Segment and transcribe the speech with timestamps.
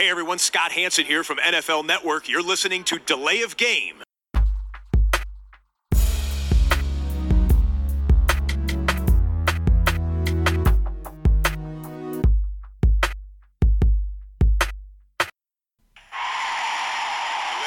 [0.00, 2.26] Hey everyone, Scott Hanson here from NFL Network.
[2.26, 3.96] You're listening to Delay of Game.
[4.00, 4.46] Delay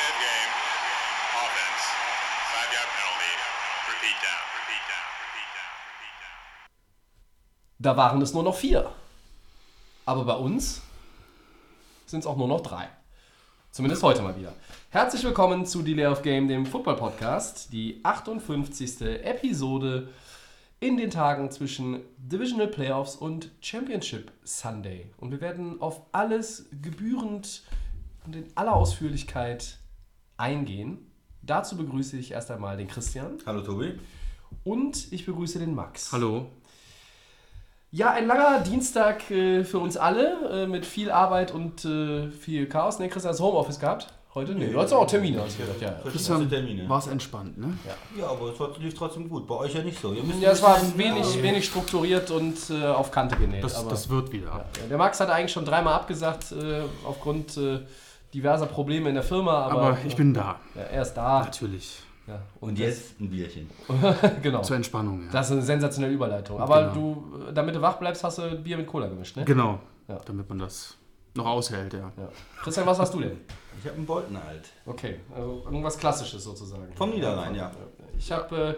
[0.10, 0.54] of game.
[1.38, 1.84] Offense.
[2.50, 3.34] Five yard penalty.
[3.94, 4.42] Repeat down.
[4.58, 5.06] Repeat down.
[5.22, 5.74] Repeat down.
[5.86, 6.42] Repeat down.
[7.78, 8.90] Da waren es nur noch vier.
[10.08, 10.82] Aber bei uns
[12.14, 12.90] sind es auch nur noch drei.
[13.72, 14.54] Zumindest heute mal wieder.
[14.92, 17.74] Herzlich willkommen zu Delay of Game, dem Football-Podcast.
[17.74, 19.02] Die 58.
[19.02, 20.10] Episode
[20.80, 25.10] in den Tagen zwischen Divisional Playoffs und Championship Sunday.
[25.18, 27.64] Und wir werden auf alles gebührend
[28.28, 29.80] und in aller Ausführlichkeit
[30.38, 31.12] eingehen.
[31.42, 33.98] Dazu begrüße ich erst einmal den Christian Hallo Tobi.
[34.64, 36.12] und ich begrüße den Max.
[36.12, 36.46] Hallo.
[37.96, 42.66] Ja, ein langer Dienstag äh, für uns alle äh, mit viel Arbeit und äh, viel
[42.66, 42.98] Chaos.
[42.98, 44.08] Ne, Christian, hast du Homeoffice gehabt?
[44.34, 44.54] Heute?
[44.56, 45.80] Nee, du hattest auch Termine, hast du gesagt.
[45.80, 45.96] Ja, ja.
[46.10, 46.90] Verschiedenste Termine.
[46.90, 47.78] War es entspannt, ne?
[48.20, 49.46] Ja, aber es war- lief trotzdem gut.
[49.46, 50.12] Bei euch ja nicht so.
[50.12, 53.64] Ihr müsst ja, es war wenig, wenig strukturiert und äh, auf Kante genäht.
[53.64, 54.48] Das, aber, das wird wieder.
[54.48, 57.82] ja, der Max hat eigentlich schon dreimal abgesagt äh, aufgrund äh,
[58.34, 59.68] diverser Probleme in der Firma.
[59.68, 60.56] Aber, Aber ich bin da.
[60.74, 61.42] ja, er ist da.
[61.42, 62.00] Natürlich.
[62.28, 63.70] Ja, Und jetzt ein Bierchen.
[64.42, 64.62] genau.
[64.62, 65.32] Zur Entspannung, ja.
[65.32, 66.60] Das ist eine sensationelle Überleitung.
[66.60, 66.94] Aber Genau.
[66.94, 69.44] du, damit du wach bleibst, hast du Bier mit Cola gemischt, ne?
[69.44, 69.80] genau.
[70.08, 70.18] Ja.
[70.26, 70.96] Damit man das
[71.36, 72.12] noch aushält, ja.
[72.18, 72.30] Ja.
[72.62, 73.42] Christian, was hast du denn?
[73.80, 74.70] Ich habe einen Bolton alt.
[74.86, 76.94] Okay, also irgendwas Klassisches sozusagen.
[76.96, 77.72] Vom Niederrhein, ja.
[78.18, 78.78] Ich habe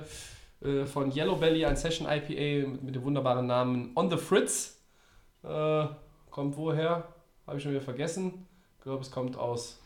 [0.61, 4.17] äh, äh, von Yellow Belly ein Session IPA mit, mit dem wunderbaren Namen On the
[4.17, 4.79] Fritz.
[5.43, 5.85] Äh,
[6.31, 7.03] kommt woher?
[7.45, 8.47] Habe ich schon wieder vergessen.
[8.77, 9.77] Ich glaube, es kommt aus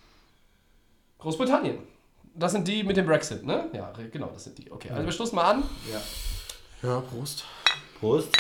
[1.18, 1.80] Großbritannien.
[2.36, 3.70] Das sind die mit dem Brexit, ne?
[3.74, 4.72] Ja, genau, das sind die.
[4.72, 5.64] Okay, also wir stoßen mal an.
[5.92, 6.02] Ja.
[6.90, 7.44] Ja, Prost.
[8.00, 8.38] Prost.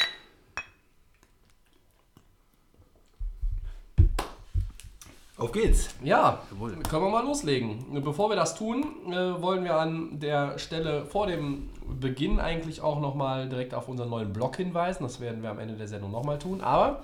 [5.39, 5.89] Auf geht's.
[6.03, 6.41] Ja,
[6.89, 8.01] können wir mal loslegen.
[8.03, 12.99] Bevor wir das tun, äh, wollen wir an der Stelle vor dem Beginn eigentlich auch
[12.99, 15.03] nochmal direkt auf unseren neuen Blog hinweisen.
[15.03, 16.59] Das werden wir am Ende der Sendung nochmal tun.
[16.59, 17.03] Aber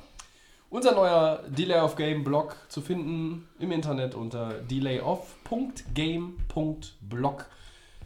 [0.75, 7.45] unser neuer Delay of Game Blog zu finden im Internet unter delayoff.game.blog.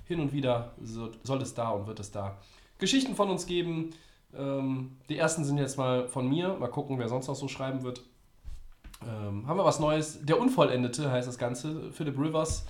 [0.06, 2.38] Hin und wieder so, soll es da und wird es da
[2.78, 3.96] Geschichten von uns geben.
[4.38, 6.58] Ähm, die ersten sind jetzt mal von mir.
[6.60, 8.04] Mal gucken, wer sonst noch so schreiben wird.
[9.02, 10.24] Ähm, haben wir was Neues?
[10.24, 11.92] Der Unvollendete heißt das Ganze.
[11.92, 12.68] Philip Rivers,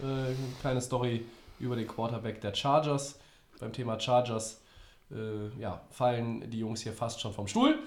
[0.00, 1.24] äh, eine kleine Story
[1.60, 3.20] über den Quarterback der Chargers.
[3.60, 4.60] Beim Thema Chargers
[5.12, 7.78] äh, ja, fallen die Jungs hier fast schon vom Stuhl.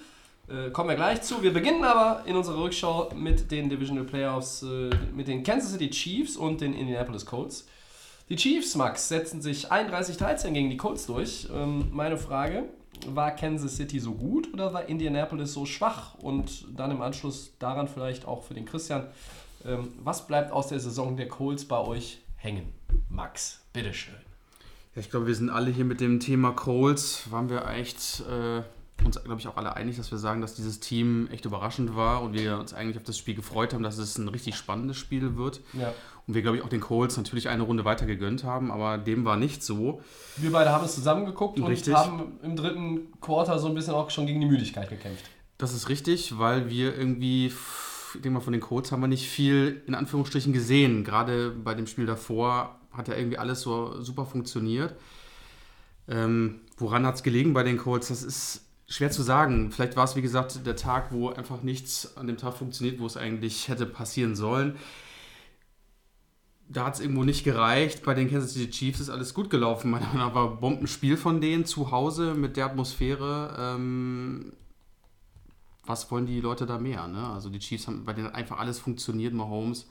[0.50, 1.44] Äh, kommen wir gleich zu.
[1.44, 5.90] Wir beginnen aber in unserer Rückschau mit den Divisional Playoffs, äh, mit den Kansas City
[5.90, 7.68] Chiefs und den Indianapolis Colts.
[8.30, 11.48] Die Chiefs, Max, setzen sich 31-13 gegen die Colts durch.
[11.54, 12.64] Ähm, meine Frage,
[13.08, 16.16] war Kansas City so gut oder war Indianapolis so schwach?
[16.16, 19.08] Und dann im Anschluss daran vielleicht auch für den Christian,
[19.66, 22.74] ähm, was bleibt aus der Saison der Colts bei euch hängen?
[23.10, 24.16] Max, bitteschön.
[24.96, 28.64] Ich glaube, wir sind alle hier mit dem Thema Coles, waren wir echt äh,
[29.06, 32.22] uns, glaube ich, auch alle einig, dass wir sagen, dass dieses Team echt überraschend war
[32.22, 35.38] und wir uns eigentlich auf das Spiel gefreut haben, dass es ein richtig spannendes Spiel
[35.38, 35.62] wird.
[35.74, 35.94] Ja.
[36.28, 39.26] Und wir, glaube ich, auch den Colts natürlich eine Runde weiter gegönnt haben, aber dem
[39.26, 40.02] war nicht so.
[40.38, 41.94] Wir beide haben es zusammengeguckt Richtig.
[41.94, 45.26] und haben im dritten Quarter so ein bisschen auch schon gegen die Müdigkeit gekämpft.
[45.58, 49.28] Das ist richtig, weil wir irgendwie, ich denke mal, von den Colts haben wir nicht
[49.28, 51.04] viel in Anführungsstrichen gesehen.
[51.04, 54.96] Gerade bei dem Spiel davor hat ja irgendwie alles so super funktioniert.
[56.08, 58.08] Ähm, woran hat es gelegen bei den Colts?
[58.08, 59.72] Das ist schwer zu sagen.
[59.72, 63.06] Vielleicht war es, wie gesagt, der Tag, wo einfach nichts an dem Tag funktioniert, wo
[63.06, 64.76] es eigentlich hätte passieren sollen.
[66.68, 68.04] Da hat es irgendwo nicht gereicht.
[68.04, 69.92] Bei den Kansas City Chiefs ist alles gut gelaufen.
[69.92, 73.56] Nach war ein Bombenspiel von denen zu Hause mit der Atmosphäre.
[73.58, 74.54] Ähm,
[75.86, 77.08] was wollen die Leute da mehr?
[77.08, 77.26] Ne?
[77.28, 79.34] Also die Chiefs haben bei denen einfach alles funktioniert.
[79.34, 79.88] Mahomes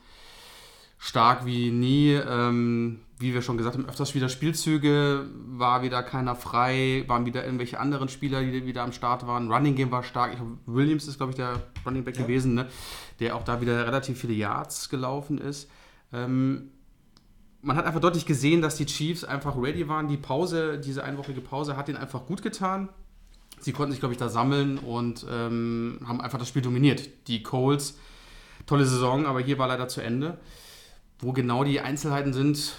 [0.99, 2.13] stark wie nie.
[2.13, 7.45] Ähm, wie wir schon gesagt haben, öfters wieder Spielzüge, war wieder keiner frei, waren wieder
[7.45, 9.51] irgendwelche anderen Spieler, die wieder am Start waren.
[9.51, 10.33] Running Game war stark.
[10.35, 12.69] Ich Williams ist, glaube ich, der Running Back gewesen, ne?
[13.19, 15.69] der auch da wieder relativ viele Yards gelaufen ist.
[16.13, 16.71] Ähm,
[17.61, 20.07] man hat einfach deutlich gesehen, dass die Chiefs einfach ready waren.
[20.07, 22.89] Die Pause, diese einwöchige Pause hat ihnen einfach gut getan.
[23.61, 27.09] Sie konnten sich, glaube ich, da sammeln und ähm, haben einfach das Spiel dominiert.
[27.27, 27.99] Die Coles,
[28.67, 30.39] tolle Saison, aber hier war leider zu Ende.
[31.19, 32.75] Wo genau die Einzelheiten sind,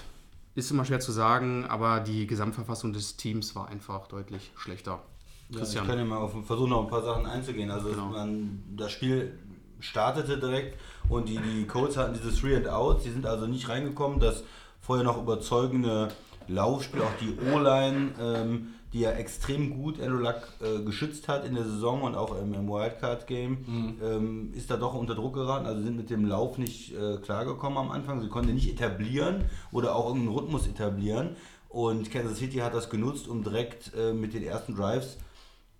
[0.60, 5.02] ist immer schwer zu sagen, aber die Gesamtverfassung des Teams war einfach deutlich schlechter.
[5.50, 7.72] Ja, ich kann ja mal auf, versuchen, auf ein paar Sachen einzugehen.
[7.72, 8.10] Also Genau.
[8.10, 9.38] man, das Spiel
[9.80, 10.78] startete direkt
[11.10, 13.02] und die, die Colts hatten dieses Three and Out.
[13.02, 14.20] Sie sind also nicht reingekommen.
[14.20, 14.44] Das
[14.80, 16.10] vorher noch überzeugende
[16.48, 21.54] Laufspiel, auch die O-Line, ähm, die ja extrem gut Andrew Luck äh, geschützt hat in
[21.56, 23.96] der Saison und auch im, im Wildcard-Game, Mhm.
[24.04, 25.66] ähm, ist da doch unter Druck geraten.
[25.68, 28.20] Also sind mit dem Lauf nicht äh, klargekommen am Anfang.
[28.22, 31.36] Sie konnten nicht etablieren oder auch irgendeinen Rhythmus etablieren.
[31.70, 35.18] Und Kansas City hat das genutzt, um direkt äh, mit den ersten Drives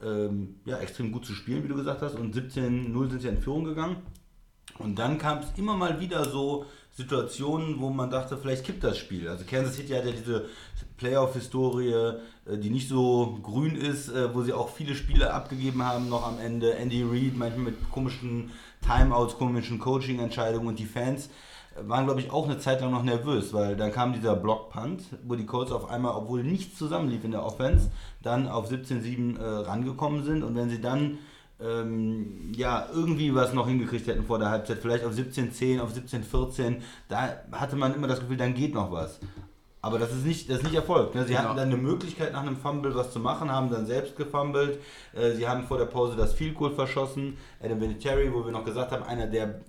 [0.04, 2.14] ähm, ja, extrem gut zu spielen, wie du gesagt hast.
[2.16, 3.96] Und 17-0 sind sie in Führung gegangen.
[4.78, 8.98] Und dann kam es immer mal wieder so Situationen, wo man dachte, vielleicht kippt das
[9.00, 9.28] Spiel.
[9.28, 10.46] Also Kansas City hat ja diese
[10.98, 12.14] Playoff-Historie,
[12.58, 16.40] die nicht so grün ist, äh, wo sie auch viele Spiele abgegeben haben noch am
[16.40, 16.76] Ende.
[16.76, 18.52] Andy Reid, manchmal mit komischen
[18.82, 21.30] Timeouts, komischen Coaching-Entscheidungen und die Fans
[21.76, 25.04] äh, waren, glaube ich, auch eine Zeit lang noch nervös, weil dann kam dieser Block-Punt,
[25.26, 27.92] wo die Colts auf einmal, obwohl nichts zusammenlief in der Offense,
[28.22, 31.20] dann auf 17-7 äh, rangekommen sind und wenn sie dann
[31.62, 36.78] ähm, ja, irgendwie was noch hingekriegt hätten vor der Halbzeit, vielleicht auf 17-10, auf 17-14,
[37.10, 39.20] da hatte man immer das Gefühl, dann geht noch was.
[39.82, 41.16] Aber das ist nicht, das ist nicht erfolgt.
[41.16, 41.24] Ne?
[41.24, 41.46] Sie Genau.
[41.50, 44.80] hatten dann eine Möglichkeit nach einem Fumble was zu machen, haben dann selbst gefummelt.
[45.14, 47.38] Äh, sie haben vor der Pause das Field Goal verschossen.
[47.64, 49.62] Adam Vinatieri, wo wir noch gesagt haben, einer der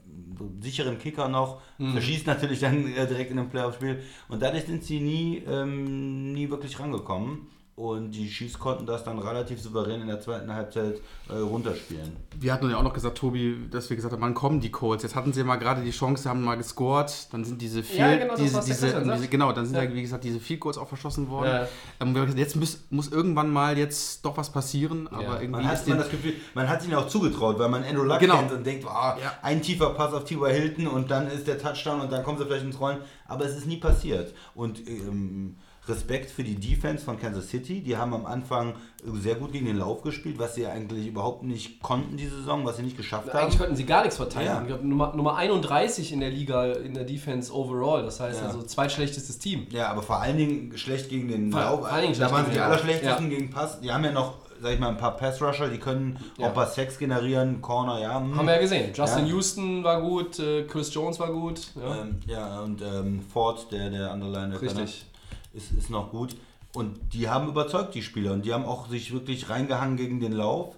[0.60, 4.00] sicheren Kicker noch, verschießt natürlich dann äh, direkt in einem Playoff-Spiel.
[4.28, 7.46] Und dadurch sind sie nie, ähm, nie wirklich rangekommen.
[7.80, 11.00] Und die Chiefs konnten das dann relativ souverän in der zweiten Halbzeit
[11.30, 12.14] äh, runterspielen.
[12.38, 15.02] Wir hatten ja auch noch gesagt, Tobi, dass wir gesagt haben, wann kommen die Colts?
[15.02, 18.20] Jetzt hatten sie mal gerade die Chance, haben mal gescored, dann sind diese Ja, Field,
[18.20, 19.84] genau, diese, diese, diese, genau, dann sind Ja.
[19.84, 19.94] ja.
[19.94, 21.46] wie gesagt diese Field Goals auch verschossen worden.
[21.46, 21.68] Ja.
[22.00, 25.32] Ähm, wir haben gesagt, jetzt muss, muss irgendwann mal jetzt doch was passieren, aber Ja.
[25.40, 28.18] irgendwie Man hat man das Gefühl, man hat ihn auch zugetraut, weil man Andrew Luck
[28.18, 28.40] Genau.
[28.40, 29.32] kennt und denkt, ah, Ja.
[29.40, 30.50] ein tiefer Pass auf T.Y.
[30.52, 32.98] Hilton und dann ist der Touchdown und dann kommen sie vielleicht ins Rollen.
[33.26, 34.34] Aber es ist nie passiert.
[34.54, 35.56] Und ähm,
[35.90, 37.80] Respekt für die Defense von Kansas City.
[37.80, 41.82] Die haben am Anfang sehr gut gegen den Lauf gespielt, was sie eigentlich überhaupt nicht
[41.82, 43.38] konnten diese Saison, was sie nicht geschafft haben.
[43.38, 44.54] Eigentlich könnten sie gar nichts verteidigen.
[44.54, 44.60] Ja.
[44.62, 48.02] Ich glaub, Nummer, Nummer 31 in der Liga, in der Defense overall.
[48.02, 48.46] Das heißt Ja.
[48.46, 49.66] also zweitschlechtestes Team.
[49.70, 51.80] Ja, aber vor allen Dingen schlecht gegen den Vor- Lauf.
[51.80, 53.36] vor allen Dingen da waren sie die allerschlechtesten Ja.
[53.38, 53.80] gegen Pass.
[53.80, 56.44] Die haben ja noch, sag ich mal, ein paar Pass-Rusher, die können Ja.
[56.44, 58.20] auch ein paar Sacks generieren, Corner, ja.
[58.20, 58.36] hm.
[58.36, 58.92] Haben wir ja gesehen.
[58.94, 59.32] Justin Ja.
[59.32, 61.60] Houston war gut, äh, Chris Jones war gut.
[61.74, 62.02] Ja.
[62.02, 65.06] Ähm, ja, und ähm, Ford, der, der andere Linebacker, Richtig.
[65.52, 66.36] Ist, ist noch gut.
[66.74, 68.32] Und die haben überzeugt, die Spieler.
[68.32, 70.76] Und die haben auch sich wirklich reingehangen gegen den Lauf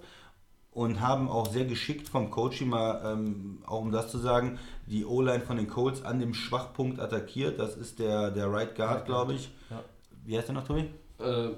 [0.71, 5.05] und haben auch sehr geschickt vom Coach mal, ähm, auch um das zu sagen, die
[5.05, 7.59] O-Line von den Colts an dem Schwachpunkt attackiert.
[7.59, 9.51] Das ist der, der Right Guard, glaube ich.
[9.69, 9.83] Ja.
[10.25, 10.89] Wie heißt der noch, Tobi?
[11.19, 11.49] Äh,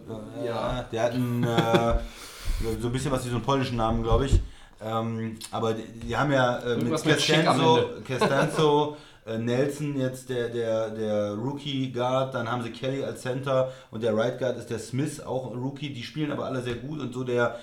[0.45, 0.83] ja.
[0.91, 1.49] Der hat einen, äh,
[2.81, 4.41] so ein bisschen was wie so einen polnischen Namen, glaube ich.
[4.81, 7.21] Ähm, aber die, die haben ja äh, mit mit
[9.25, 14.03] Äh, Nelson jetzt der, der, der Rookie Guard, dann haben sie Kelly als Center und
[14.03, 15.89] der Right Guard ist der Smith, auch ein Rookie.
[15.89, 17.59] Die spielen aber alle sehr gut und so der,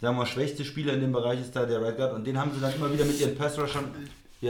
[0.00, 2.38] sagen wir mal, schwächste Spieler in dem Bereich ist da der Right Guard und den
[2.38, 3.36] haben sie dann immer wieder mit ihren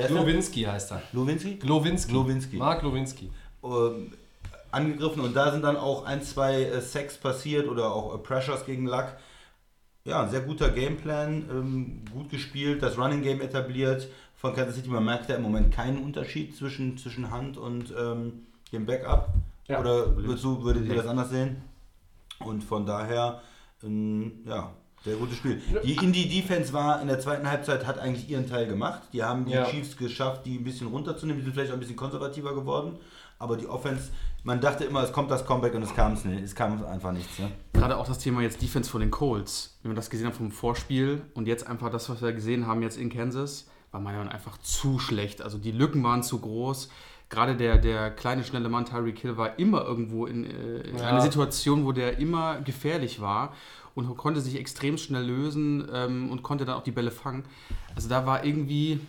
[0.03, 0.19] heißt der?
[0.19, 1.03] Glowinski heißt er.
[1.12, 1.56] Lowinski?
[1.56, 2.12] Glowinski.
[2.12, 2.56] Glowinski.
[2.56, 3.31] Mark Glowinski.
[3.65, 4.12] ähm,
[4.70, 8.65] angegriffen und da sind dann auch ein, zwei äh, Sacks passiert oder auch äh, Pressures
[8.65, 9.08] gegen Luck.
[10.05, 14.08] Ja, ein sehr guter Gameplan, ähm, gut gespielt, das Running Game etabliert
[14.43, 14.89] von Kansas City.
[14.89, 18.43] Man merkt ja im Moment keinen Unterschied zwischen, zwischen Hand und ähm,
[18.73, 19.29] dem Backup.
[19.69, 19.79] Ja.
[19.81, 21.62] Oder würdest du, würdet ihr das anders sehen?
[22.41, 23.41] Und von daher,
[23.85, 24.73] ähm, ja,
[25.05, 25.62] sehr gutes Spiel.
[25.85, 29.03] Die Indie Defense war in der zweiten Halbzeit, hat eigentlich ihren Teil gemacht.
[29.12, 29.65] Die haben die Ja.
[29.65, 31.39] Chiefs geschafft, die ein bisschen runterzunehmen.
[31.41, 32.99] Die sind vielleicht auch ein bisschen konservativer geworden.
[33.39, 34.11] Aber die Offense,
[34.43, 36.43] man dachte immer, es kommt das Comeback und es kam es nicht.
[36.43, 37.39] Es kam einfach nichts.
[37.39, 37.49] Ne?
[37.73, 40.50] gerade auch das Thema jetzt Defense von den Colts, wenn wir das gesehen haben vom
[40.53, 44.29] Vorspiel und jetzt einfach das, was wir gesehen haben jetzt in Kansas, war meiner Meinung
[44.29, 45.43] nach einfach zu schlecht.
[45.43, 46.89] Also die Lücken waren zu groß.
[47.29, 51.06] Gerade der, der kleine, schnelle Mann Tyreek Hill war immer irgendwo in, äh, in Ja.
[51.08, 53.55] einer Situation, wo der immer gefährlich war
[53.94, 57.44] und konnte sich extrem schnell lösen ähm, und konnte dann auch die Bälle fangen.
[57.94, 59.01] Also da war irgendwie,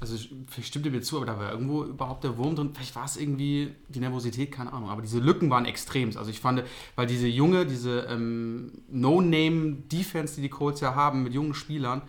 [0.00, 2.70] also ich- vielleicht stimmt ihr mir zu, aber da war irgendwo überhaupt der Wurm drin.
[2.74, 4.90] Vielleicht war es irgendwie die Nervosität, keine Ahnung.
[4.90, 6.08] Aber diese Lücken waren extrem.
[6.16, 6.62] Also ich fand,
[6.96, 12.02] weil diese junge, diese ähm, No-Name-Defense, die die Colts ja haben mit jungen Spielern,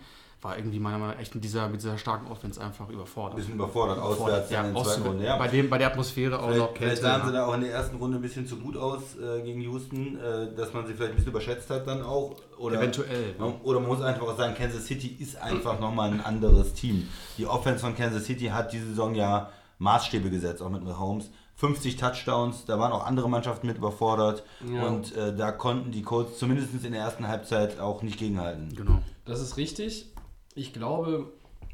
[0.46, 3.36] war irgendwie meiner Meinung nach echt mit dieser, mit dieser starken Offense einfach Ein überfordert.
[3.36, 5.02] bisschen überfordert, auswärts ja, in den zweiten.
[5.02, 5.24] Runde.
[5.24, 5.36] Ja.
[5.36, 7.72] bei, dem, bei der Atmosphäre auch noch Vielleicht, vielleicht sahen sie da auch in der
[7.72, 11.12] ersten Runde ein bisschen zu gut aus äh, gegen Houston, äh, dass man sie vielleicht
[11.12, 12.36] ein bisschen überschätzt hat dann auch.
[12.58, 13.34] Oder, Eventuell.
[13.38, 17.08] Man- Oder man muss einfach auch sagen, Kansas City ist einfach nochmal ein anderes Team.
[17.38, 21.28] Die Offense von Kansas City hat diese Saison ja Maßstäbe gesetzt, auch mit Mahomes.
[21.58, 24.82] 50 Touchdowns, da waren auch andere Mannschaften mit überfordert Ja.
[24.86, 28.74] und äh, da konnten die Colts zumindest in der ersten Halbzeit auch nicht gegenhalten.
[28.76, 28.98] Genau.
[29.24, 30.12] Das ist richtig.
[30.56, 31.30] Ich glaube,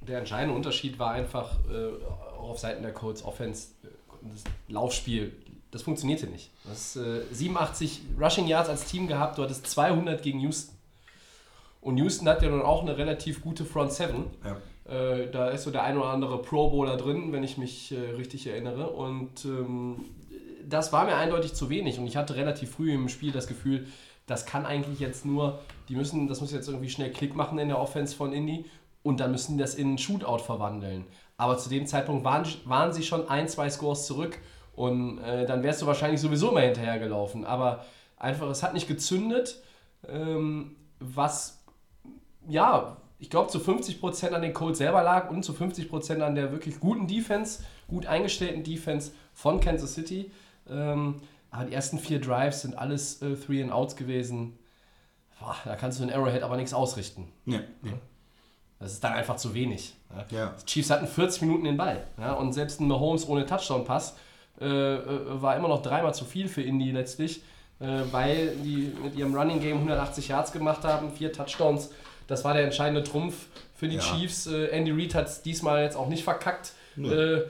[0.06, 2.04] der entscheidende Unterschied war einfach äh,
[2.38, 3.88] auch auf Seiten der Colts Offense, äh,
[4.22, 5.32] das Laufspiel.
[5.70, 6.50] Das funktionierte nicht.
[6.64, 10.76] Du hast äh, 87 Rushing Yards als Team gehabt, du hattest 200 gegen Houston.
[11.80, 14.26] Und Houston hat ja nun auch eine relativ gute Front Seven.
[14.44, 14.56] Ja.
[14.92, 17.98] Äh, da ist so der ein oder andere Pro Bowler drin, wenn ich mich äh,
[18.16, 18.90] richtig erinnere.
[18.90, 20.04] Und ähm,
[20.68, 21.98] das war mir eindeutig zu wenig.
[21.98, 23.86] Und ich hatte relativ früh im Spiel das Gefühl,
[24.32, 27.68] das kann eigentlich jetzt nur, die müssen, das muss jetzt irgendwie schnell Klick machen in
[27.68, 28.64] der Offense von Indy
[29.02, 31.04] und dann müssen die das in einen Shootout verwandeln.
[31.36, 34.38] Aber zu dem Zeitpunkt waren, waren sie schon ein, zwei Scores zurück
[34.74, 37.44] und äh, dann wärst du wahrscheinlich sowieso immer hinterhergelaufen.
[37.44, 37.84] Aber
[38.16, 39.62] einfach, es hat nicht gezündet,
[40.08, 41.62] ähm, was,
[42.48, 46.52] ja, ich glaube zu 50% an den Colts selber lag und zu 50% an der
[46.52, 50.30] wirklich guten Defense, gut eingestellten Defense von Kansas City.
[50.68, 51.16] Ähm,
[51.52, 54.58] aber die ersten vier Drives sind alles äh, Three and Outs gewesen.
[55.38, 57.30] Boah, da kannst du in Arrowhead aber nichts ausrichten.
[57.44, 57.60] Nee.
[58.80, 59.94] Das ist dann einfach zu wenig.
[60.30, 60.36] Ja.
[60.38, 60.54] Ja.
[60.60, 62.04] Die Chiefs hatten 40 Minuten den Ball.
[62.18, 64.16] Ja, und selbst ein Mahomes ohne Touchdown-Pass
[64.60, 67.42] äh, äh, war immer noch dreimal zu viel für Indy letztlich,
[67.80, 71.90] äh, weil die mit ihrem Running Game 180 Yards gemacht haben, vier Touchdowns.
[72.26, 74.02] Das war der entscheidende Trumpf für die Ja.
[74.02, 74.46] Chiefs.
[74.46, 76.72] Äh, Andy Reid hat es diesmal jetzt auch nicht verkackt.
[76.96, 77.42] Äh,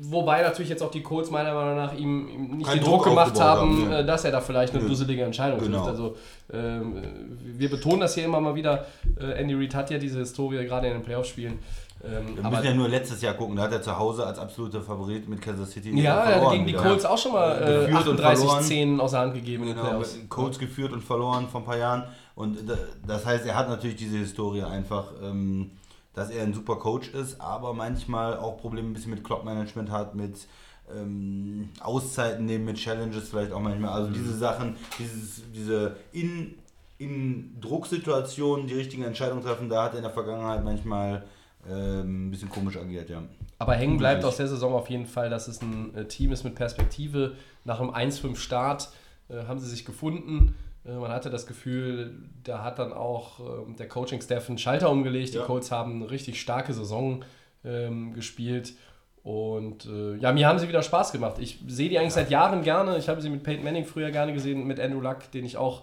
[0.00, 3.04] wobei natürlich jetzt auch die Colts meiner Meinung nach ihm, ihm nicht den Druck Druck
[3.04, 3.98] gemacht haben, haben, ne.
[4.00, 4.88] äh, dass er da vielleicht eine Nö.
[4.88, 5.78] dusselige Entscheidung Genau.
[5.78, 5.88] trifft.
[5.90, 6.16] Also
[6.52, 8.86] ähm, äh, wir betonen das hier immer mal wieder.
[9.20, 11.58] Äh, Andy Reid hat ja diese Historie gerade in den Playoff-Spielen.
[12.04, 14.82] Ähm, Wir müssen ja nur letztes Jahr gucken, da hat er zu Hause als absoluter
[14.82, 16.72] Favorit mit Kansas City ja, er hat gegen die.
[16.72, 18.64] Colts auch schon mal äh, Geführt und verloren.
[18.64, 21.76] 38-10 aus der Hand gegeben in den Genau, Colts geführt und verloren vor ein paar
[21.78, 22.02] Jahren.
[22.34, 25.70] Und da- das heißt, er hat natürlich diese Historie einfach, ähm,
[26.14, 30.14] dass er ein super Coach ist, aber manchmal auch Probleme ein bisschen mit Clock-Management hat,
[30.14, 30.46] mit
[30.94, 33.90] ähm, Auszeiten nehmen, mit Challenges vielleicht auch manchmal.
[33.90, 36.54] Also diese Sachen, dieses, diese in,
[36.98, 41.24] in Drucksituationen die richtigen Entscheidungen treffen, da hat er in der Vergangenheit manchmal
[41.68, 43.22] ähm, ein bisschen komisch agiert, ja.
[43.58, 46.42] Aber hängen bleibt aus der Saison auf jeden Fall, dass es ein äh, Team ist
[46.42, 47.36] mit Perspektive.
[47.64, 48.90] Nach einem 1-5-Start
[49.28, 50.56] äh, haben sie sich gefunden.
[50.84, 55.34] Äh, man hatte das Gefühl, da hat dann auch äh, der Coaching-Staff einen Schalter umgelegt.
[55.34, 55.40] Ja.
[55.40, 57.24] Die Colts haben eine richtig starke Saison
[57.64, 58.74] ähm, gespielt.
[59.22, 61.36] Und äh, ja, mir haben sie wieder Spaß gemacht.
[61.38, 62.98] Ich sehe die eigentlich seit Jahren gerne.
[62.98, 65.82] Ich habe sie mit Peyton Manning früher gerne gesehen, mit Andrew Luck, den ich auch,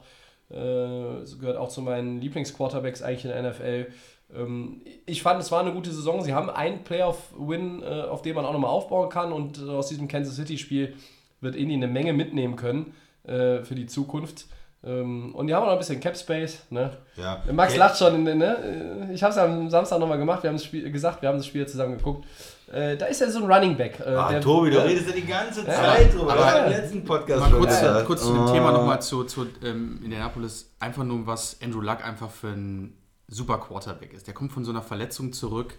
[0.49, 3.87] äh, gehört auch zu meinen Lieblingsquarterbacks eigentlich in der NFL.
[4.35, 6.21] Ähm, ich fand, es war eine gute Saison.
[6.21, 9.31] Sie haben einen Playoff-Win, äh, auf den man auch nochmal aufbauen kann.
[9.31, 10.95] Und äh, aus diesem Kansas City-Spiel
[11.39, 14.47] wird Indy eine Menge mitnehmen können äh, für die Zukunft.
[14.81, 16.59] Ähm, und die haben auch noch ein bisschen Cap Space.
[16.69, 16.91] Ne?
[17.17, 17.43] ja.
[17.51, 18.23] Max lacht schon.
[18.23, 19.09] Ne?
[19.13, 20.41] Ich habe es am Samstag nochmal gemacht.
[20.43, 22.25] Wir haben das Spiel gesagt, wir haben das Spiel zusammen geguckt.
[22.71, 23.99] Äh, da ist ja so ein Running Back.
[23.99, 25.73] Äh, Ah, der- Tobi, du äh, redest ja die ganze Ja.
[25.73, 26.31] Zeit drüber.
[26.33, 28.05] Aber- war im letzten Podcast Mal schon kurz, gesagt.
[28.05, 28.51] kurz zu dem Oh.
[28.53, 30.71] Thema nochmal zu, zu ähm, Indianapolis.
[30.79, 32.93] Einfach nur, was Andrew Luck einfach für ein
[33.27, 34.27] super Quarterback ist.
[34.27, 35.73] Der kommt von so einer Verletzung zurück,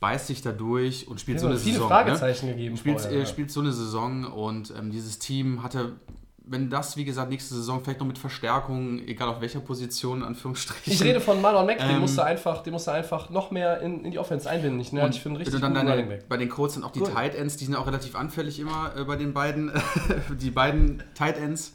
[0.00, 1.88] beißt sich da durch und spielt Ja, so eine viele Saison.
[1.88, 2.78] Fragezeichen gegeben Ne?
[2.80, 3.26] Spielt, vorher, äh, ja.
[3.26, 5.92] spielt so eine Saison und ähm, dieses Team hatte,
[6.48, 10.92] wenn das, wie gesagt, nächste Saison vielleicht noch mit Verstärkung, egal auf welcher Position, Anführungsstrichen.
[10.92, 14.04] Ich rede von Marlon Mack, den Ähm, musste einfach, den musste einfach noch mehr in,
[14.04, 14.80] in die Offense einbinden.
[14.80, 16.92] Ich, ne, Und ich finde richtig du dann guten deine, bei den Colts sind auch
[16.92, 17.12] die Gut.
[17.12, 19.72] Tight Ends, die sind auch relativ anfällig immer äh, bei den beiden,
[20.40, 21.74] die beiden Tight Ends.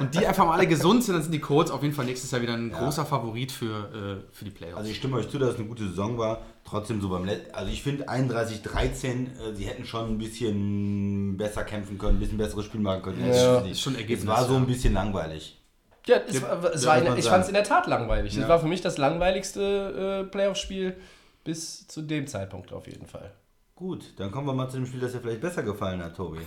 [0.00, 2.30] Und die einfach mal alle gesund sind, dann sind die Colts auf jeden Fall nächstes
[2.32, 4.78] Jahr wieder ein großer Favorit für, äh, für die Playoffs.
[4.78, 6.42] Also ich stimme euch zu, dass es eine gute Saison war.
[6.68, 11.62] Trotzdem so beim Let Also ich finde 31-13, äh, sie hätten schon ein bisschen besser
[11.62, 13.20] kämpfen können, ein bisschen besseres Spiel machen können.
[13.26, 13.60] Ja.
[13.60, 15.60] Ist schon Es Ergebnis, war so ein bisschen langweilig.
[16.06, 18.32] Ja, es war, es war ich fand es in der Tat langweilig.
[18.32, 18.48] Es Ja.
[18.48, 20.96] war für mich das langweiligste äh, Playoff-Spiel
[21.44, 23.32] bis zu dem Zeitpunkt auf jeden Fall.
[23.76, 26.40] Gut, dann kommen wir mal zu dem Spiel, das dir vielleicht besser gefallen hat, Tobi.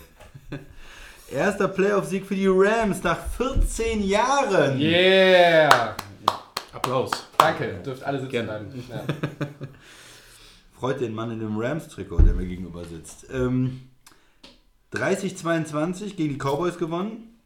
[1.32, 4.80] Erster Playoff-Sieg für die Rams nach 14 Jahren.
[4.80, 5.96] Yeah!
[6.74, 7.12] Applaus.
[7.38, 8.48] Danke, dürft alle sitzen Gerne.
[8.48, 8.84] bleiben.
[8.90, 9.04] Ja.
[10.80, 13.26] Freut den Mann in dem Rams-Trikot, der mir gegenüber sitzt.
[13.34, 13.82] Ähm,
[14.94, 17.38] 30-22 gegen die Cowboys gewonnen.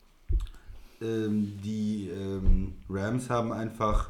[1.02, 4.10] Ähm, die ähm, Rams haben einfach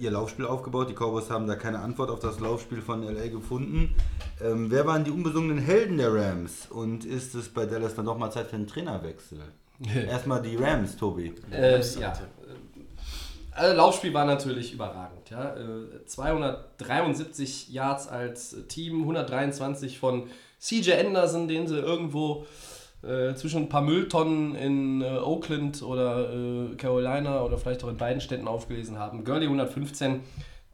[0.00, 0.90] ihr Laufspiel aufgebaut.
[0.90, 3.94] Die Cowboys haben da keine Antwort auf das Laufspiel von LA gefunden.
[4.42, 6.66] Ähm, wer waren die unbesungenen Helden der Rams?
[6.70, 9.40] Und ist es bei Dallas dann doch mal Zeit für einen Trainerwechsel?
[10.08, 11.34] Erstmal die Rams, Tobi.
[11.50, 12.12] Äh, ja.
[13.52, 15.15] Also Laufspiel war natürlich überragend.
[15.30, 15.56] Ja?
[15.56, 20.28] Äh, 273 Yards als Team, 123 von
[20.58, 22.46] CJ Anderson, den sie irgendwo
[23.02, 27.96] äh, zwischen ein paar Mülltonnen in äh, Oakland oder äh, Carolina oder vielleicht auch in
[27.96, 29.24] beiden Städten aufgelesen haben.
[29.24, 30.20] Gurley 115,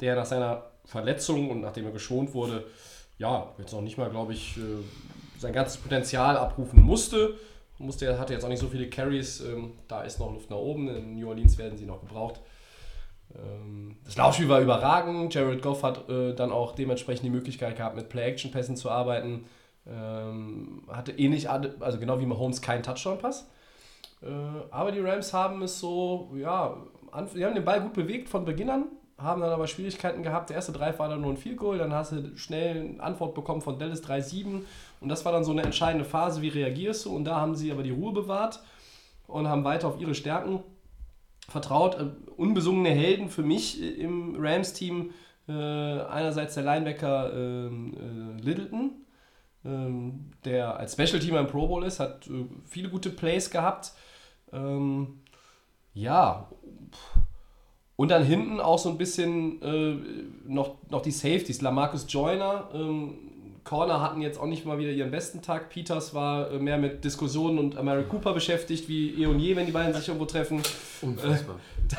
[0.01, 2.65] der nach seiner Verletzung und nachdem er geschont wurde,
[3.19, 4.61] ja, jetzt noch nicht mal, glaube ich, äh,
[5.39, 7.35] sein ganzes Potenzial abrufen musste.
[7.79, 10.89] musste hatte jetzt auch nicht so viele Carries, ähm, da ist noch Luft nach oben.
[10.89, 12.41] In New Orleans werden sie noch gebraucht.
[13.37, 15.35] Ähm, das Laufspiel war überragend.
[15.35, 19.47] Jared Goff hat äh, dann auch dementsprechend die Möglichkeit gehabt, mit Play-Action-Pässen zu arbeiten.
[19.87, 23.49] Ähm, hatte ähnlich, also genau wie Mahomes, keinen Touchdown-Pass.
[24.23, 24.27] Äh,
[24.71, 26.77] aber die Rams haben es so, ja,
[27.11, 28.85] an, die haben den Ball gut bewegt von Beginn an,
[29.19, 30.51] haben dann aber Schwierigkeiten gehabt.
[30.51, 33.35] Der erste Drive war dann nur ein Field Goal, dann hast du schnell eine Antwort
[33.35, 34.63] bekommen von Dallas 3-7
[35.01, 37.15] und das war dann so eine entscheidende Phase, wie reagierst du?
[37.15, 38.61] Und da haben sie aber die Ruhe bewahrt
[39.27, 40.63] und haben weiter auf ihre Stärken
[41.53, 41.95] vertraut.
[41.95, 42.07] Äh,
[42.37, 45.13] unbesungene Helden für mich äh, im Rams-Team.
[45.49, 48.93] Äh, einerseits der Linebacker ähm, äh, Littleton,
[49.65, 53.93] ähm, der als Special-Teamer im Pro Bowl ist, hat äh, viele gute Plays gehabt.
[54.53, 55.21] Ähm,
[55.95, 56.49] ja,
[57.97, 59.97] und dann hinten auch so ein bisschen äh,
[60.47, 61.61] noch, noch die Safeties.
[61.61, 63.15] Lamarcus Joyner, ähm,
[63.65, 65.69] Corner hatten jetzt auch nicht mal wieder ihren besten Tag.
[65.69, 69.67] Peters war äh, mehr mit Diskussionen und Amari Cooper beschäftigt, wie eh und je, wenn
[69.67, 70.63] die beiden sich irgendwo treffen.
[71.01, 71.57] Unfassbar.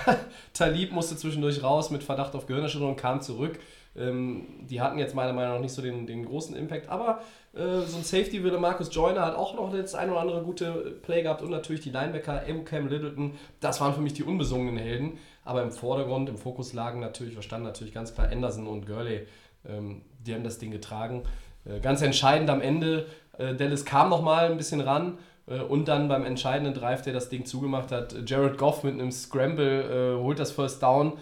[0.08, 0.16] Äh,
[0.54, 3.60] Talib musste zwischendurch raus mit Verdacht auf Gehirnerschütterung und kam zurück.
[3.96, 7.22] Ähm, die hatten jetzt meiner Meinung nach nicht so den, den großen Impact, aber
[7.54, 10.98] äh, so ein Safety wie Marcus Joyner hat auch noch das ein oder andere gute
[11.04, 15.20] Play gehabt und natürlich die Linebacker, Cam Littleton, das waren für mich die unbesungenen Helden,
[15.46, 19.28] aber im Vordergrund, im Fokus lagen natürlich, verstanden natürlich ganz klar Anderson und Gurley,
[19.70, 21.24] ähm, die haben das Ding getragen.
[21.66, 25.18] Äh, ganz entscheidend am Ende, äh, Dallas kam nochmal ein bisschen ran,
[25.48, 29.12] äh, und dann beim entscheidenden Drive, der das Ding zugemacht hat, Jared Goff mit einem
[29.12, 31.14] Scramble holt das First Down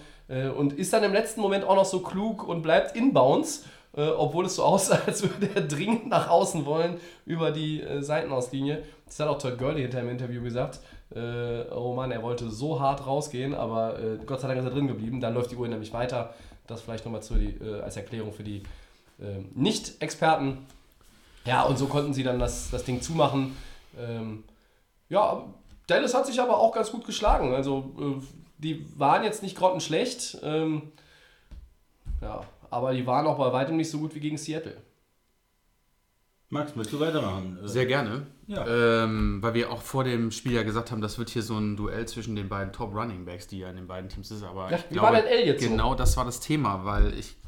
[0.57, 4.55] und ist dann im letzten Moment auch noch so klug und bleibt inbounds, obwohl es
[4.55, 8.83] so aussah, als würde er dringend nach außen wollen über die Seitenauslinie.
[9.05, 10.79] Das hat auch Todd Gurley hinter im Interview gesagt.
[11.75, 15.19] Oh Mann, er wollte so hart rausgehen, aber Gott sei Dank ist er drin geblieben.
[15.19, 16.33] Dann läuft die Uhr nämlich weiter.
[16.67, 18.63] Das vielleicht nochmal äh, als Erklärung für die
[19.53, 20.65] Nicht-Experten.
[21.45, 23.55] Ja, und so konnten sie dann das, das Ding zumachen.
[23.99, 24.43] Ähm,
[25.09, 25.43] ja,
[25.87, 27.53] Dallas hat sich aber auch ganz gut geschlagen.
[27.53, 28.21] Also
[28.57, 30.91] die waren jetzt nicht grottenschlecht, ähm,
[32.21, 34.77] ja, aber die waren auch bei weitem nicht so gut wie gegen Seattle.
[36.49, 37.59] Max, willst du weitermachen?
[37.63, 38.27] Sehr gerne.
[38.47, 38.67] Ja.
[38.67, 41.77] Ähm, weil wir auch vor dem Spiel ja gesagt haben, das wird hier so ein
[41.77, 44.43] Duell zwischen den beiden Top Running Backs, die ja in den beiden Teams ist.
[44.43, 45.95] Aber ja, ich wie glaube, war denn Elliott genau so?
[45.95, 47.40] das war das Thema, weil ich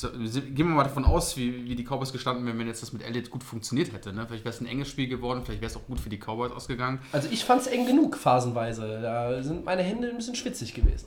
[0.00, 3.02] gehen wir mal davon aus, wie, wie die Cowboys gestanden wären, wenn jetzt das mit
[3.02, 4.12] Elliott gut funktioniert hätte.
[4.12, 4.26] Ne?
[4.26, 6.52] Vielleicht wäre es ein enges Spiel geworden, vielleicht wäre es auch gut für die Cowboys
[6.52, 7.00] ausgegangen.
[7.12, 9.00] Also ich fand es eng genug, phasenweise.
[9.02, 11.06] Da sind meine Hände ein bisschen schwitzig gewesen.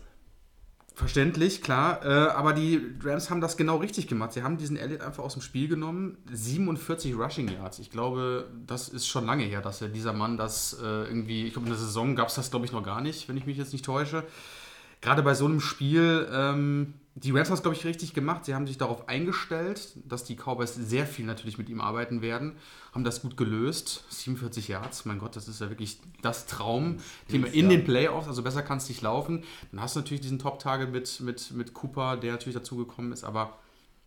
[0.95, 2.05] Verständlich, klar.
[2.05, 4.31] Äh, aber die Rams haben das genau richtig gemacht.
[4.31, 6.17] Sie haben diesen Elliott einfach aus dem Spiel genommen.
[6.31, 7.79] 47 Rushing Yards.
[7.79, 11.53] Ich glaube, das ist schon lange her, dass er dieser Mann das äh, irgendwie, ich
[11.53, 13.57] glaube, in der Saison gab es das, glaube ich, noch gar nicht, wenn ich mich
[13.57, 14.23] jetzt nicht täusche.
[15.05, 18.43] Gerade bei so einem Spiel, ähm, die Rams haben es, glaube ich, richtig gemacht.
[18.43, 22.53] Sie haben sich darauf eingestellt, dass die Cowboys sehr viel natürlich mit ihm arbeiten werden.
[22.91, 24.03] Haben das gut gelöst.
[24.09, 28.27] 47 Yards, mein Gott, das ist ja wirklich das Traum-Thema in den Playoffs.
[28.27, 29.43] Also besser kann es nicht laufen.
[29.71, 33.59] Dann hast du natürlich diesen Top-Tage mit, mit, mit Cooper, der natürlich dazugekommen ist, aber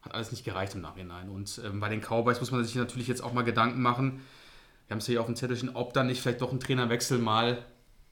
[0.03, 1.29] hat alles nicht gereicht im Nachhinein.
[1.29, 4.21] Und ähm, bei den Cowboys muss man sich natürlich jetzt auch mal Gedanken machen.
[4.89, 7.65] Wir haben es hier auf dem Zettelchen, ob dann nicht vielleicht doch ein Trainerwechsel mal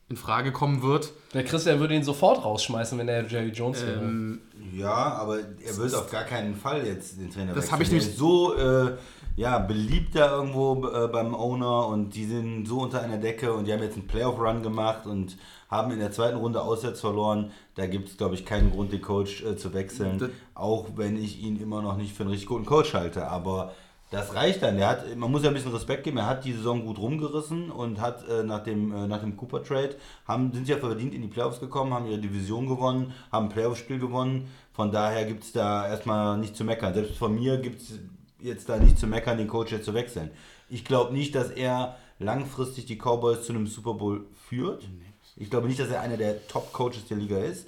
[0.09, 1.13] in Frage kommen wird.
[1.35, 4.05] Der Christian würde ihn sofort rausschmeißen, wenn er Jerry Jones wäre.
[4.05, 4.41] Ähm,
[4.73, 8.17] ja, aber er wird auf gar keinen Fall jetzt den Trainer Das habe ich nämlich
[8.17, 8.93] so äh,
[9.37, 13.67] ja, beliebt da irgendwo äh, beim Owner und die sind so unter einer Decke und
[13.67, 15.37] die haben jetzt einen Playoff-Run gemacht und
[15.69, 17.51] haben in der zweiten Runde auswärts verloren.
[17.75, 20.19] Da gibt es, glaube ich, keinen Grund, den Coach äh, zu wechseln.
[20.19, 23.29] Das auch wenn ich ihn immer noch nicht für einen richtig guten Coach halte.
[23.29, 23.73] Aber
[24.11, 24.77] das reicht dann.
[24.77, 26.19] Der hat, man muss ja ein bisschen Respekt geben.
[26.19, 29.65] Er hat die Saison gut rumgerissen und hat äh, nach dem, äh, nach dem Cooper
[29.65, 33.47] Trade haben, sind sie ja verdient in die Playoffs gekommen, haben ihre Division gewonnen, haben
[33.47, 34.49] ein Playoff-Spiel gewonnen.
[34.73, 36.95] Von daher gibt es da erstmal nicht zu meckern.
[36.95, 37.99] Selbst von mir gibt es
[38.41, 40.31] jetzt da nicht zu meckern, den Coach jetzt zu wechseln.
[40.69, 44.89] Ich glaube nicht, dass er langfristig die Cowboys zu einem Super Bowl führt.
[45.37, 47.67] Ich glaube nicht, dass er einer der Top-Coaches der Liga ist.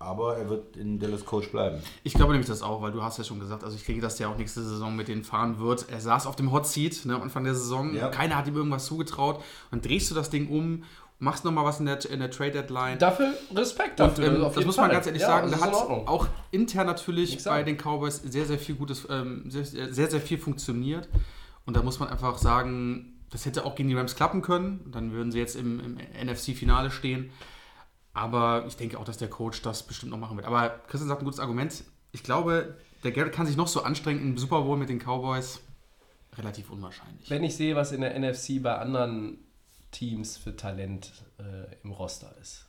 [0.00, 1.78] Aber er wird in Dallas Coach bleiben.
[2.04, 4.16] Ich glaube nämlich das auch, weil du hast ja schon gesagt, also ich kriege, dass
[4.16, 5.90] der auch nächste Saison mit denen fahren wird.
[5.90, 7.94] Er saß auf dem Hot Seat ne, am Anfang der Saison.
[7.94, 8.08] Ja.
[8.08, 9.44] Keiner hat ihm irgendwas zugetraut.
[9.70, 10.84] Und drehst du das Ding um,
[11.18, 12.98] machst nochmal was in der, in der Trade Deadline.
[12.98, 14.28] Dafür Respekt dafür.
[14.28, 14.94] Und, ähm, das muss man Fall.
[14.94, 15.50] ganz ehrlich ja, sagen.
[15.50, 20.10] Da hat auch intern natürlich bei den Cowboys sehr, sehr viel Gutes, ähm, sehr, sehr,
[20.10, 21.10] sehr viel funktioniert.
[21.66, 24.90] Und da muss man einfach sagen, das hätte auch gegen die Rams klappen können.
[24.90, 27.30] Dann würden sie jetzt im, im NFC-Finale stehen.
[28.12, 30.46] Aber ich denke auch, dass der Coach das bestimmt noch machen wird.
[30.46, 31.84] Aber Christian sagt ein gutes Argument.
[32.12, 35.60] Ich glaube, der Garrett kann sich noch so anstrengen im Super Bowl mit den Cowboys.
[36.36, 37.28] Relativ unwahrscheinlich.
[37.30, 39.38] Wenn ich sehe, was in der NFC bei anderen
[39.90, 42.66] Teams für Talent äh, im Roster ist,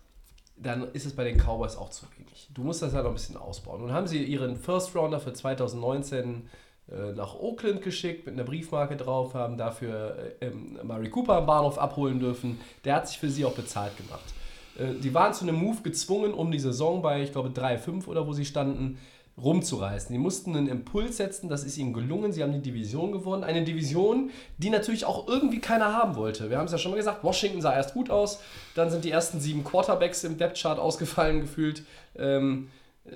[0.58, 2.50] dann ist es bei den Cowboys auch zu wenig.
[2.54, 3.82] Du musst das ja noch ein bisschen ausbauen.
[3.82, 6.50] Nun haben sie ihren First Rounder für 2019
[6.90, 11.78] äh, nach Oakland geschickt mit einer Briefmarke drauf, haben dafür äh, Murray Cooper am Bahnhof
[11.78, 12.60] abholen dürfen.
[12.84, 14.24] Der hat sich für sie auch bezahlt gemacht.
[14.82, 18.28] Äh, die waren zu einem Move gezwungen, um die Saison bei, ich glaube, 3-5 oder
[18.28, 18.98] wo sie standen,
[19.38, 20.12] rumzureißen.
[20.14, 22.32] Die mussten einen Impuls setzen, das ist ihnen gelungen.
[22.34, 23.44] Sie haben die Division gewonnen.
[23.44, 26.50] Eine Division, die natürlich auch irgendwie keiner haben wollte.
[26.50, 28.40] Wir haben es ja schon mal gesagt, Washington sah erst gut aus,
[28.76, 31.84] dann sind die ersten sieben Quarterbacks im Depth-Chart ausgefallen gefühlt,
[32.18, 32.70] ähm,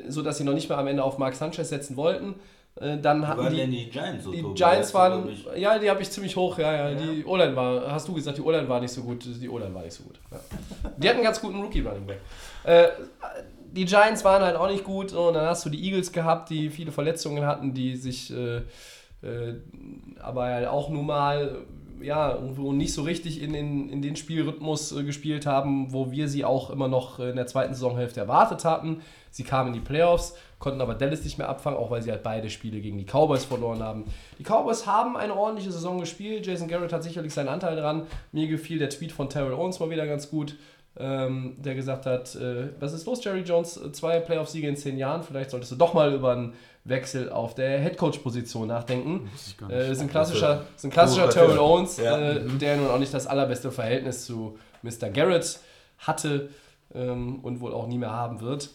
[0.08, 2.36] sodass sie noch nicht mehr am Ende auf Mark Sanchez setzen wollten.
[2.80, 6.36] Äh, dann hatten die, die Giants so Die Giants waren, ja, die habe ich ziemlich
[6.36, 6.90] hoch, ja, ja.
[6.90, 6.96] ja.
[6.96, 9.26] Die O-Line war, hast du gesagt, die O-Line war nicht so gut.
[9.26, 10.20] Die O-Line war nicht so gut.
[10.32, 10.40] Ja.
[10.98, 12.20] Die hatten einen ganz guten Rookie-Running Back.
[12.64, 12.88] Äh,
[13.72, 16.70] die Giants waren halt auch nicht gut und dann hast du die Eagles gehabt, die
[16.70, 18.62] viele Verletzungen hatten, die sich äh,
[19.26, 19.56] äh,
[20.20, 21.66] aber halt auch nun mal
[22.02, 26.28] ja, irgendwo nicht so richtig in, in, in den Spielrhythmus äh, gespielt haben, wo wir
[26.28, 29.02] sie auch immer noch in der zweiten Saisonhälfte erwartet hatten.
[29.32, 32.24] Sie kamen in die Playoffs, konnten aber Dallas nicht mehr abfangen, auch weil sie halt
[32.24, 34.06] beide Spiele gegen die Cowboys verloren haben.
[34.40, 36.48] Die Cowboys haben eine ordentliche Saison gespielt.
[36.48, 38.04] Jason Garrett hat sicherlich seinen Anteil dran.
[38.32, 40.56] Mir gefiel der Tweet von Terrell Owens mal wieder ganz gut,
[40.98, 43.80] ähm, der gesagt hat, äh, was ist los, Jerry Jones?
[43.92, 46.54] Zwei Playoff-Siege in zehn Jahren, vielleicht solltest du doch mal über einen
[46.86, 49.30] Wechsel auf der Headcoach-Position nachdenken.
[49.70, 52.18] Äh, ist ein klassischer, ist ein klassischer Oh, Terrell Owens, ja.
[52.18, 55.10] äh, der nun auch nicht das allerbeste Verhältnis zu Mr.
[55.10, 55.60] Garrett
[55.98, 56.50] hatte
[56.94, 58.70] ähm, und wohl auch nie mehr haben wird.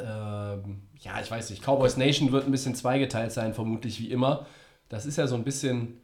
[0.00, 1.62] Ähm, ja, ich weiß nicht.
[1.62, 4.46] Cowboys Nation wird ein bisschen zweigeteilt sein, vermutlich wie immer.
[4.88, 6.00] Das ist ja so ein bisschen.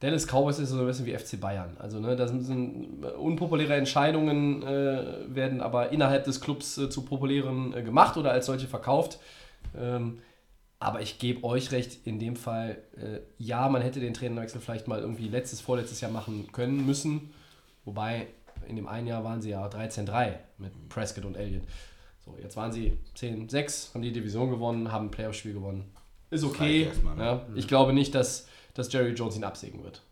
[0.00, 1.76] Dallas Cowboys ist so ein bisschen wie FC Bayern.
[1.78, 7.72] Also, ne, das sind unpopuläre Entscheidungen, äh, werden aber innerhalb des Clubs äh, zu populären
[7.72, 9.18] äh, gemacht oder als solche verkauft.
[9.78, 10.18] Ähm,
[10.78, 14.88] aber ich gebe euch recht, in dem Fall, äh, ja, man hätte den Trainerwechsel vielleicht
[14.88, 17.30] mal irgendwie letztes, vorletztes Jahr machen können müssen.
[17.86, 18.26] Wobei,
[18.68, 21.62] in dem einen Jahr waren sie ja 13-3 mit Prescott und Elliott.
[22.24, 25.84] So, jetzt waren sie 10-6, haben die Division gewonnen, haben ein Playoff-Spiel gewonnen.
[26.30, 26.84] Ist okay.
[26.84, 27.22] erstmal, ne?
[27.22, 27.46] ja.
[27.54, 30.02] Ich glaube nicht, dass, dass Jerry Jones ihn absägen wird.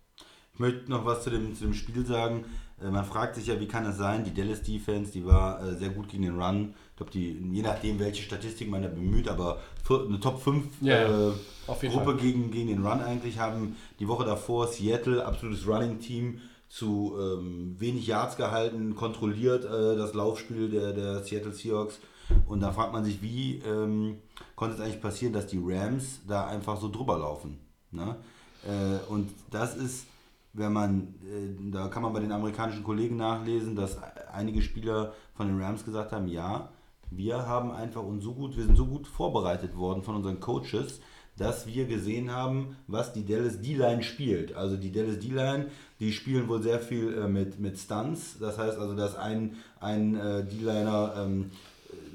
[0.53, 2.45] Ich möchte noch was zu dem, zu dem Spiel sagen.
[2.83, 5.75] Äh, man fragt sich ja, wie kann es sein, die Dallas Defense, die war äh,
[5.77, 6.75] sehr gut gegen den Run.
[6.91, 11.31] Ich glaube, die, je nachdem, welche Statistik man da bemüht, aber eine Top 5 Ja,
[11.31, 11.33] äh,
[11.67, 12.17] Gruppe Fall.
[12.17, 16.41] gegen, gegen den Run eigentlich haben die Woche davor Seattle, absolutes Running-Team,
[16.73, 21.99] zu ähm, wenig Yards gehalten, kontrolliert äh, das Laufspiel der, der Seattle Seahawks.
[22.47, 24.17] Und da fragt man sich, wie ähm,
[24.57, 27.59] konnte es eigentlich passieren, dass die Rams da einfach so drüber laufen.
[27.91, 28.17] Ne?
[28.65, 30.07] Äh, und das ist,
[30.55, 33.99] wenn man, äh, da kann man bei den amerikanischen Kollegen nachlesen, dass
[34.33, 36.71] einige Spieler von den Rams gesagt haben, ja,
[37.11, 41.01] wir haben einfach uns so gut, wir sind so gut vorbereitet worden von unseren Coaches,
[41.37, 44.55] dass wir gesehen haben, was die Dallas D-Line spielt.
[44.55, 45.67] Also die Dallas D-Line,
[45.99, 48.39] die spielen wohl sehr viel äh, mit, mit Stunts.
[48.39, 51.51] Das heißt also, dass ein, ein äh, D-Liner ähm,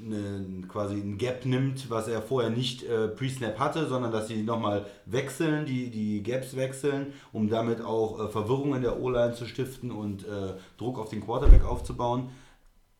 [0.04, 4.42] eine, quasi ein Gap nimmt, was er vorher nicht äh, Pre-Snap hatte, sondern dass sie
[4.42, 9.46] nochmal wechseln, die, die Gaps wechseln, um damit auch äh, Verwirrung in der O-Line zu
[9.46, 12.30] stiften und äh, Druck auf den Quarterback aufzubauen.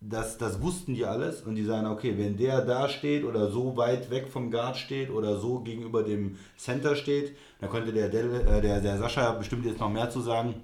[0.00, 3.76] Das, das wussten die alles und die sagen, okay, wenn der da steht oder so
[3.76, 8.32] weit weg vom Guard steht oder so gegenüber dem Center steht, dann könnte der, Del,
[8.32, 10.54] äh, der, der Sascha bestimmt jetzt noch mehr zu sagen.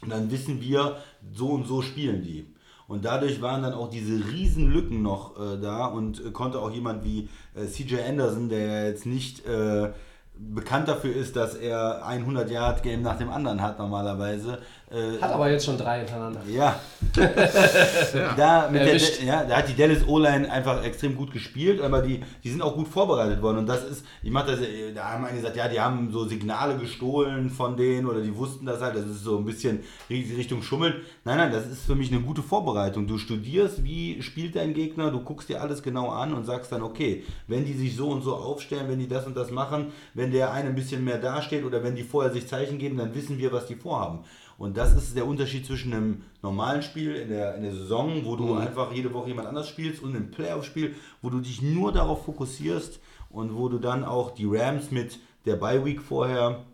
[0.00, 0.98] Und dann wissen wir,
[1.32, 2.54] so und so spielen die.
[2.86, 6.70] Und dadurch waren dann auch diese riesen Lücken noch äh, da und äh, konnte auch
[6.70, 9.92] jemand wie äh, CJ Anderson, der ja jetzt nicht äh,
[10.38, 14.60] bekannt dafür ist, dass er 100 Yard Game nach dem anderen hat normalerweise.
[14.90, 16.40] Äh, Hat aber jetzt schon drei hintereinander.
[16.48, 16.80] ja.
[18.36, 22.22] da, mit der, ja, da hat die Dallas O-Line einfach extrem gut gespielt, aber die,
[22.42, 23.58] die sind auch gut vorbereitet worden.
[23.58, 26.24] Und das ist, ich mach das, äh, da haben einige gesagt, ja, die haben so
[26.24, 30.62] Signale gestohlen von denen oder die wussten das halt, das ist so ein bisschen Richtung
[30.62, 30.94] Schummeln.
[31.24, 33.06] Nein, nein, das ist für mich eine gute Vorbereitung.
[33.06, 36.82] Du studierst, wie spielt dein Gegner, du guckst dir alles genau an und sagst dann,
[36.82, 40.30] okay, wenn die sich so und so aufstellen, wenn die das und das machen, wenn
[40.30, 43.36] der eine ein bisschen mehr dasteht oder wenn die vorher sich Zeichen geben, dann wissen
[43.36, 44.20] wir, was die vorhaben.
[44.58, 48.34] Und das ist der Unterschied zwischen einem normalen Spiel in der, in der Saison, wo
[48.34, 52.24] du einfach jede Woche jemand anders spielst, und einem Playoff-Spiel, wo du dich nur darauf
[52.24, 52.98] fokussierst
[53.30, 56.64] und wo du dann auch die Rams mit der Bye-Week vorher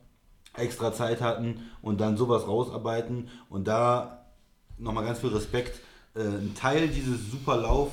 [0.57, 3.29] extra Zeit hatten und dann sowas rausarbeiten.
[3.51, 4.25] Und da
[4.79, 5.81] nochmal ganz viel Respekt.
[6.15, 7.91] Äh, ein Teil dieses super Lauf,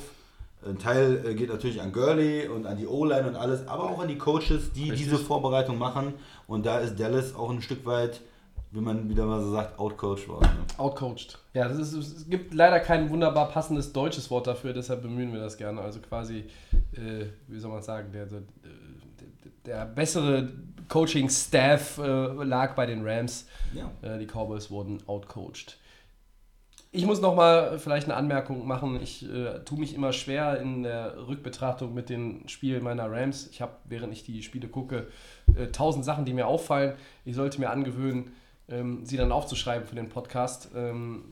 [0.64, 4.00] ein Teil äh, geht natürlich an Gurley und an die O-Line und alles, aber auch
[4.00, 4.98] an die Coaches, die Richtig.
[5.00, 6.14] diese Vorbereitung machen.
[6.46, 8.20] Und da ist Dallas auch ein Stück weit,
[8.72, 10.44] wie man wieder mal so sagt, outcoached worden.
[10.44, 10.78] Ne?
[10.78, 11.38] Outcoached.
[11.52, 15.40] Ja, das ist, es gibt leider kein wunderbar passendes deutsches Wort dafür, deshalb bemühen wir
[15.40, 15.82] das gerne.
[15.82, 16.44] Also quasi,
[16.92, 18.42] äh, wie soll man sagen, der, der,
[19.66, 20.48] der bessere
[20.88, 23.46] Coaching-Staff äh, lag bei den Rams.
[23.74, 23.90] Ja.
[24.00, 25.78] Äh, die Cowboys wurden outcoached.
[26.94, 29.00] Ich muss noch mal vielleicht eine Anmerkung machen.
[29.02, 33.48] Ich äh, tue mich immer schwer in der Rückbetrachtung mit den Spielen meiner Rams.
[33.48, 35.08] Ich habe, während ich die Spiele gucke,
[35.54, 36.94] äh, tausend Sachen, die mir auffallen.
[37.24, 38.32] Ich sollte mir angewöhnen,
[38.72, 40.70] ähm, sie dann aufzuschreiben für den Podcast.
[40.74, 41.24] Ähm,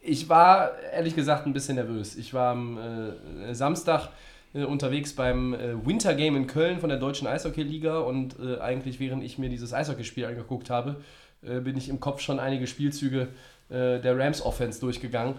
[0.00, 2.16] ich war ehrlich gesagt ein bisschen nervös.
[2.16, 4.08] Ich war am äh, Samstag
[4.54, 8.98] äh, unterwegs beim äh, Winter Game in Köln von der Deutschen Eishockey-Liga und äh, eigentlich
[8.98, 10.96] während ich mir dieses Eishockeyspiel angeguckt habe,
[11.42, 13.28] äh, bin ich im Kopf schon einige Spielzüge
[13.68, 15.34] äh, der Rams Offense durchgegangen.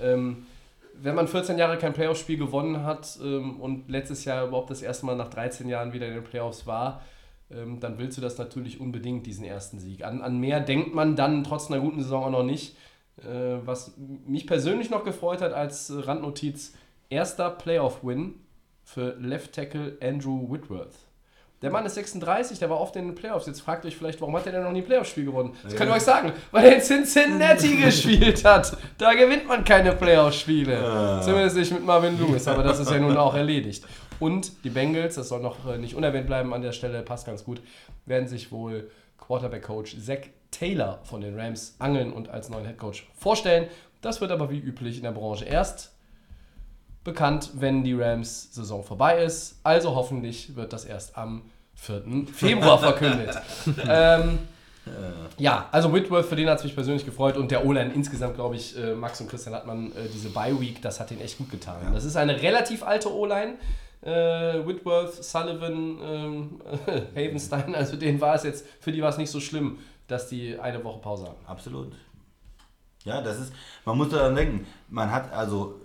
[0.00, 0.46] Ähm,
[0.94, 5.04] wenn man 14 Jahre kein Playoff-Spiel gewonnen hat ähm, und letztes Jahr überhaupt das erste
[5.04, 7.02] Mal nach 13 Jahren wieder in den Playoffs war,
[7.50, 10.04] ähm, dann willst du das natürlich unbedingt, diesen ersten Sieg.
[10.04, 12.76] An, an mehr denkt man dann trotz einer guten Saison auch noch nicht.
[13.18, 16.74] Äh, was mich persönlich noch gefreut hat als Randnotiz,
[17.08, 18.34] erster Playoff-Win
[18.84, 20.94] für Left Tackle Andrew Whitworth.
[21.62, 23.46] Der Mann ist 36, der war oft in den Playoffs.
[23.46, 25.54] Jetzt fragt euch vielleicht, warum hat er denn noch nie ein Playoff-Spiel gewonnen?
[25.62, 28.76] Das könnt ihr euch sagen, weil er in Cincinnati gespielt hat.
[28.98, 31.20] Da gewinnt man keine Playoff-Spiele.
[31.24, 33.86] Zumindest nicht mit Marvin Lewis, aber das ist ja nun auch erledigt.
[34.20, 37.44] Und die Bengals, das soll noch äh, nicht unerwähnt bleiben an der Stelle, passt ganz
[37.44, 37.60] gut,
[38.06, 43.68] werden sich wohl Quarterback-Coach Zach Taylor von den Rams angeln und als neuen Headcoach vorstellen.
[44.00, 45.92] Das wird aber wie üblich in der Branche erst
[47.04, 49.60] bekannt, wenn die Rams-Saison vorbei ist.
[49.62, 51.42] Also hoffentlich wird das erst am
[51.74, 52.26] 4.
[52.32, 53.36] Februar verkündet.
[53.88, 54.38] ähm,
[55.38, 58.56] ja, also Whitworth, für den hat es mich persönlich gefreut und der O-Line insgesamt, glaube
[58.56, 61.76] ich, äh, Max und Christian Hartmann, äh, diese Bye-Week, das hat ihnen echt gut getan.
[61.92, 63.54] Das ist eine relativ alte O-Line.
[64.02, 66.60] Äh, Whitworth, Sullivan, ähm,
[67.14, 70.58] Havenstein, also denen war es jetzt, für die war es nicht so schlimm, dass die
[70.58, 71.46] eine Woche Pause haben.
[71.46, 71.92] Absolut.
[73.04, 73.52] Ja, das ist,
[73.84, 75.80] man muss daran denken, man hat also,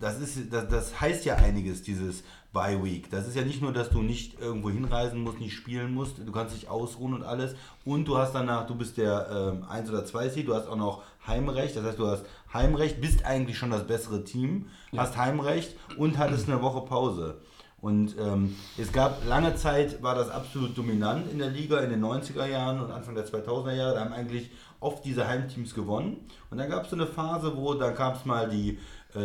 [0.00, 3.08] das ist, das, das heißt ja einiges, dieses Bye Week.
[3.10, 6.32] Das ist ja nicht nur, dass du nicht irgendwo hinreisen musst, nicht spielen musst, du
[6.32, 7.54] kannst dich ausruhen und alles.
[7.84, 10.76] Und du hast danach, du bist der ähm, 1 oder 2 Seed, du hast auch
[10.76, 15.76] noch Heimrecht, das heißt, du hast Heimrecht, bist eigentlich schon das bessere Team, hast Heimrecht
[15.96, 17.40] und hattest eine Woche Pause.
[17.80, 22.04] Und ähm, es gab lange Zeit, war das absolut dominant in der Liga in den
[22.04, 23.94] 90er Jahren und Anfang der 2000er Jahre.
[23.94, 26.26] Da haben eigentlich oft diese Heimteams gewonnen.
[26.50, 28.78] Und dann gab es so eine Phase, wo dann gab es mal die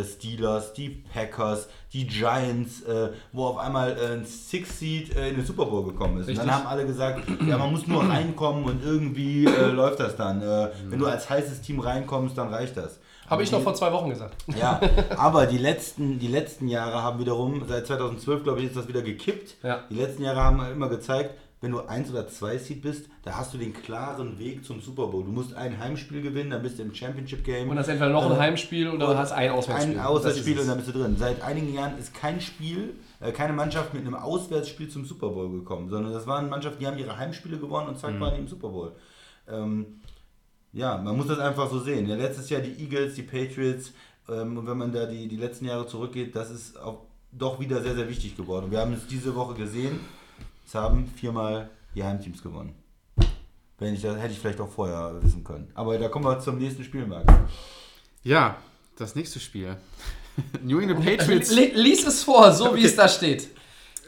[0.04, 5.36] Steelers, die Packers, die Giants, äh, wo auf einmal äh, ein Six Seed äh, in
[5.36, 6.30] den Super Bowl gekommen ist.
[6.30, 10.16] Und dann haben alle gesagt, ja, man muss nur reinkommen und irgendwie äh, läuft das
[10.16, 10.42] dann.
[10.42, 13.00] Äh, wenn du als heißes Team reinkommst, dann reicht das.
[13.28, 14.36] Habe ich noch vor zwei Wochen gesagt.
[14.56, 14.80] ja,
[15.18, 19.02] aber die letzten, die letzten Jahre haben wiederum, seit 2012 glaube ich, ist das wieder
[19.02, 19.56] gekippt.
[19.64, 19.84] Ja.
[19.90, 21.34] Die letzten Jahre haben immer gezeigt,
[21.66, 25.08] wenn du 1 oder 2 Seed bist, da hast du den klaren Weg zum Super
[25.08, 25.24] Bowl.
[25.24, 27.70] Du musst ein Heimspiel gewinnen, dann bist du im Championship Game.
[27.70, 29.96] Und das ist entweder noch ein Äh, Heimspiel oder du hast ein Auswärtsspiel.
[30.00, 31.16] Ein Auswärtsspiel und dann bist du drin.
[31.18, 35.50] Seit einigen Jahren ist kein Spiel, äh, keine Mannschaft mit einem Auswärtsspiel zum Super Bowl
[35.50, 38.00] gekommen, sondern das waren Mannschaften, die haben ihre Heimspiele gewonnen und Mhm.
[38.00, 38.92] zack waren die im Super Bowl.
[39.50, 40.02] Ähm,
[40.72, 42.08] ja, man muss das einfach so sehen.
[42.08, 43.92] Ja, letztes Jahr die Eagles, die Patriots
[44.30, 47.82] ähm, und wenn man da die, die letzten Jahre zurückgeht, das ist auch doch wieder
[47.82, 48.72] sehr, sehr wichtig geworden.
[48.72, 50.15] Wir haben es diese Woche gesehen, es
[50.76, 52.76] haben viermal die Heimteams gewonnen.
[53.78, 55.70] Wenn ich das hätte ich vielleicht auch vorher wissen können.
[55.74, 57.26] Aber da kommen wir zum nächsten Spiel, Max.
[58.24, 58.58] Ja,
[58.98, 59.76] das nächste Spiel.
[60.64, 61.04] New England.
[61.04, 61.52] Patriots.
[61.52, 63.50] Li- Lies es vor, so wie es da steht.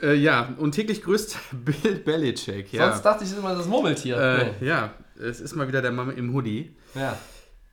[0.02, 2.72] Äh, ja, und täglich grüßt Bill Belichick.
[2.72, 2.90] Ja.
[2.92, 4.18] Sonst dachte ich immer das Murmeltier.
[4.62, 6.76] äh, ja, es ist mal wieder der Mann im Hoodie.
[6.96, 7.18] ja.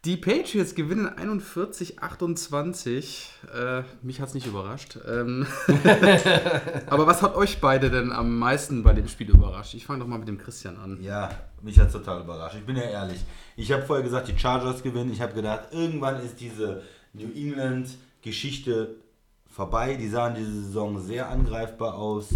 [0.05, 3.29] Die Patriots gewinnen 41-28.
[3.55, 4.99] Äh, mich hat es nicht überrascht.
[5.09, 5.47] Ähm,
[6.89, 9.73] aber was hat euch beide denn am meisten bei dem Spiel überrascht?
[9.73, 11.03] Ich fange doch mal mit dem Christian an.
[11.03, 11.31] Ja,
[11.63, 12.57] mich hat total überrascht.
[12.57, 13.25] Ich bin ja ehrlich.
[13.57, 15.11] Ich habe vorher gesagt, die Chargers gewinnen.
[15.11, 16.83] Ich habe gedacht, irgendwann ist diese
[17.15, 18.97] New England-Geschichte
[19.49, 19.95] vorbei.
[19.95, 22.35] Die sahen diese Saison sehr angreifbar aus.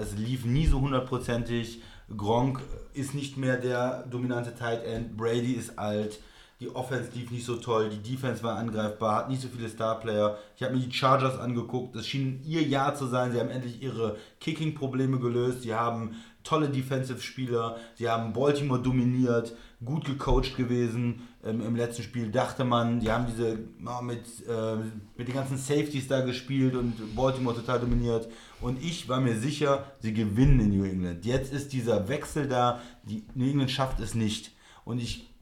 [0.00, 1.80] Es lief nie so hundertprozentig.
[2.16, 2.60] Gronk
[2.92, 5.16] ist nicht mehr der dominante Tight End.
[5.16, 6.18] Brady ist alt.
[6.60, 7.90] Die Offense lief nicht so toll.
[7.90, 9.16] Die Defense war angreifbar.
[9.16, 10.38] Hat nicht so viele Star-Player.
[10.56, 11.96] Ich habe mir die Chargers angeguckt.
[11.96, 13.32] Das schien ihr Jahr zu sein.
[13.32, 15.62] Sie haben endlich ihre Kicking-Probleme gelöst.
[15.62, 16.14] Sie haben
[16.44, 17.76] tolle Defensive-Spieler.
[17.96, 21.22] Sie haben Baltimore dominiert, gut gecoacht gewesen.
[21.42, 24.76] Ähm, Im letzten Spiel dachte man, die haben diese ja, mit, äh,
[25.16, 28.28] mit den ganzen Safeties da gespielt und Baltimore total dominiert.
[28.60, 31.24] Und ich war mir sicher, sie gewinnen in New England.
[31.24, 32.80] Jetzt ist dieser Wechsel da.
[33.02, 34.52] Die New England schafft es nicht.
[34.84, 35.33] Und ich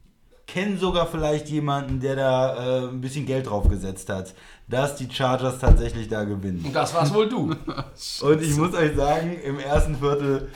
[0.53, 4.33] kenne sogar vielleicht jemanden, der da äh, ein bisschen Geld drauf gesetzt hat,
[4.67, 6.61] dass die Chargers tatsächlich da gewinnen.
[6.65, 7.55] Und das war's wohl du.
[8.21, 10.49] Und ich muss euch sagen, im ersten Viertel,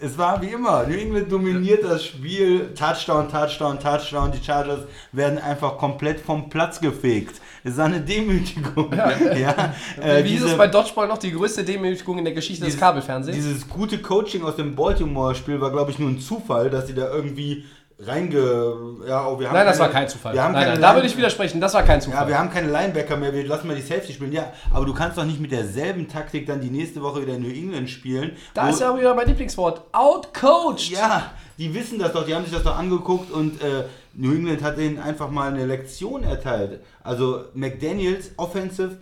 [0.00, 4.80] es war wie immer, New England dominiert das Spiel, Touchdown, Touchdown, Touchdown, die Chargers
[5.12, 7.40] werden einfach komplett vom Platz gefegt.
[7.62, 8.90] Es war eine Demütigung.
[8.92, 12.64] Ja, äh, Wie hieß es diese- bei Dodgeball noch die größte Demütigung in der Geschichte
[12.64, 13.36] des dieses- Kabelfernsehens?
[13.36, 17.12] Dieses gute Coaching aus dem Baltimore-Spiel war, glaube ich, nur ein Zufall, dass sie da
[17.12, 17.64] irgendwie
[18.02, 18.96] reinge...
[19.06, 20.34] Ja, oh, wir haben Nein, das keine- war kein Zufall.
[20.34, 22.22] Wir haben nein, keine nein, da würde ich widersprechen, das war kein Zufall.
[22.22, 24.32] Ja, wir haben keine Linebacker mehr, wir lassen mal die Safety spielen.
[24.32, 27.42] Ja, aber du kannst doch nicht mit derselben Taktik dann die nächste Woche wieder in
[27.42, 28.36] New England spielen.
[28.54, 29.82] da ist ja wieder mein Lieblingswort.
[29.92, 30.90] Outcoached.
[30.90, 33.84] Ja, die wissen das doch, die haben sich das doch angeguckt und äh,
[34.14, 36.80] New England hat denen einfach mal eine Lektion erteilt.
[37.02, 38.96] Also McDaniels Offensive,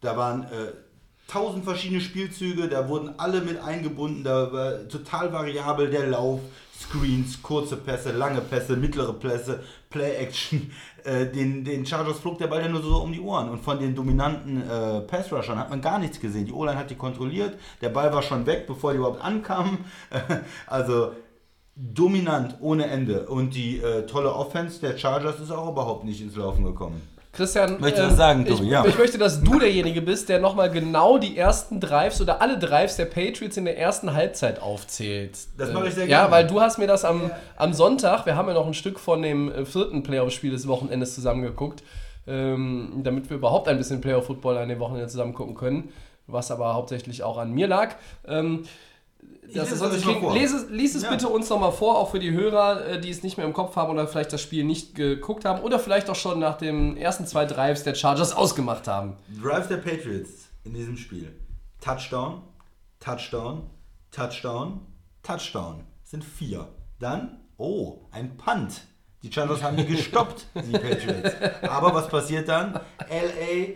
[0.00, 0.72] da waren äh,
[1.28, 6.40] tausend verschiedene Spielzüge, da wurden alle mit eingebunden, da war total variabel der Lauf,
[6.80, 10.70] Screens, kurze Pässe, lange Pässe, mittlere Pässe, Play-Action.
[11.02, 13.78] Äh, den, den Chargers flog der Ball ja nur so um die Ohren und von
[13.78, 16.44] den dominanten äh, Pass-Rushern hat man gar nichts gesehen.
[16.44, 19.78] Die O-Line hat die kontrolliert, der Ball war schon weg, bevor die überhaupt ankamen.
[20.66, 21.12] also
[21.74, 23.26] dominant ohne Ende.
[23.28, 27.00] Und die äh, tolle Offense der Chargers ist auch überhaupt nicht ins Laufen gekommen.
[27.32, 28.84] Christian, ähm, was sagen, ich, Ja.
[28.84, 32.96] ich möchte, dass du derjenige bist, der nochmal genau die ersten Drives oder alle Drives
[32.96, 35.38] der Patriots in der ersten Halbzeit aufzählt.
[35.56, 36.32] Das mache ich sehr Ja, gerne.
[36.32, 39.22] weil du hast mir das am, am Sonntag, wir haben ja noch ein Stück von
[39.22, 41.84] dem äh, vierten Playoff-Spiel des Wochenendes zusammengeguckt,
[42.26, 45.92] ähm, damit wir überhaupt ein bisschen Playoff-Football an dem Wochenende zusammen gucken können,
[46.26, 47.94] was aber hauptsächlich auch an mir lag.
[48.26, 48.64] Ähm,
[49.54, 50.32] das ist klingt, vor.
[50.34, 51.10] lese, lies es Ja.
[51.10, 53.76] bitte uns nochmal vor, auch für die Hörer, äh, die es nicht mehr im Kopf
[53.76, 57.26] haben oder vielleicht das Spiel nicht geguckt haben oder vielleicht auch schon nach den ersten
[57.26, 59.16] zwei Drives der Chargers ausgemacht haben.
[59.42, 61.34] Drive der Patriots in diesem Spiel.
[61.80, 62.42] Touchdown,
[63.00, 63.68] Touchdown,
[64.10, 64.80] Touchdown,
[65.22, 65.84] Touchdown.
[66.02, 66.68] Das sind vier.
[66.98, 68.82] Dann, oh, ein Punt.
[69.22, 71.34] Die Chargers haben ihn gestoppt, die Patriots.
[71.62, 72.74] Aber was passiert dann?
[73.10, 73.74] LA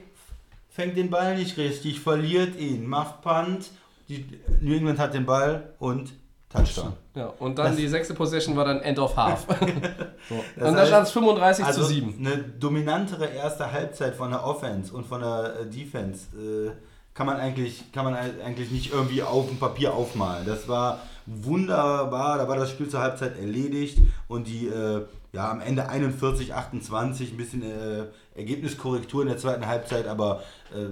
[0.68, 3.70] fängt den Ball nicht richtig, verliert ihn, macht Punt.
[4.08, 4.26] Die,
[4.60, 6.12] New England hat den Ball und
[6.50, 6.92] Touchdown.
[7.14, 9.46] Ja, und dann Das- die sechste Possession war dann End of Half.
[10.28, 10.34] so.
[10.34, 12.14] Und da heißt, stand es 35 Also zu 7.
[12.18, 16.70] eine dominantere erste Halbzeit von der Offense und von der äh, Defense äh,
[17.12, 20.46] kann man eigentlich kann man ei- eigentlich nicht irgendwie auf dem Papier aufmalen.
[20.46, 22.38] Das war wunderbar.
[22.38, 27.32] Da war das Spiel zur Halbzeit erledigt und die äh, ja am Ende 41 28
[27.32, 28.04] ein bisschen äh,
[28.36, 30.86] Ergebniskorrektur in der zweiten Halbzeit, aber äh,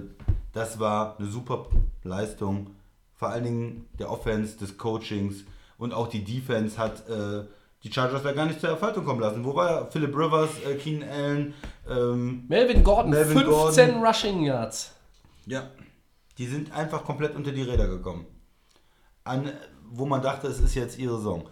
[0.53, 1.67] das war eine super
[2.03, 2.67] Leistung.
[3.15, 5.43] Vor allen Dingen der Offense, des Coachings
[5.77, 7.45] und auch die Defense hat äh,
[7.83, 9.43] die Chargers da gar nicht zur Erfolgung kommen lassen.
[9.43, 9.91] Wo war?
[9.91, 11.53] Philip Rivers, äh, Keenan Allen,
[11.89, 14.05] ähm, Melvin Gordon, Melvin 15 Gordon.
[14.05, 14.91] Rushing Yards.
[15.45, 15.69] ja,
[16.37, 18.25] die sind einfach komplett unter die Räder gekommen.
[19.23, 19.51] An,
[19.89, 21.47] wo man dachte, es ist jetzt ihre Saison.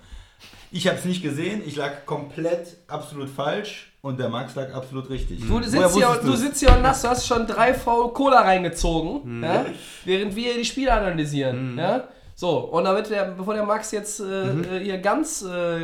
[0.71, 5.09] Ich habe es nicht gesehen, ich lag komplett absolut falsch und der Max lag absolut
[5.09, 5.39] richtig.
[5.41, 8.41] Du Woher sitzt, hier, du sitzt hier und hast, du hast schon drei V Cola
[8.41, 9.43] reingezogen, Mhm.
[9.43, 9.65] ja?
[10.05, 11.77] während wir die Spiele analysieren.
[11.77, 12.07] Ja?
[12.35, 14.63] So, und damit der, bevor der Max jetzt äh, Mhm.
[14.63, 15.83] äh, hier ganz äh,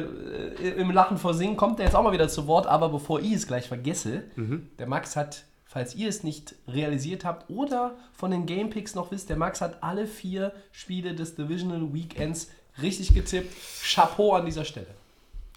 [0.78, 2.66] im Lachen versinkt, kommt er jetzt auch mal wieder zu Wort.
[2.66, 4.70] Aber bevor ich es gleich vergesse, Mhm.
[4.80, 9.30] der Max hat, falls ihr es nicht realisiert habt oder von den Gamepicks noch wisst,
[9.30, 12.50] der Max hat alle vier Spiele des Divisional Weekends
[12.82, 13.54] richtig getippt.
[13.84, 14.88] Chapeau an dieser Stelle.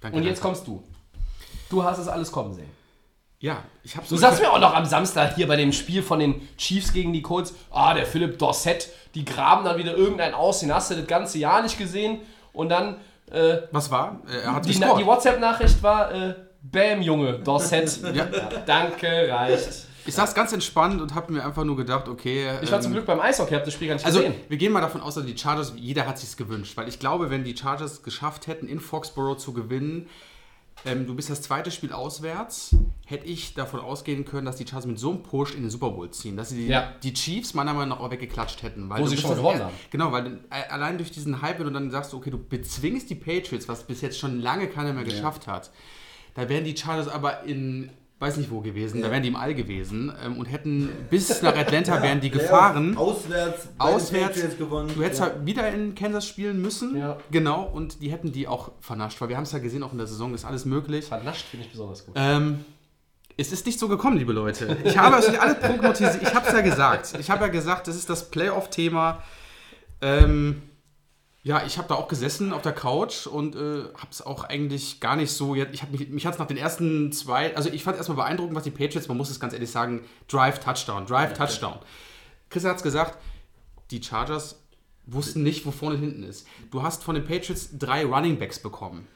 [0.03, 0.57] Danke, Und jetzt danke.
[0.59, 0.83] kommst du.
[1.71, 2.69] Du hast es alles kommen sehen.
[3.39, 6.19] Ja, ich habe Du sagst mir auch noch am Samstag hier bei dem Spiel von
[6.19, 10.61] den Chiefs gegen die Colts, ah, der Philipp Dorsett, die graben dann wieder irgendeinen aus,
[10.61, 12.19] den hast du das ganze Jahr nicht gesehen.
[12.53, 12.97] Und dann,
[13.31, 14.21] äh, Was war?
[14.29, 15.01] Äh, Er hat die, gescored.
[15.01, 17.99] die WhatsApp-Nachricht war, äh, Bam, Junge, Dorsett.
[18.15, 18.27] Ja.
[18.67, 19.87] Danke, reicht.
[20.05, 22.51] Ich saß ganz entspannt und habe mir einfach nur gedacht, okay.
[22.61, 24.35] Ich war ähm, zum Glück beim Eishockey, hab das Spiel gar nicht Also, gesehen.
[24.49, 27.31] wir gehen mal davon aus, dass die Chargers, jeder hat sich's gewünscht, weil ich glaube,
[27.31, 30.09] wenn die Chargers geschafft hätten, in Foxborough zu gewinnen,
[30.85, 32.75] ähm, du bist das zweite Spiel auswärts,
[33.07, 35.91] hätte ich davon ausgehen können, dass die Chargers mit so einem Push in den Super
[35.91, 36.95] Bowl ziehen, dass sie die, Ja.
[37.03, 38.89] die Chiefs meiner Meinung nach auch weggeklatscht hätten.
[38.89, 39.75] Weil Wo sie schon gewonnen haben.
[39.91, 43.15] Genau, weil äh, allein durch diesen Hype, wenn du dann sagst, okay, du bezwingst die
[43.15, 45.71] Patriots, was bis jetzt schon lange keiner mehr geschafft hat,
[46.35, 49.55] da wären die Chargers aber in, weiß nicht wo gewesen, da wären die im All
[49.55, 52.97] gewesen ähm, und hätten bis nach Atlanta wären die gefahren.
[52.97, 54.91] Auswärts, Auswärts, gewonnen.
[54.95, 55.27] du hättest Ja.
[55.29, 56.97] halt wieder in Kansas spielen müssen.
[56.97, 57.17] Ja.
[57.31, 59.99] Genau, und die hätten die auch vernascht, weil wir haben es ja gesehen, auch in
[59.99, 61.07] der Saison ist alles möglich.
[61.07, 62.15] Vernascht finde ich besonders gut.
[62.17, 62.65] Ähm,
[63.39, 64.77] es ist nicht so gekommen, liebe Leute.
[64.85, 66.23] Ich habe es alle prognostiziert.
[66.23, 67.15] Ich habe es ja gesagt.
[67.19, 69.23] Ich habe ja gesagt, das ist das Playoff-Thema.
[70.03, 70.61] Ähm,
[71.43, 75.01] ja, ich habe da auch gesessen auf der Couch und äh, habe es auch eigentlich
[75.01, 75.55] gar nicht so.
[75.55, 77.57] Ich hab mich mich hat es nach den ersten zwei.
[77.57, 80.61] Also, ich fand erstmal beeindruckend, was die Patriots, man muss es ganz ehrlich sagen, Drive,
[80.61, 81.79] Touchdown, Drive, Touchdown.
[82.51, 83.19] Chris hat es gesagt,
[83.91, 84.61] die Chargers
[85.07, 86.47] wussten nicht, wo vorne und hinten ist.
[86.71, 89.09] Du hast von den Patriots drei Running Backs bekommen.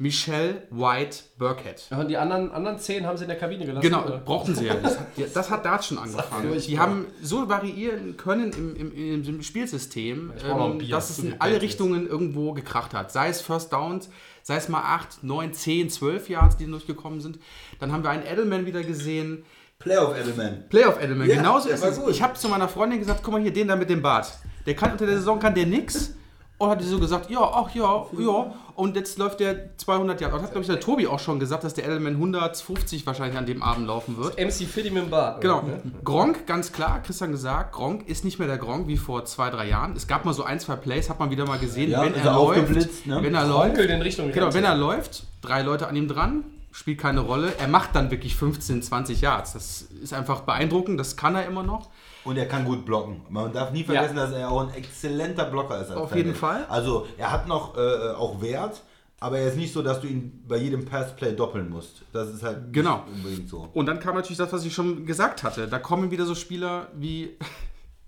[0.00, 1.82] Michelle, White, Burkhead.
[1.90, 3.82] Ja, und die anderen, anderen zehn haben sie in der Kabine gelassen.
[3.82, 4.16] Genau, oder?
[4.16, 4.98] brauchten sie ja nicht.
[5.18, 6.58] Das, das hat da schon angefangen.
[6.58, 11.60] Die haben so variieren können im, im, im Spielsystem, ähm, dass es in alle.
[11.60, 13.12] Richtungen irgendwo gekracht hat.
[13.12, 14.08] Sei es First Downs,
[14.42, 17.38] sei es mal 8, 9, 10, 12 Yards, die durchgekommen sind.
[17.78, 19.44] Dann haben wir einen Edelman wieder gesehen.
[19.78, 20.70] Playoff Element.
[20.70, 21.98] Playoff Edelman, Ja, genauso ist es.
[21.98, 22.10] gut.
[22.10, 24.32] Ich habe zu meiner Freundin gesagt, guck mal hier, den da mit dem Bart.
[24.64, 26.14] Der kann unter der Saison kann der nix.
[26.60, 28.52] Und hat die so gesagt, ja, ach ja, ja.
[28.74, 30.36] Und jetzt läuft der 200 Jahre.
[30.36, 33.46] Und hat, glaube ich, der Tobi auch schon gesagt, dass der Edelman 150 wahrscheinlich an
[33.46, 34.38] dem Abend laufen wird.
[34.38, 35.40] MC Fiddy mit dem Bart.
[35.40, 35.60] Genau.
[35.62, 35.80] oder?
[36.04, 39.68] Gronk, ganz klar, Christian gesagt, Gronk ist nicht mehr der Gronk wie vor zwei, drei
[39.68, 39.96] Jahren.
[39.96, 42.34] Es gab mal so ein, zwei Plays, hat man wieder mal gesehen, Ja, wenn er
[42.34, 43.06] läuft.
[43.06, 43.22] ne?
[43.22, 43.78] Wenn er läuft.
[43.78, 47.54] in Richtung Genau, wenn er läuft, drei Leute an ihm dran, spielt keine Rolle.
[47.58, 49.54] Er macht dann wirklich 15, 20 Yards.
[49.54, 51.88] Das ist einfach beeindruckend, das kann er immer noch.
[52.24, 53.22] Und er kann gut blocken.
[53.30, 55.90] Man darf nie vergessen, dass er auch ein exzellenter Blocker ist.
[55.90, 56.34] Auf jeden.
[56.34, 56.66] Fall.
[56.68, 58.82] Also er hat noch äh, auch Wert,
[59.20, 62.02] aber er ist nicht so, dass du ihn bei jedem Passplay doppeln musst.
[62.12, 63.04] Das ist halt Genau.
[63.06, 63.68] nicht unbedingt so.
[63.72, 65.66] Und dann kam natürlich das, was ich schon gesagt hatte.
[65.68, 67.36] Da kommen wieder so Spieler wie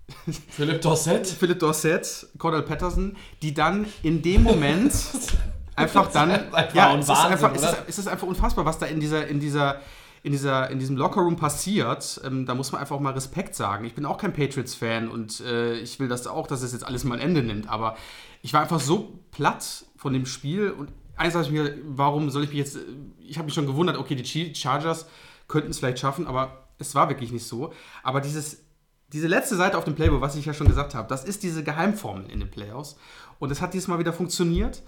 [0.49, 1.25] Philipp Dorsett.
[1.27, 4.93] Philip Dorsett, Cordell Patterson, die dann in dem Moment
[5.75, 6.31] einfach dann.
[6.51, 8.99] einfach ja, es ist, Wahnsinn, einfach, es, ist, es ist einfach unfassbar, was da in
[8.99, 9.79] dieser, in dieser,
[10.23, 12.21] in dieser, in diesem Lockerroom passiert.
[12.23, 13.85] Ähm, da muss man einfach mal Respekt sagen.
[13.85, 17.03] Ich bin auch kein Patriots-Fan und äh, ich will das auch, dass es jetzt alles
[17.03, 17.69] mal ein Ende nimmt.
[17.69, 17.97] Aber
[18.41, 22.43] ich war einfach so platt von dem Spiel und eins habe ich mir, warum soll
[22.43, 22.77] ich mich jetzt,
[23.19, 25.07] ich habe mich schon gewundert, okay, die Chargers
[25.49, 27.73] könnten es vielleicht schaffen, aber es war wirklich nicht so.
[28.01, 28.63] Aber dieses,
[29.11, 31.63] diese letzte Seite auf dem Playbook, was ich ja schon gesagt habe, das ist diese
[31.63, 32.95] Geheimformel in den Playoffs.
[33.39, 34.83] Und es hat diesmal wieder funktioniert.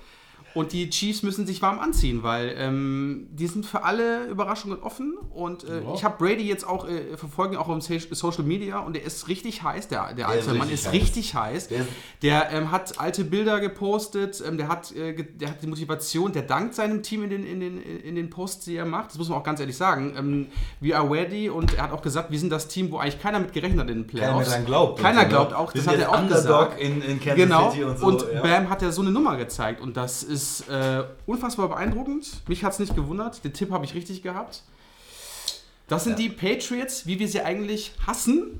[0.56, 5.14] Und die Chiefs müssen sich warm anziehen, weil ähm, die sind für alle Überraschungen offen.
[5.34, 8.80] Und äh, ich habe Brady jetzt auch äh, verfolgen, auch Sa- Social Media.
[8.80, 10.94] Und der ist richtig heiß, der, der alte ist Mann ist heiß.
[10.94, 11.68] richtig heiß.
[11.68, 11.86] Der
[12.22, 16.44] Der ähm, hat alte Bilder gepostet, ähm, der, hat, äh, der hat die Motivation, der
[16.44, 19.10] dankt seinem Team in den, in, den, in den Posts, die er macht.
[19.10, 20.14] Das muss man auch ganz ehrlich sagen.
[20.18, 20.48] Ähm,
[20.80, 23.40] we are ready und er hat auch gesagt, wir sind das Team, wo eigentlich keiner
[23.42, 24.50] mit gerechnet hat in den Playoffs.
[24.52, 25.02] Keiner glaubt.
[25.02, 26.38] Keiner Und glaubt auch, das hat er auch Underdog
[26.78, 26.80] gesagt.
[26.80, 28.30] In, in Kansas Genau, City und und, so.
[28.32, 28.42] ja.
[28.42, 32.42] Bam hat ja so eine Nummer gezeigt und das ist äh, unfassbar beeindruckend.
[32.48, 34.64] Mich hat es nicht gewundert, den Tipp habe ich richtig gehabt.
[35.88, 38.60] Das sind die Patriots, wie wir sie eigentlich hassen,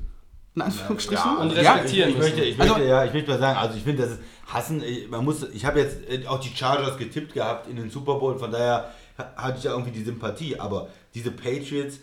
[0.56, 1.38] in Anführungsstrichen.
[1.38, 3.84] und Ja, respektieren Ich möchte, ich Also- möchte, ja, ich möchte mal sagen, also ich
[3.84, 7.34] finde, das ist Hassen, ich- man muss, ich habe jetzt äh, auch die Chargers getippt
[7.34, 10.88] gehabt in den Super Bowl, von daher ha- hatte ich ja irgendwie die Sympathie, aber
[11.16, 11.98] diese Patriots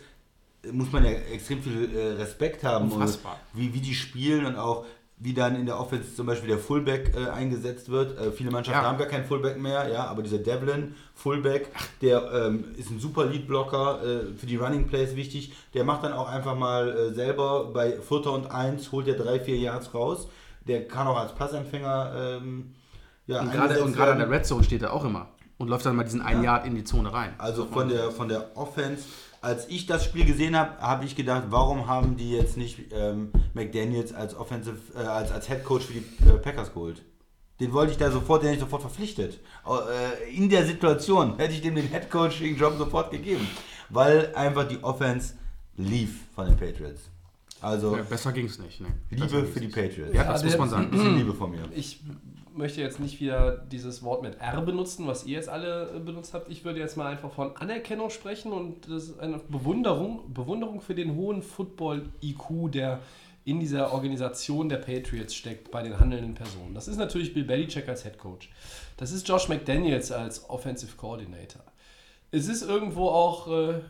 [0.63, 3.39] äh, muss man ja extrem viel äh, Respekt haben, Unfassbar.
[3.53, 4.85] Und wie, wie die spielen und auch
[5.23, 8.19] wie dann in der Offense zum Beispiel der Fullback äh, eingesetzt wird.
[8.19, 8.89] Äh, viele Mannschaften Ja.
[8.89, 11.69] haben gar keinen Fullback mehr, ja, aber dieser Devlin Fullback,
[12.01, 15.53] der ähm, ist ein super Leadblocker, äh, für die Running Plays wichtig.
[15.73, 19.39] Der macht dann auch einfach mal äh, selber bei Vierter und Eins, holt der drei,
[19.39, 20.27] vier Yards raus.
[20.67, 22.73] Der kann auch als Passempfänger ähm,
[23.25, 26.03] ja, Und gerade an der Red Zone steht er auch immer und läuft dann mal
[26.03, 27.33] diesen einen Yard in die Zone rein.
[27.37, 29.05] Also von der, von der Offense,
[29.43, 33.31] als ich das Spiel gesehen habe, habe ich gedacht, warum haben die jetzt nicht ähm,
[33.53, 37.03] McDaniels als Offensive, äh, als, als Head Coach für die äh, Packers geholt?
[37.59, 39.41] Den wollte ich da sofort, den hätte ich sofort verpflichtet.
[39.67, 43.45] Äh, in der Situation hätte ich dem den Head Coaching Job sofort gegeben,
[43.89, 45.33] weil einfach die Offense
[45.75, 47.12] lief von den Patriots.
[47.63, 48.81] Also Ja, besser ging es nicht.
[48.81, 48.87] Nee.
[49.09, 49.75] Liebe ging's für die nicht.
[49.75, 50.13] Patriots.
[50.13, 50.91] Ja, das der- muss man sagen.
[50.91, 51.63] Bisschen Liebe von mir.
[51.75, 52.01] Ich
[52.55, 56.33] möchte jetzt nicht wieder dieses Wort mit R benutzen, was ihr jetzt alle äh, benutzt
[56.35, 56.49] habt.
[56.51, 60.93] Ich würde jetzt mal einfach von Anerkennung sprechen und das ist eine Bewunderung, Bewunderung für
[60.93, 62.99] den hohen Football-IQ, der
[63.45, 66.73] in dieser Organisation der Patriots steckt, bei den handelnden Personen.
[66.75, 68.49] Das ist natürlich Bill Belichick als Head Coach.
[68.97, 71.61] Das ist Josh McDaniels als Offensive Coordinator.
[72.31, 73.81] Es ist irgendwo auch äh, äh,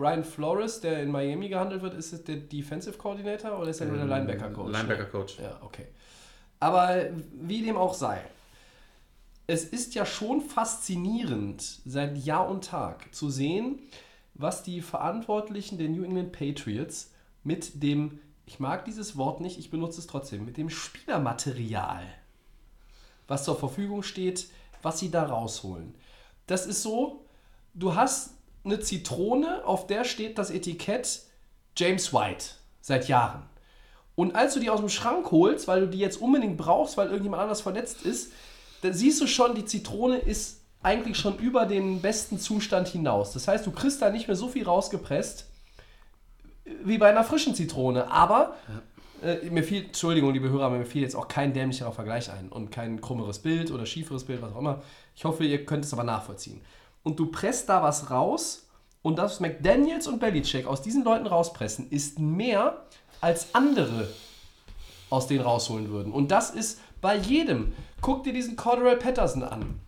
[0.00, 1.92] Brian Flores, der in Miami gehandelt wird.
[1.92, 4.72] Ist es der Defensive Coordinator oder ist er nur der Linebacker-Coach?
[4.72, 5.38] Linebacker-Coach.
[5.40, 5.88] Ja, okay.
[6.58, 8.22] Aber wie dem auch sei,
[9.46, 13.78] es ist ja schon faszinierend, seit Jahr und Tag zu sehen,
[14.32, 17.12] was die Verantwortlichen der New England Patriots
[17.44, 22.04] mit dem, ich mag dieses Wort nicht, ich benutze es trotzdem, mit dem Spielermaterial,
[23.28, 24.48] was zur Verfügung steht,
[24.80, 25.94] was sie da rausholen.
[26.46, 27.26] Das ist so,
[27.74, 31.22] du hast eine Zitrone, auf der steht das Etikett
[31.76, 32.46] James White
[32.80, 33.42] seit Jahren.
[34.14, 37.08] Und als du die aus dem Schrank holst, weil du die jetzt unbedingt brauchst, weil
[37.08, 38.32] irgendjemand anders verletzt ist,
[38.82, 43.32] dann siehst du schon, die Zitrone ist eigentlich schon über den besten Zustand hinaus.
[43.32, 45.46] Das heißt, du kriegst da nicht mehr so viel rausgepresst
[46.84, 48.10] wie bei einer frischen Zitrone.
[48.10, 48.56] Aber
[49.22, 52.48] äh, mir fiel, Entschuldigung, liebe Hörer, aber mir fiel jetzt auch kein dämlicherer Vergleich ein
[52.48, 54.82] und kein krummeres Bild oder schieferes Bild, was auch immer.
[55.14, 56.62] Ich hoffe, ihr könnt es aber nachvollziehen.
[57.02, 58.68] Und du presst da was raus
[59.02, 62.84] und das McDaniels und Belichick aus diesen Leuten rauspressen, ist mehr
[63.20, 64.08] als andere
[65.08, 66.12] aus denen rausholen würden.
[66.12, 67.72] Und das ist bei jedem.
[68.00, 69.80] Guck dir diesen Cordell Patterson an.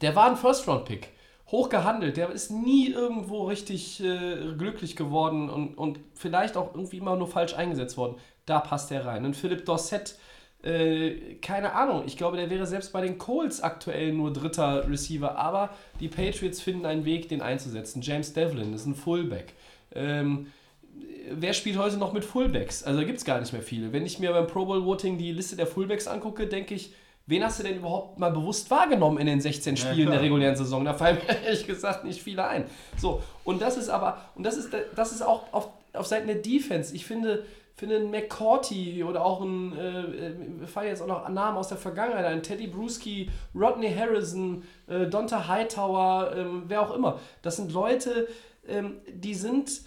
[0.00, 1.10] Der war ein First-Round-Pick.
[1.50, 2.16] Hoch gehandelt.
[2.16, 7.26] Der ist nie irgendwo richtig äh, glücklich geworden und, und vielleicht auch irgendwie immer nur
[7.26, 8.16] falsch eingesetzt worden.
[8.44, 9.24] Da passt er rein.
[9.24, 10.18] Und Philipp Dorsett,
[10.62, 12.04] äh, keine Ahnung.
[12.06, 15.36] Ich glaube, der wäre selbst bei den Colts aktuell nur dritter Receiver.
[15.36, 18.02] Aber die Patriots finden einen Weg, den einzusetzen.
[18.02, 19.54] James Devlin ist ein Fullback.
[19.94, 20.48] Ähm,
[21.30, 22.82] wer spielt heute noch mit Fullbacks?
[22.82, 23.92] Also da gibt es gar nicht mehr viele.
[23.92, 26.92] Wenn ich mir beim Pro Bowl Voting die Liste der Fullbacks angucke, denke ich,
[27.26, 30.12] wen hast du denn überhaupt mal bewusst wahrgenommen in den 16 Spielen klar.
[30.12, 30.84] der regulären Saison?
[30.84, 32.64] Da fallen mir ehrlich gesagt nicht viele ein.
[32.96, 36.36] So, und das ist aber, und das ist, das ist auch auf, auf Seiten der
[36.36, 36.94] Defense.
[36.94, 37.44] Ich finde,
[37.78, 41.68] finde ein McCourty oder auch ein, äh, äh, mir fallen jetzt auch noch Namen aus
[41.68, 47.20] der Vergangenheit ein, Teddy Bruschi, Rodney Harrison, äh, Donta Hightower, ähm, wer auch immer.
[47.42, 48.26] Das sind Leute,
[48.66, 49.82] ähm, die sind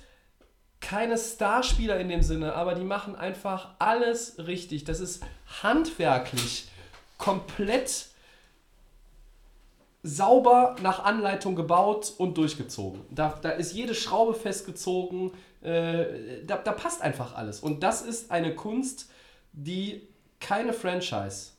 [0.79, 4.85] keine Starspieler in dem Sinne, aber die machen einfach alles richtig.
[4.85, 5.21] Das ist
[5.61, 6.69] handwerklich
[7.17, 8.07] komplett
[10.01, 13.01] sauber nach Anleitung gebaut und durchgezogen.
[13.11, 15.31] Da, da ist jede Schraube festgezogen,
[15.61, 17.59] äh, da, da passt einfach alles.
[17.59, 19.09] Und das ist eine Kunst,
[19.53, 20.07] die
[20.39, 21.51] keine Franchise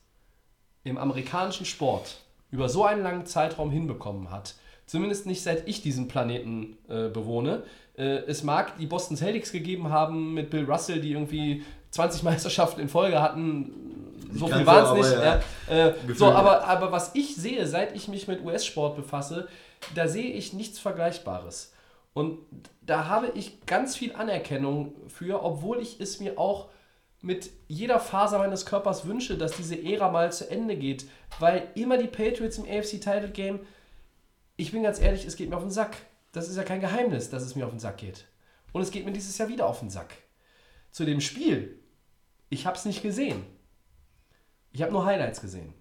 [0.83, 2.17] im amerikanischen Sport
[2.51, 4.55] über so einen langen Zeitraum hinbekommen hat.
[4.85, 7.63] Zumindest nicht seit ich diesen Planeten äh, bewohne.
[7.97, 12.81] Äh, es mag die Boston Celtics gegeben haben mit Bill Russell, die irgendwie 20 Meisterschaften
[12.81, 13.71] in Folge hatten.
[14.33, 15.23] So viel waren es nicht.
[15.23, 15.41] ja.
[15.67, 19.47] Äh, so, aber, aber was ich sehe, seit ich mich mit US-Sport befasse,
[19.95, 21.72] da sehe ich nichts Vergleichbares.
[22.13, 22.39] Und
[22.81, 26.69] da habe ich ganz viel Anerkennung für, obwohl ich es mir auch
[27.21, 31.05] mit jeder Faser meines Körpers wünsche, dass diese Ära mal zu Ende geht.
[31.39, 33.61] Weil immer die Patriots im AFC Title Game,
[34.57, 35.97] ich bin ganz ehrlich, es geht mir auf den Sack.
[36.33, 38.27] Das ist ja kein Geheimnis, dass es mir auf den Sack geht.
[38.73, 40.13] Und es geht mir dieses Jahr wieder auf den Sack.
[40.91, 41.79] Zu dem Spiel,
[42.49, 43.45] ich habe es nicht gesehen.
[44.71, 45.73] Ich habe nur Highlights gesehen.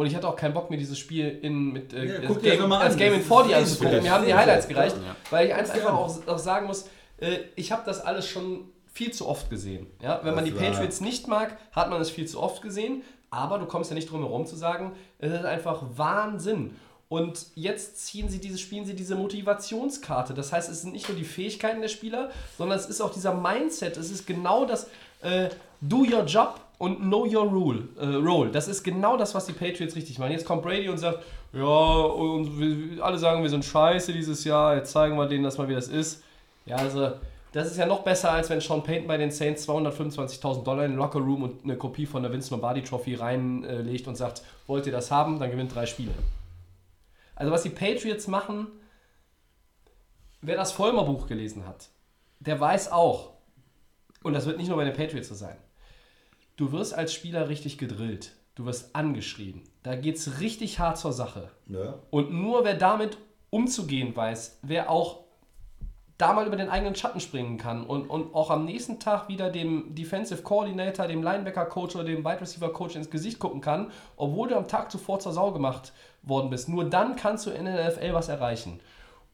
[0.00, 2.42] Und ich hatte auch keinen Bock, mir dieses Spiel in, mit, äh, Ja, als, das
[2.42, 2.96] Game, als.
[2.96, 3.66] Game in Das 40 ist anzugucken.
[3.66, 4.02] sehenswert.
[4.02, 5.16] Mir haben die Highlights gereicht, Ja.
[5.30, 6.86] weil ich eins einfach auch, auch sagen muss,
[7.18, 9.88] äh, ich habe das alles schon viel zu oft gesehen.
[10.02, 10.20] Ja?
[10.22, 13.02] Wenn man die Das Patriots nicht mag, hat man es viel zu oft gesehen.
[13.30, 16.74] Aber du kommst ja nicht drum herum zu sagen, es ist einfach Wahnsinn.
[17.10, 20.32] Und jetzt ziehen sie diese, spielen sie diese Motivationskarte.
[20.32, 23.34] Das heißt, es sind nicht nur die Fähigkeiten der Spieler, sondern es ist auch dieser
[23.34, 23.98] Mindset.
[23.98, 24.88] Es ist genau das
[25.22, 25.50] äh,
[25.82, 28.50] Do your job und Know your rule, äh, role.
[28.50, 30.32] Das ist genau das, was die Patriots richtig machen.
[30.32, 31.22] Jetzt kommt Brady und sagt,
[31.52, 35.58] ja, und wir, alle sagen, wir sind scheiße dieses Jahr, jetzt zeigen wir denen das
[35.58, 36.22] mal, wie das ist.
[36.64, 37.12] Ja, also
[37.52, 40.92] das ist ja noch besser, als wenn Sean Payton bei den Saints 225.000 Dollar in
[40.92, 44.86] den Locker Room und eine Kopie von der Vince Lombardi Trophy reinlegt und sagt, wollt
[44.86, 46.14] ihr das haben, dann gewinnt drei Spiele.
[47.34, 48.68] Also was die Patriots machen,
[50.40, 51.90] wer das Vollmer-Buch gelesen hat,
[52.38, 53.32] der weiß auch,
[54.22, 55.58] und das wird nicht nur bei den Patriots so sein,
[56.60, 58.32] du wirst als Spieler richtig gedrillt.
[58.54, 59.62] Du wirst angeschrieben.
[59.82, 61.50] Da geht es richtig hart zur Sache.
[61.66, 61.94] Ja.
[62.10, 63.16] Und nur wer damit
[63.48, 65.20] umzugehen weiß, wer auch
[66.18, 69.48] da mal über den eigenen Schatten springen kann und, und auch am nächsten Tag wieder
[69.48, 73.90] dem Defensive Coordinator, dem Linebacker Coach oder dem Wide Receiver Coach ins Gesicht gucken kann,
[74.16, 76.68] obwohl du am Tag zuvor zur Sau gemacht worden bist.
[76.68, 78.80] Nur dann kannst du in der NFL was erreichen.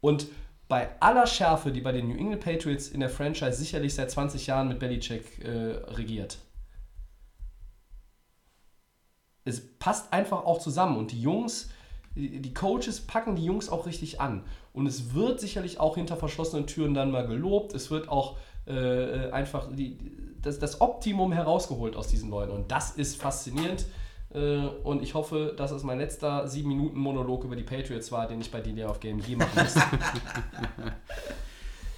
[0.00, 0.28] Und
[0.68, 4.46] bei aller Schärfe, die bei den New England Patriots in der Franchise sicherlich seit 20
[4.46, 6.38] Jahren mit Belichick äh, regiert,
[9.46, 11.70] es passt einfach auch zusammen und die Jungs,
[12.14, 14.42] die Coaches packen die Jungs auch richtig an.
[14.72, 17.74] Und es wird sicherlich auch hinter verschlossenen Türen dann mal gelobt.
[17.74, 18.36] Es wird auch
[18.66, 19.98] äh, einfach die,
[20.42, 22.52] das, das Optimum herausgeholt aus diesen Leuten.
[22.52, 23.86] Und das ist faszinierend.
[24.34, 28.26] Äh, und ich hoffe, dass es mein letzter 7 Minuten Monolog über die Patriots war,
[28.26, 29.82] den ich bei DD auf Game G machen musste.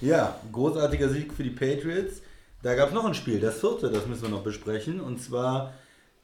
[0.01, 2.21] Ja, großartiger Sieg für die Patriots.
[2.61, 5.01] Da gab es noch ein Spiel, das vierte, das müssen wir noch besprechen.
[5.01, 5.73] Und zwar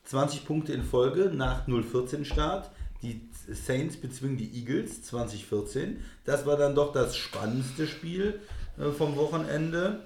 [0.06, 2.72] 20 Punkte in Folge nach 014 Start.
[3.02, 6.00] Die Saints bezwingen die Eagles 2014.
[6.24, 8.40] Das war dann doch das spannendste Spiel
[8.78, 10.02] äh, vom Wochenende.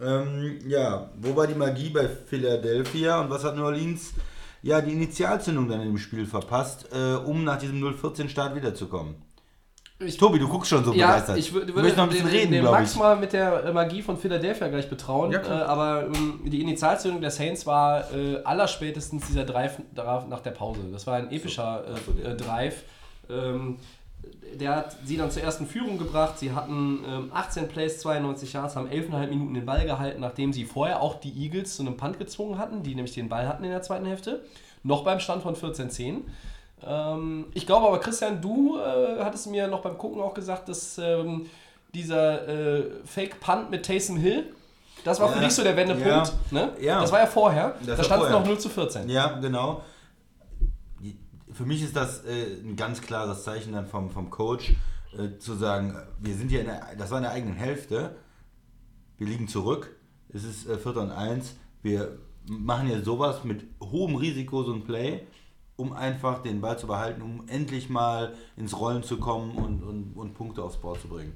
[0.00, 4.12] Ähm, ja, wo war die Magie bei Philadelphia und was hat New Orleans?
[4.62, 9.16] Ja, die Initialzündung dann im Spiel verpasst, äh, um nach diesem 014 Start wiederzukommen.
[10.06, 11.38] Ich- Tobi, du guckst schon so Ja, begeistert.
[11.38, 12.98] ich würde möchtest noch ein bisschen den, reden, den Max ich.
[12.98, 15.30] mal mit der äh, Magie von Philadelphia gleich betrauen.
[15.32, 20.50] Ja, äh, aber ähm, die Initialzündung der Saints war äh, allerspätestens dieser Drive nach der
[20.52, 20.80] Pause.
[20.92, 21.84] Das war ein epischer
[22.24, 22.82] äh, äh, Drive.
[23.30, 23.78] Ähm,
[24.54, 26.38] der hat sie dann zur ersten Führung gebracht.
[26.38, 30.64] Sie hatten ähm, 18 Plays, 92 Yards, haben 11,5 Minuten den Ball gehalten, nachdem sie
[30.64, 33.70] vorher auch die Eagles zu einem Punt gezwungen hatten, die nämlich den Ball hatten in
[33.70, 34.44] der zweiten Hälfte.
[34.84, 36.22] Noch beim Stand von 14-10.
[36.86, 40.98] Ähm, ich glaube aber, Christian, du äh, hattest mir noch beim Gucken auch gesagt, dass
[40.98, 41.46] ähm,
[41.94, 44.52] dieser äh, Fake-Punt mit Taysom Hill,
[45.04, 46.06] das war für Ja, dich so der Wendepunkt.
[46.08, 46.72] ja, ne?
[46.80, 47.00] ja.
[47.00, 47.74] Das war ja vorher.
[47.84, 49.08] Das da stand es noch 0 zu 14.
[49.08, 49.82] Ja, genau.
[51.52, 54.74] Für mich ist das äh, ein ganz klares Zeichen dann vom, vom Coach,
[55.18, 58.16] äh, zu sagen, wir sind hier in der, das war in der eigenen Hälfte,
[59.18, 59.94] wir liegen zurück,
[60.32, 62.16] es ist äh, Vierter und Eins, wir
[62.46, 65.26] machen jetzt sowas mit hohem Risiko, so ein Play,
[65.76, 70.12] um einfach den Ball zu behalten, um endlich mal ins Rollen zu kommen und, und,
[70.16, 71.32] und Punkte aufs Board zu bringen.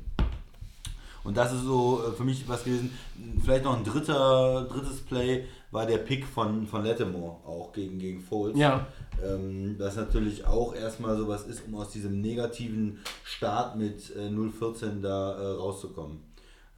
[1.26, 2.96] Und das ist so äh, für mich was gewesen.
[3.42, 8.20] Vielleicht noch ein dritter, drittes Play war der Pick von, von Lattimore auch gegen, gegen
[8.20, 8.56] Foles.
[8.56, 8.86] Ja.
[9.24, 15.00] Ähm, das natürlich auch erstmal sowas ist, um aus diesem negativen Start mit äh, 0-14
[15.00, 16.18] da äh, rauszukommen.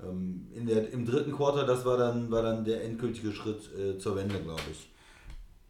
[0.02, 3.98] Ähm, in der, Im dritten Quarter, das war dann, war dann der endgültige Schritt äh,
[3.98, 4.88] zur Wende, glaube ich.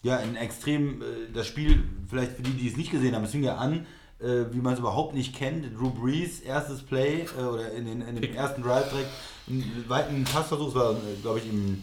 [0.03, 3.32] Ja, ein extrem, äh, das Spiel, vielleicht für die, die es nicht gesehen haben, es
[3.32, 3.86] fing ja an,
[4.20, 5.76] äh, wie man es überhaupt nicht kennt.
[5.76, 9.11] Drew Brees, erstes Play äh, oder in, den, in dem ersten Drive direkt
[9.49, 11.82] einen weiten Passversuch, es war, glaube ich, im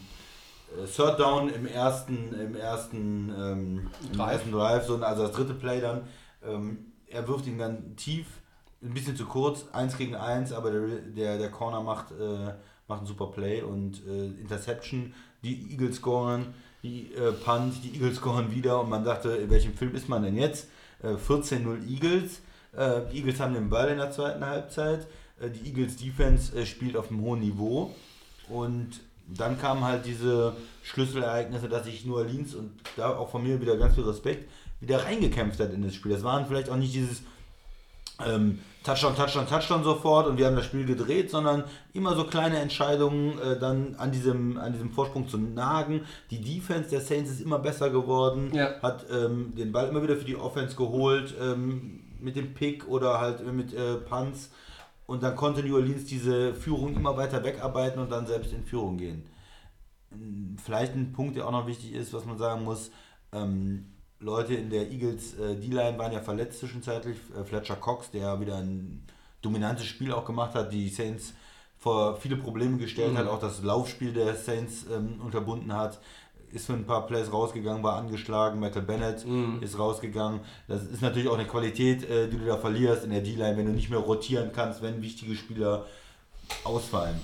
[0.94, 4.32] Third Down im ersten, im ersten, ähm, im Drive.
[4.32, 6.02] ersten Drive, so, also das dritte Play dann.
[6.44, 8.26] Ähm, er wirft ihn dann tief,
[8.82, 10.82] ein bisschen zu kurz, 1 gegen 1, aber der,
[11.16, 12.54] der, der Corner macht, äh,
[12.88, 15.14] macht ein super Play und äh, Interception,
[15.44, 16.54] die Eagles scoren,
[16.86, 20.24] die äh, Punt, die Eagles scoren wieder und man dachte, in welchem Film ist man
[20.24, 20.68] denn jetzt?
[21.02, 22.42] Äh, 14-0 Eagles.
[22.76, 25.08] Äh, die Eagles haben den Ball in der zweiten Halbzeit.
[25.40, 27.96] Äh, die Eagles Defense äh, spielt auf einem hohen Niveau.
[28.50, 33.60] Und dann kamen halt diese Schlüsselereignisse, dass sich New Orleans und da auch von mir
[33.60, 34.48] wieder ganz viel Respekt
[34.80, 36.12] wieder reingekämpft hat in das Spiel.
[36.12, 37.24] Das waren vielleicht auch nicht dieses
[38.26, 41.64] ähm, Touchdown, Touchdown, Touchdown sofort und wir haben das Spiel gedreht, sondern
[41.94, 46.02] immer so kleine Entscheidungen äh, dann an diesem, an diesem Vorsprung zu nagen.
[46.30, 48.80] Die Defense der Saints ist immer besser geworden, Ja.
[48.84, 53.20] hat ähm, den Ball immer wieder für die Offense geholt, ähm, mit dem Pick oder
[53.20, 54.52] halt mit äh, Punts.
[55.08, 58.98] Und dann konnte New Orleans diese Führung immer weiter wegarbeiten und dann selbst in Führung
[58.98, 59.24] gehen.
[60.12, 62.92] Ähm, Vielleicht ein Punkt, der auch noch wichtig ist, was man sagen muss,
[63.32, 63.86] ähm,
[64.20, 67.18] Leute in der Eagles äh, D-Line waren ja verletzt zwischenzeitlich.
[67.38, 69.04] Äh, Fletcher Cox, der wieder ein
[69.42, 71.34] dominantes Spiel auch gemacht hat, die Saints
[71.78, 76.00] vor viele Probleme gestellt hat, auch das Laufspiel der Saints ähm, unterbunden hat,
[76.52, 79.26] ist für ein paar Plays rausgegangen, war angeschlagen, Michael Bennett
[79.62, 80.40] ist rausgegangen.
[80.68, 83.66] Das ist natürlich auch eine Qualität, äh, die du da verlierst in der D-Line, wenn
[83.66, 85.86] du nicht mehr rotieren kannst, wenn wichtige Spieler
[86.64, 87.20] ausfallen.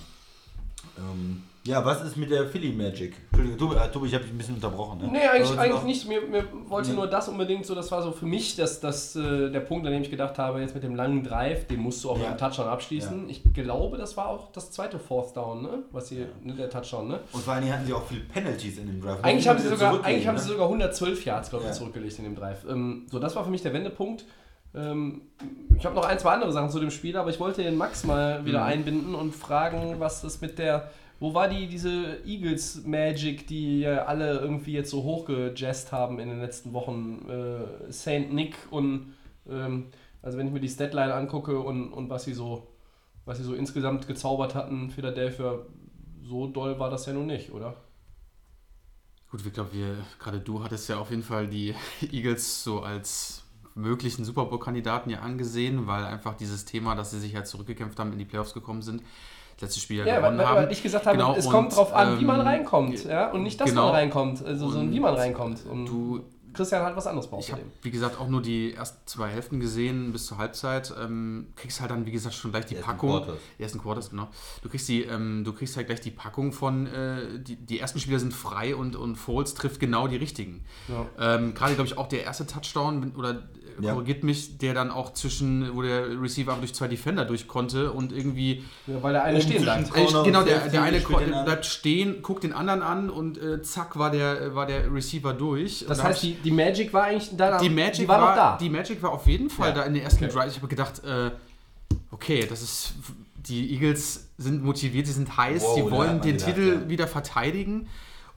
[0.98, 3.14] Ähm, ja, was ist mit der Philly Magic?
[3.32, 5.00] Entschuldigung, Tobi, äh, Tobi ich habe dich ein bisschen unterbrochen.
[5.02, 5.10] Ne?
[5.12, 6.08] Nee, eigentlich, Aber eigentlich noch- nicht.
[6.08, 6.96] Mir, mir wollte Nee.
[6.96, 9.94] nur das unbedingt so, das war so für mich das, das, äh, der Punkt, an
[9.94, 12.30] dem ich gedacht habe, jetzt mit dem langen Drive, den musst du auch Ja.
[12.30, 13.30] mit dem Touchdown abschließen.
[13.30, 15.84] Ich glaube, das war auch das zweite Fourth Down, ne?
[15.92, 17.20] Was hier, ne, der Touchdown, ne?
[17.32, 19.20] Und vor allem hatten sie auch viele Penalties in dem Drive.
[19.24, 20.42] Eigentlich haben, sie Mussten sogar, eigentlich haben ne?
[20.42, 21.76] sie sogar 112 Yards, glaube ich, Ja.
[21.76, 22.66] zurückgelegt in dem Drive.
[22.68, 24.26] Ähm, so, das war für mich der Wendepunkt.
[24.74, 25.22] Ähm,
[25.78, 28.04] ich habe noch ein, zwei andere Sachen zu dem Spiel, aber ich wollte den Max
[28.06, 28.66] mal wieder Mhm.
[28.68, 30.90] einbinden und fragen, was das mit der.
[31.22, 36.30] Wo war die, diese Eagles Magic, die ja alle irgendwie jetzt so hochgejazzt haben in
[36.30, 37.30] den letzten Wochen?
[37.30, 39.14] Äh, Saint Nick und.
[39.48, 39.92] Ähm,
[40.24, 42.74] also, wenn ich mir die Statline angucke und, und was sie so.
[43.26, 45.60] Was sie so insgesamt gezaubert hatten, Philadelphia,
[46.24, 47.76] so doll war das ja nun nicht, oder?
[49.30, 51.76] Gut, ich glaube, wir, gerade du hattest ja auf jeden Fall die
[52.12, 53.44] Eagles so als
[53.76, 58.12] möglichen Super Bowl-Kandidaten ja angesehen, weil einfach dieses Thema, dass sie sich halt zurückgekämpft haben,
[58.12, 59.04] in die Playoffs gekommen sind,
[59.62, 60.56] letzte Spiel ja, Ja, gewonnen weil, haben.
[60.58, 63.32] weil ich gesagt habe, Genau, es und, kommt drauf an, wie man ähm, reinkommt, ja,
[63.32, 63.86] und nicht, dass genau.
[63.86, 65.66] man reinkommt, also sondern Und wie man reinkommt.
[65.66, 66.22] Und Du,
[66.54, 67.52] Christian hat was anderes ich behauptet.
[67.54, 70.94] habe, wie gesagt, auch nur die ersten zwei Hälften gesehen bis zur Halbzeit.
[71.02, 73.10] Ähm, kriegst halt dann, wie gesagt, schon gleich die, Die ersten Packung.
[73.12, 73.38] Quarters.
[73.58, 74.28] Die ersten Quarters, genau.
[74.62, 78.00] Du kriegst, die, ähm, du kriegst halt gleich die Packung von, äh, die, die ersten
[78.02, 80.66] Spieler sind frei und, und Foles trifft genau die richtigen.
[80.90, 81.36] Ja.
[81.36, 83.44] Ähm, Gerade, glaube ich, auch der erste Touchdown, oder
[83.84, 83.94] Ja.
[83.94, 88.12] korrigiert mich, der dann auch zwischen, wo der Receiver durch zwei Defender durch konnte und
[88.12, 89.94] irgendwie Ja, weil der eine stehen bleibt.
[89.94, 94.56] Genau, der, der eine bleibt stehen, guckt den anderen an und äh, zack war der,
[94.56, 95.86] war der Receiver durch.
[95.88, 98.58] Das heißt, ich- die, die Magic war eigentlich da, die Magic die war, noch da.
[98.58, 99.76] Die Magic war auf jeden Fall Ja.
[99.76, 100.34] da in den ersten Okay.
[100.34, 100.52] Drive.
[100.52, 101.32] Ich habe gedacht, äh,
[102.12, 102.94] okay, das ist.
[103.48, 107.88] Die Eagles sind motiviert, sie sind heiß, Wow, sie wollen den gedacht, Titel wieder verteidigen.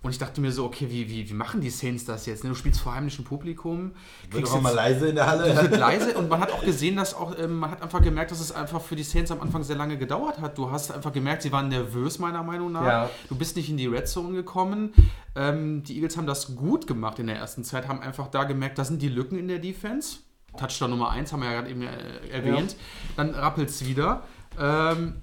[0.05, 2.44] Und ich dachte mir so, okay, wie, wie, wie machen die Saints das jetzt?
[2.44, 2.50] ne?
[2.50, 3.92] Du spielst vor heimischem Publikum.
[4.28, 5.76] Wird kriegst auch mal leise in der es wird Halle.
[5.78, 8.52] leise und man hat auch gesehen, dass auch, ähm, man hat einfach gemerkt, dass es
[8.52, 10.59] einfach für die Saints am Anfang sehr lange gedauert hat.
[10.59, 12.84] Du hast einfach gemerkt, sie waren nervös, meiner Meinung nach.
[12.84, 13.11] Ja.
[13.30, 14.92] Du bist nicht in die Red Zone gekommen.
[15.34, 18.76] Ähm, die Eagles haben das gut gemacht in der ersten Zeit, haben einfach da gemerkt,
[18.76, 20.18] das sind die Lücken in der Defense.
[20.59, 22.76] Touchdown Nummer 1 haben wir ja gerade eben äh, erwähnt.
[23.16, 24.22] Dann rappelt es wieder.
[24.61, 25.14] Ähm,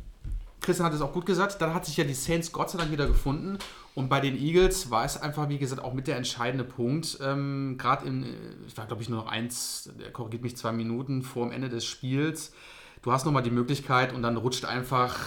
[0.59, 1.61] Christian hat es auch gut gesagt.
[1.61, 3.57] Dann hat sich ja die Saints Gott sei Dank wieder gefunden.
[3.93, 7.17] Und bei den Eagles war es einfach, wie gesagt, auch mit der entscheidende Punkt.
[7.21, 8.27] Ähm, Gerade in, äh,
[8.67, 11.69] ich war glaube ich nur noch eins, der korrigiert mich zwei Minuten vor dem Ende
[11.69, 12.53] des Spiels.
[13.01, 15.17] Du hast nochmal die Möglichkeit und dann rutscht einfach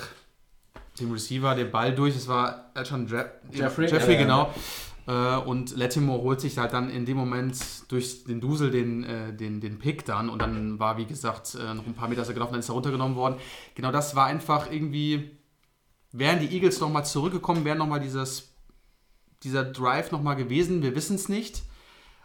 [1.01, 2.17] dem Receiver den Ball durch.
[2.17, 3.87] Es war Elton Dra Jeffrey?
[3.87, 4.55] Jeffrey Ja, ja, genau.
[5.07, 7.59] Äh, und Latimore holt sich halt dann in dem Moment
[7.89, 11.75] durch den Dusel den, äh, den, den Pick dann und dann war, wie gesagt, äh,
[11.75, 13.37] noch ein paar Meter ist er gelaufen, dann ist er runtergenommen worden.
[13.75, 15.33] Genau das war einfach irgendwie,
[16.13, 18.54] wären die Eagles nochmal zurückgekommen, wäre nochmal dieses,
[19.45, 21.63] dieser Drive nochmal gewesen, wir wissen es nicht.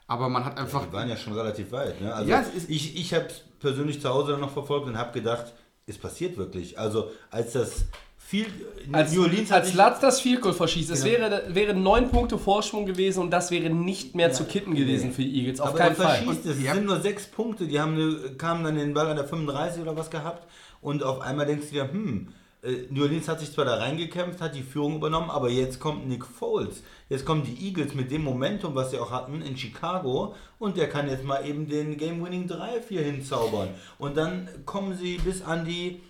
[0.08, 0.86] Aber man hat einfach.
[0.88, 2.02] Die waren ja schon relativ weit.
[2.02, 2.12] Ne?
[2.14, 5.12] Also Ja, es ist- ich ich habe es persönlich zu Hause noch verfolgt und habe
[5.14, 5.54] gedacht,
[5.86, 6.80] es passiert wirklich.
[6.80, 7.86] Also als das
[8.18, 8.48] viel
[8.92, 11.20] Als, New Orleans als Latz das Field Goal verschießt, es Genau.
[11.20, 15.14] wäre, wäre neun Punkte Vorsprung gewesen und das wäre nicht mehr zu kitten gewesen Nee.
[15.14, 15.60] für die Eagles.
[15.62, 16.18] Auf aber keinen Fall.
[16.24, 16.58] verschießt es.
[16.58, 16.74] Es ja.
[16.76, 17.68] sind nur sechs Punkte.
[17.68, 20.48] Die haben eine, kamen dann den Ball an der 35 oder was gehabt.
[20.82, 22.30] Und auf einmal denkst du dir, hm,
[22.62, 26.08] äh, New Orleans hat sich zwar da reingekämpft, hat die Führung übernommen, aber jetzt kommt
[26.08, 26.84] Nick Foles.
[27.08, 30.36] Jetzt kommen die Eagles mit dem Momentum, was sie auch hatten in Chicago.
[30.60, 33.70] Und der kann jetzt mal eben den Game-Winning Drive hier hinzaubern.
[33.98, 36.02] Und dann kommen sie bis an die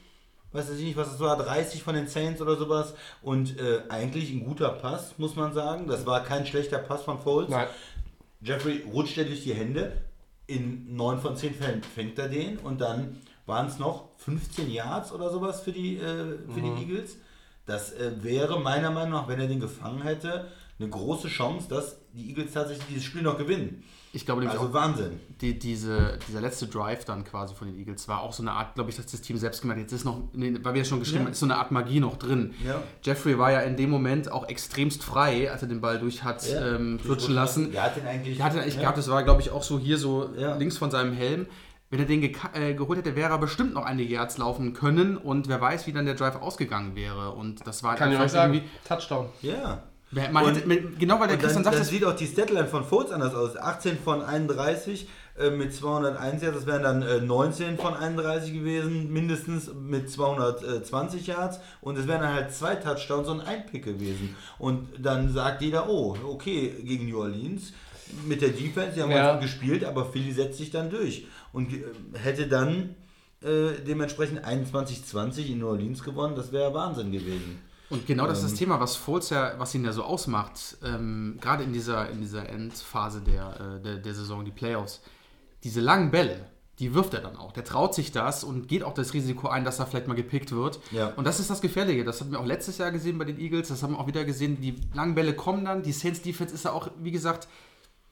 [0.51, 2.93] weiß ich nicht, was es war, 30 von den Saints oder sowas.
[3.21, 5.87] Und äh, eigentlich ein guter Pass, muss man sagen.
[5.87, 7.49] Das war kein schlechter Pass von Foles.
[7.49, 7.67] Nein.
[8.41, 10.01] Jeffrey rutscht er durch die Hände.
[10.47, 12.57] In 9 von 10 Fällen fängt er den.
[12.57, 13.17] Und dann
[13.49, 17.17] waren es noch 15 Yards oder sowas für die, äh, für die Eagles.
[17.65, 20.47] Das äh, wäre meiner Meinung nach, wenn er den gefangen hätte,
[20.79, 23.83] eine große Chance, dass die Eagles tatsächlich dieses Spiel noch gewinnen.
[24.11, 25.19] Ich glaube nämlich Also auch, Wahnsinn.
[25.41, 28.73] die, diese, dieser letzte Drive dann quasi von den Eagles war auch so eine Art,
[28.73, 30.97] glaube ich, dass das Team selbst gemerkt jetzt ist noch, nee, weil wir ja schon
[30.99, 31.25] geschrieben Ja.
[31.25, 32.55] haben, ist so eine Art Magie noch drin.
[32.65, 32.81] Ja.
[33.03, 36.43] Jeffrey war ja in dem Moment auch extremst frei, als er den Ball durch hat
[36.49, 36.75] Ja.
[36.75, 37.71] ähm, flutschen lassen.
[37.71, 38.37] Der hat den eigentlich.
[38.37, 38.81] Der hat ihn eigentlich ja.
[38.81, 40.55] gehabt, das war, glaube ich, auch so hier so Ja.
[40.55, 41.45] links von seinem Helm.
[41.91, 45.17] Wenn er den geka- äh, geholt hätte, wäre er bestimmt noch einige Yards laufen können
[45.17, 47.31] und wer weiß, wie dann der Drive ausgegangen wäre.
[47.31, 48.61] Und das war Kann ich euch sagen.
[48.87, 49.25] Touchdown.
[49.41, 49.83] Ja.
[50.11, 52.27] Und- hätte, mit- genau weil der Und Christian dann, sagt, dann das sieht auch die
[52.27, 53.57] Statline von Fultz anders aus.
[53.57, 55.07] 18 von 31
[55.39, 61.25] äh, mit 201 Yards, das wären dann äh, 19 von 31 gewesen, mindestens mit 220
[61.27, 61.59] Yards.
[61.81, 64.35] Und es wären dann halt zwei Touchdowns und ein Pick gewesen.
[64.57, 67.73] Und dann sagt jeder, oh, okay, gegen New Orleans
[68.27, 69.35] mit der Defense, die haben Ja.
[69.37, 71.27] gespielt, aber Philly setzt sich dann durch.
[71.51, 71.83] Und äh,
[72.13, 72.95] hätte dann
[73.41, 77.59] äh, dementsprechend 21-20 in New Orleans gewonnen, das wäre Wahnsinn gewesen.
[77.89, 78.45] Und genau das Ähm.
[78.45, 82.09] ist das Thema, was Foles ja, was ihn ja so ausmacht, ähm, gerade in dieser,
[82.09, 85.01] in dieser Endphase der, äh, der, der Saison, die Playoffs.
[85.63, 86.45] Diese langen Bälle,
[86.77, 87.51] die wirft er dann auch.
[87.51, 90.51] Der traut sich das und geht auch das Risiko ein, dass er vielleicht mal gepickt
[90.51, 90.79] wird.
[90.91, 91.07] Ja.
[91.15, 92.05] Und das ist das Gefährliche.
[92.05, 93.67] Das haben wir auch letztes Jahr gesehen bei den Eagles.
[93.67, 94.61] Das haben wir auch wieder gesehen.
[94.61, 95.81] Die langen Bälle kommen dann.
[95.81, 97.49] Die Saints Defense ist ja auch, wie gesagt,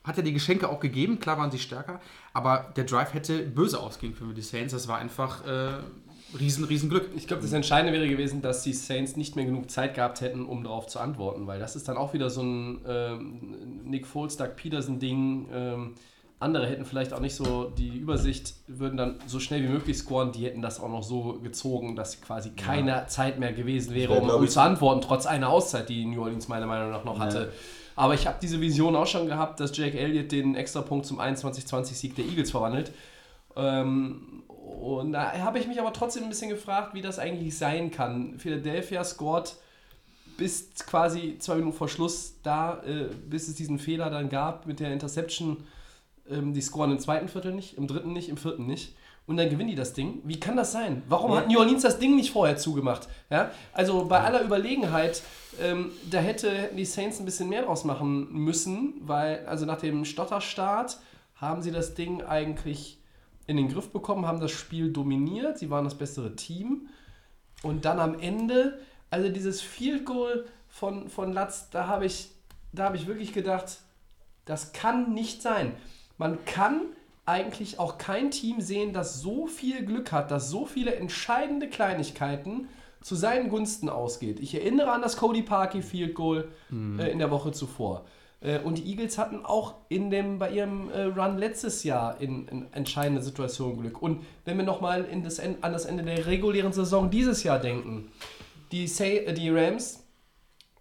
[0.08, 1.20] hat ja die Geschenke auch gegeben.
[1.20, 2.00] Klar waren sie stärker.
[2.34, 4.74] Aber der Drive hätte böse ausgehen für die Saints.
[4.74, 5.80] Das war einfach äh,
[6.40, 7.10] riesen, riesen Glück.
[7.16, 10.46] Ich glaube, das Entscheidende wäre gewesen, dass die Saints nicht mehr genug Zeit gehabt hätten,
[10.46, 14.38] um darauf zu antworten, weil das ist dann auch wieder so ein ähm, Nick Foles,
[14.38, 15.48] Doug Peterson-Ding.
[15.54, 15.96] Ähm,
[16.40, 20.32] andere hätten vielleicht auch nicht so die Übersicht, würden dann so schnell wie möglich scoren.
[20.32, 24.22] Die hätten das auch noch so gezogen, dass quasi keine Zeit mehr gewesen wäre, wär,
[24.22, 27.52] um, um zu antworten, trotz einer Auszeit, die New Orleans meiner Meinung nach noch hatte.
[27.98, 32.16] Aber ich habe diese Vision auch schon gehabt, dass Jake Elliott den Extrapunkt zum 21-20-Sieg
[32.16, 32.92] der Eagles verwandelt.
[33.56, 37.90] Ähm, und da habe ich mich aber trotzdem ein bisschen gefragt, wie das eigentlich sein
[37.90, 38.38] kann.
[38.38, 39.56] Philadelphia scored
[40.38, 44.80] bis quasi zwei Minuten vor Schluss da, äh, bis es diesen Fehler dann gab mit
[44.80, 45.66] der Interception.
[46.30, 48.96] Ähm, die scoren im zweiten Viertel nicht, im dritten nicht, im vierten nicht.
[49.28, 50.22] Und dann gewinnen die das Ding.
[50.24, 51.04] Wie kann das sein?
[51.10, 51.38] Warum Ja.
[51.38, 53.08] hat New Orleans das Ding nicht vorher zugemacht?
[53.30, 53.52] Ja?
[53.74, 55.22] Also bei aller Überlegenheit,
[55.62, 59.80] ähm, da hätte, hätten die Saints ein bisschen mehr draus machen müssen, weil also nach
[59.80, 60.98] dem Stotterstart
[61.36, 63.00] haben sie das Ding eigentlich
[63.48, 66.88] in den Griff bekommen, haben das Spiel dominiert, sie waren das bessere Team.
[67.64, 72.30] Und dann am Ende, also dieses Field Goal von, von Latz, da habe ich,
[72.72, 73.80] da habe ich wirklich gedacht,
[74.46, 75.74] das kann nicht sein.
[76.18, 76.82] Man kann
[77.28, 82.70] eigentlich auch kein Team sehen, das so viel Glück hat, dass so viele entscheidende Kleinigkeiten
[83.02, 84.40] zu seinen Gunsten ausgeht.
[84.40, 88.06] Ich erinnere an das Cody Parkey Field Goal äh, in der Woche zuvor.
[88.40, 92.48] Äh, und die Eagles hatten auch in dem, bei ihrem äh, Run letztes Jahr in,
[92.48, 94.02] in entscheidende Situationen Glück.
[94.02, 95.24] Und wenn wir nochmal an
[95.74, 98.10] das Ende der regulären Saison dieses Jahr denken,
[98.72, 100.04] die, Sa äh, die Rams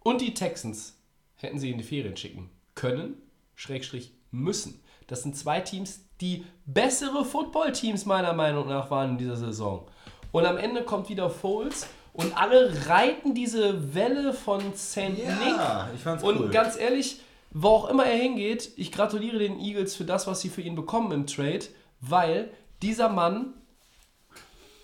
[0.03, 0.97] und die Texans
[1.35, 3.15] hätten sie in die Ferien schicken können,
[3.55, 4.81] Schrägstrich müssen.
[5.07, 9.87] Das sind zwei Teams, die bessere Footballteams meiner Meinung nach waren in dieser Saison.
[10.31, 14.97] Und am Ende kommt wieder Foles und alle reiten diese Welle von St.
[14.97, 15.95] Ja, Nick.
[15.95, 16.49] ich fand's und cool.
[16.49, 20.49] ganz ehrlich, wo auch immer er hingeht, ich gratuliere den Eagles für das, was sie
[20.49, 21.65] für ihn bekommen im Trade,
[22.01, 22.51] weil
[22.81, 23.53] dieser Mann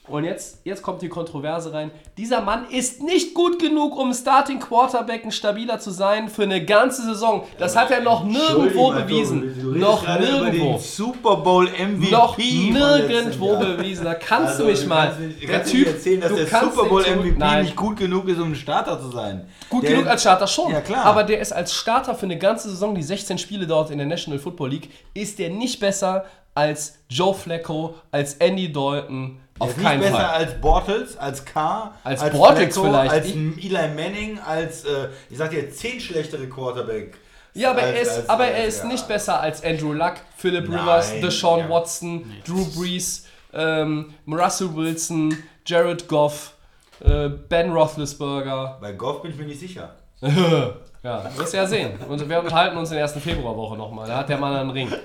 [0.09, 1.89] und jetzt, jetzt kommt die Kontroverse rein.
[2.17, 6.65] Dieser Mann ist nicht gut genug, um Starting Quarterback ein stabiler zu sein für eine
[6.65, 7.45] ganze Saison.
[7.57, 9.41] Das hat er noch nirgendwo bewiesen.
[9.61, 10.77] Du redest Noch nirgendwo.
[10.77, 12.11] Super Bowl MVP.
[12.11, 14.03] Noch nirgendwo bewiesen.
[14.03, 15.07] Da kannst Also, du mich mal.
[15.15, 17.63] Kannst, der Typ, erzählen, dass du der Super Bowl MVP Nein.
[17.63, 19.47] nicht gut genug ist, um ein Starter zu sein.
[19.69, 20.71] Gut der, genug als Starter schon.
[20.73, 21.05] Ja, klar.
[21.05, 24.07] Aber der ist als Starter für eine ganze Saison, die 16 Spiele dauert in der
[24.07, 26.25] National Football League, ist der nicht besser
[26.55, 29.39] als Joe Flacco, als Andy Dalton.
[29.63, 30.25] Auf ist nicht keinen besser Fall.
[30.25, 33.11] als Bortles, als Carr, Als Bortles vielleicht.
[33.11, 37.17] als Ich- Eli Manning, als, äh, ich sag dir, zehn schlechtere Quarterback.
[37.55, 38.85] Ja, aber, als- er ist, als- aber als- er ist ja.
[38.85, 41.69] nicht besser als Andrew Luck, Philip Nein, Rivers, Deshaun ja.
[41.69, 46.53] Watson, Drew Brees, ähm, Russell Wilson, Jared Goff,
[46.99, 48.77] äh, Ben Roethlisberger.
[48.81, 49.95] Bei Goff bin ich mir nicht sicher.
[51.03, 51.99] Ja, wirst du ja sehen.
[52.07, 54.07] Und wir unterhalten uns in der ersten Februarwoche nochmal.
[54.07, 54.89] Da hat der Mann einen Ring.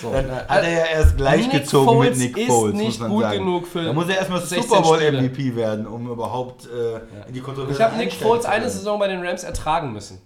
[0.00, 0.12] So.
[0.12, 3.22] Dann hat er ja erst gleichgezogen mit Nick Foles ist Foles, muss nicht man gut
[3.22, 3.38] sagen.
[3.38, 5.22] genug für Da muss er erstmal 16 Super Bowl Spiele.
[5.22, 8.68] MVP werden, um überhaupt äh, in die Kontroverse Ich habe Nick Foles eine.
[8.70, 10.20] Saison bei den Rams ertragen müssen.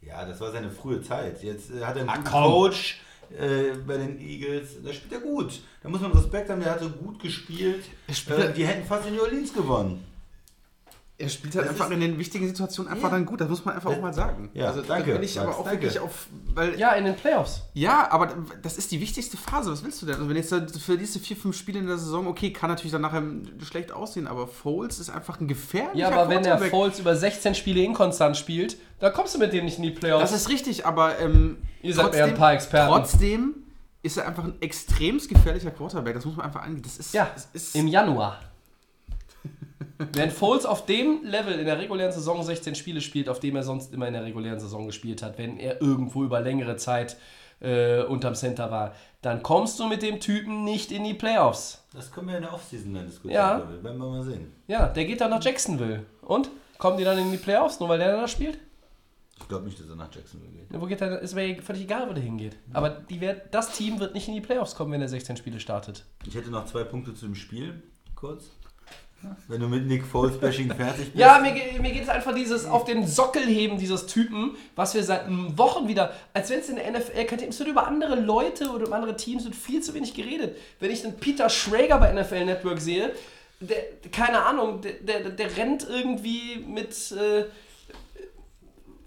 [0.00, 1.42] Ja, das war seine frühe Zeit.
[1.44, 2.42] Jetzt äh, hat er einen komm.
[2.42, 3.00] Coach
[3.38, 4.82] äh, bei den Eagles.
[4.84, 5.60] Da spielt er gut.
[5.82, 7.84] Da muss man Respekt haben, der hatte gut gespielt.
[8.12, 10.04] spielt- Äh, die hätten fast in New Orleans gewonnen.
[11.16, 13.14] Er spielt halt Das einfach in den wichtigen Situationen einfach Ja.
[13.16, 13.40] dann gut.
[13.40, 14.50] Das muss man einfach auch mal sagen.
[14.52, 15.82] Ja, also, danke, Da bin ich aber Max, auch danke.
[15.82, 16.26] wirklich auf.
[16.54, 17.62] Weil, Ja, in den Playoffs.
[17.72, 19.70] Ja, aber das ist die wichtigste Phase.
[19.70, 20.16] Was willst du denn?
[20.16, 22.90] Also wenn jetzt da für diese vier, fünf Spiele in der Saison, okay, kann natürlich
[22.90, 23.22] dann nachher
[23.64, 26.58] schlecht aussehen, aber Foles ist einfach ein gefährlicher Ja, aber wenn der.
[26.58, 30.32] Foles über 16 Spiele inkonstant spielt, dann kommst du mit dem nicht in die Playoffs.
[30.32, 32.92] Das ist richtig, aber ähm, Ihr seid ja ein paar Experten.
[32.92, 33.54] trotzdem
[34.02, 36.14] ist er einfach ein extremst gefährlicher Quarterback.
[36.14, 36.82] Das muss man einfach angehen.
[36.82, 38.40] Das ist, ja, das ist im Januar.
[40.12, 43.62] Wenn Foles auf dem Level in der regulären Saison 16 Spiele spielt, auf dem er
[43.62, 47.16] sonst immer in der regulären Saison gespielt hat, wenn er irgendwo über längere Zeit
[47.60, 51.84] äh, unterm Center war, dann kommst du mit dem Typen nicht in die Playoffs.
[51.92, 53.34] Das können wir in der Offseason dann diskutieren.
[53.34, 53.82] Ja.
[53.82, 54.52] Werden wir mal sehen.
[54.66, 56.04] Ja, der geht dann nach Jacksonville.
[56.22, 56.50] Und?
[56.78, 58.58] Kommen die dann in die Playoffs, nur weil der da spielt?
[59.40, 60.70] Ich glaube nicht, dass er nach Jacksonville geht.
[60.72, 61.20] Ja, Wo geht er?
[61.20, 62.56] Ist mir völlig egal, wo der hingeht.
[62.72, 65.60] Aber die werd, das Team wird nicht in die Playoffs kommen, wenn er 16 Spiele
[65.60, 66.04] startet.
[66.26, 67.82] Ich hätte noch zwei Punkte zu dem Spiel,
[68.14, 68.50] kurz.
[69.48, 71.16] Wenn du mit Nick Foles Bashing fertig bist.
[71.16, 75.02] Ja, mir, mir geht es einfach dieses auf den Sockel heben dieses Typen, was wir
[75.02, 78.86] seit Wochen wieder, als wenn es in der NFL es wird über andere Leute oder
[78.86, 80.56] über andere Teams wird viel zu wenig geredet.
[80.80, 83.12] Wenn ich den Peter Schrager bei NFL Network sehe,
[83.60, 83.76] der,
[84.10, 87.44] keine Ahnung, der, der, der rennt irgendwie mit, äh,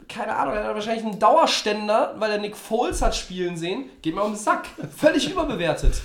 [0.07, 4.15] keine Ahnung, er hat wahrscheinlich einen Dauerständer, weil er Nick Foles hat spielen sehen, geht
[4.15, 4.67] mir um den Sack.
[4.95, 6.01] Völlig überbewertet.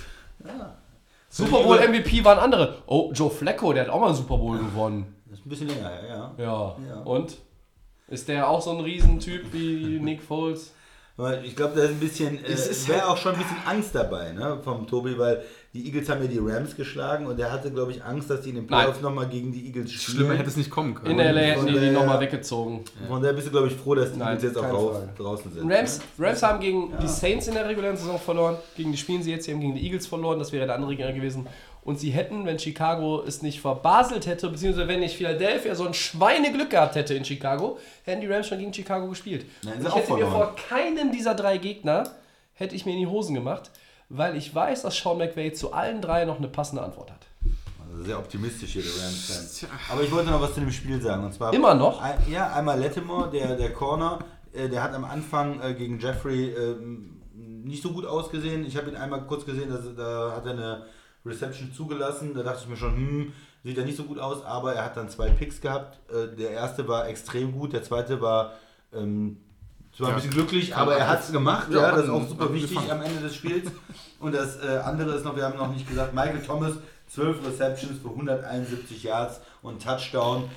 [1.33, 2.83] Super Bowl MVP waren andere.
[2.85, 5.15] Oh, Joe Flacco, der hat auch mal einen Super Bowl gewonnen.
[5.25, 6.31] Das ist ein bisschen länger, ja.
[6.37, 6.75] ja.
[6.87, 7.01] Ja.
[7.05, 7.37] Und?
[8.07, 10.73] Ist der auch so ein Riesentyp wie Nick Foles?
[11.43, 13.95] Ich glaube, da ist ein bisschen, äh, Es ist wäre auch schon ein bisschen Angst
[13.95, 15.43] dabei, ne, vom Tobi, weil
[15.73, 18.49] die Eagles haben ja die Rams geschlagen und er hatte, glaube ich, Angst, dass die
[18.49, 20.17] in den Playoffs nochmal gegen die Eagles spielen.
[20.17, 21.11] schlimmer hätte es nicht kommen können.
[21.11, 22.81] In LA hätten die die der- nochmal weggezogen.
[23.07, 25.51] Von daher bist du, glaube ich, froh, dass die Nein, Eagles jetzt auch raus, draußen
[25.51, 25.71] sind.
[25.71, 28.57] Rams, Rams haben gegen die Saints in der regulären Saison verloren.
[28.77, 30.37] Gegen die spielen sie jetzt, sie haben gegen die Eagles verloren.
[30.37, 31.47] Das wäre der andere Gegner gewesen.
[31.83, 35.93] Und sie hätten, wenn Chicago es nicht verbaselt hätte, beziehungsweise wenn nicht Philadelphia so ein
[35.95, 39.45] Schweineglück gehabt hätte in Chicago, hätten die Rams schon gegen Chicago gespielt.
[39.63, 40.31] Nein, ich hätte mir verloren.
[40.31, 42.03] vor keinem dieser drei Gegner
[42.53, 43.71] hätte ich mir in die Hosen gemacht,
[44.09, 47.25] weil ich weiß, dass Sean McVay zu allen drei noch eine passende Antwort hat.
[47.91, 49.67] Also sehr optimistisch hier, der Rams-Fans.
[49.91, 51.23] Aber ich wollte noch was zu dem Spiel sagen.
[51.25, 52.01] Und zwar Immer noch?
[52.01, 54.19] Ein, ja, einmal Lattimore, der, der Corner,
[54.51, 58.65] äh, der hat am Anfang äh, gegen Jeffrey ähm, nicht so gut ausgesehen.
[58.65, 60.85] Ich habe ihn einmal kurz gesehen, dass, da hat er eine
[61.25, 62.33] Reception zugelassen.
[62.33, 63.33] Da dachte ich mir schon, hm,
[63.63, 65.99] sieht er nicht so gut aus, aber er hat dann zwei Picks gehabt.
[66.11, 68.53] Äh, der erste war extrem gut, der zweite war
[68.93, 69.37] ähm,
[69.95, 70.15] zwar ein Ja.
[70.15, 71.67] bisschen glücklich, aber er hat es gemacht.
[71.71, 72.91] Ja, Ja, das ist auch super wichtig gefangen.
[72.91, 73.69] am Ende des Spiels.
[74.19, 76.73] Und das äh, andere ist noch, wir haben noch nicht gesagt, Michael Thomas,
[77.09, 80.49] 12 Receptions für 171 Yards und Touchdown.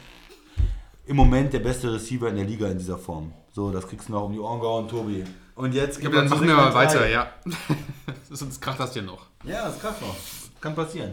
[1.06, 3.32] Im Moment der beste Receiver in der Liga in dieser Form.
[3.52, 5.24] So, das kriegst du noch um die Ohren gehauen, Tobi.
[5.54, 7.28] Und jetzt Ja, dann machen wir mal weiter, ja.
[8.30, 9.26] Sonst kracht das hier noch.
[9.44, 10.16] Ja, das ist krass noch.
[10.60, 11.12] Kann passieren.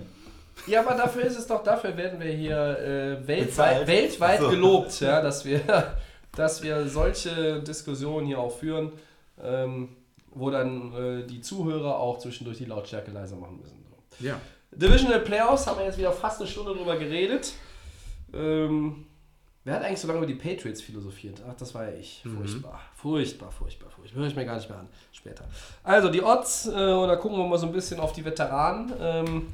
[0.67, 4.49] Ja, aber dafür ist es doch, dafür werden wir hier äh, weltweit, weltweit so.
[4.49, 5.61] gelobt, ja, dass wir,
[6.35, 8.91] dass wir solche Diskussionen hier auch führen,
[9.41, 9.89] ähm,
[10.31, 13.83] wo dann äh, die Zuhörer auch zwischendurch die Lautstärke leiser machen müssen.
[14.19, 14.39] Ja.
[14.71, 17.53] Divisional Playoffs haben wir jetzt wieder fast eine Stunde drüber geredet.
[18.33, 19.05] Ähm,
[19.63, 21.41] wer hat eigentlich so lange über die Patriots philosophiert?
[21.47, 22.23] Ach, das war ja ich.
[22.23, 22.79] Furchtbar.
[22.95, 24.19] Furchtbar, furchtbar, furchtbar.
[24.19, 24.89] Höre ich mir gar nicht mehr an.
[25.11, 25.45] Später.
[25.83, 28.93] Also die Odds, äh, und da gucken wir mal so ein bisschen auf die Veteranen.
[28.99, 29.47] Ähm,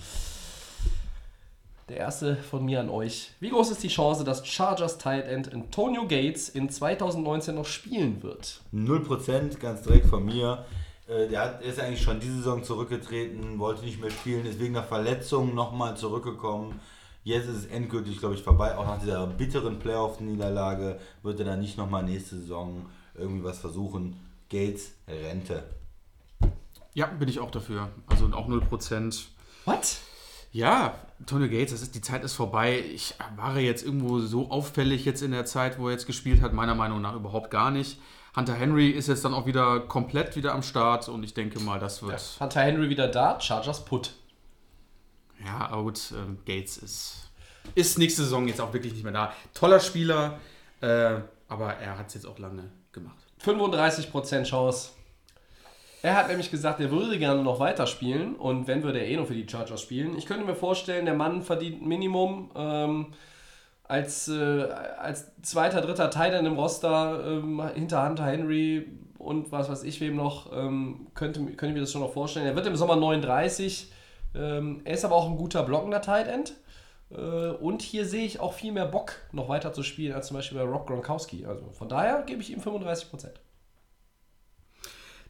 [1.89, 3.31] der erste von mir an euch.
[3.39, 8.21] Wie groß ist die Chance, dass Chargers Tight End Antonio Gates in 2019 noch spielen
[8.23, 8.61] wird?
[8.73, 10.65] 0% ganz direkt von mir.
[11.07, 14.77] Äh, Der hat, ist eigentlich schon diese Saison zurückgetreten, wollte nicht mehr spielen, ist wegen
[14.77, 16.79] einer Verletzung nochmal zurückgekommen.
[17.23, 18.77] Jetzt ist es endgültig, glaube ich, vorbei.
[18.77, 22.85] Auch nach dieser bitteren Playoff-Niederlage wird er dann nicht nochmal nächste Saison
[23.15, 24.15] irgendwie was versuchen.
[24.49, 25.63] Gates, Rente.
[26.93, 27.89] Ja, bin ich auch dafür.
[28.07, 29.25] Also auch 0%.
[29.65, 29.97] What?
[30.51, 30.95] Ja,
[31.25, 32.83] Tony Gates, das ist, die Zeit ist vorbei.
[32.93, 36.53] Ich war jetzt irgendwo so auffällig jetzt in der Zeit, wo er jetzt gespielt hat,
[36.53, 37.99] meiner Meinung nach überhaupt gar nicht.
[38.35, 41.79] Hunter Henry ist jetzt dann auch wieder komplett wieder am Start und ich denke mal,
[41.79, 42.21] das wird.
[42.39, 44.13] Hunter Henry wieder da, Chargers Put.
[45.45, 47.29] Ja, aber gut, ähm, Gates ist,
[47.75, 49.33] ist nächste Saison jetzt auch wirklich nicht mehr da.
[49.53, 50.39] Toller Spieler,
[50.81, 51.15] äh,
[51.47, 53.17] aber er hat es jetzt auch lange gemacht.
[53.43, 54.91] 35% Chance.
[56.01, 59.27] Er hat nämlich gesagt, er würde gerne noch weiterspielen und wenn, würde er eh noch
[59.27, 60.17] für die Chargers spielen.
[60.17, 63.07] Ich könnte mir vorstellen, der Mann verdient Minimum ähm,
[63.83, 64.63] als, äh,
[64.97, 68.87] als zweiter, dritter Teil im Roster ähm, hinter Hunter Henry
[69.17, 72.45] und was weiß ich wem noch, ähm, könnte, könnte mir das schon noch vorstellen.
[72.45, 73.91] Er wird im Sommer 39.
[74.35, 76.53] Ähm, er ist aber auch ein guter blockender Tight End.
[77.11, 80.37] Äh, und hier sehe ich auch viel mehr Bock, noch weiter zu spielen, als zum
[80.37, 81.45] Beispiel bei Rob Gronkowski.
[81.45, 83.27] Also von daher gebe ich ihm 35%.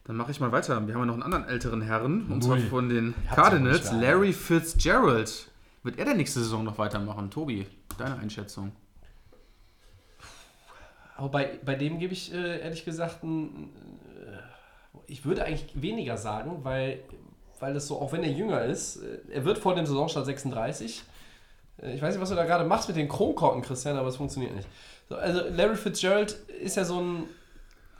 [0.04, 0.86] Dann mache ich mal weiter.
[0.86, 3.92] Wir haben ja noch einen anderen älteren Herren, und zwar von den Cardinals.
[3.92, 5.48] Larry Fitzgerald.
[5.82, 7.30] Wird er der nächste Saison noch weitermachen?
[7.30, 7.66] Tobi,
[7.98, 8.72] deine Einschätzung?
[11.16, 13.68] Aber bei, bei dem gebe ich äh, ehrlich gesagt, ein,
[14.16, 17.00] äh, ich würde eigentlich weniger sagen, weil,
[17.58, 21.02] weil das so, auch wenn er jünger ist, äh, er wird vor dem Saisonstart 36.
[21.82, 24.16] Äh, ich weiß nicht, was du da gerade machst mit den Kronkorken, Christian, aber es
[24.16, 24.68] funktioniert nicht.
[25.10, 26.32] So, also Larry Fitzgerald
[26.62, 27.24] ist ja so ein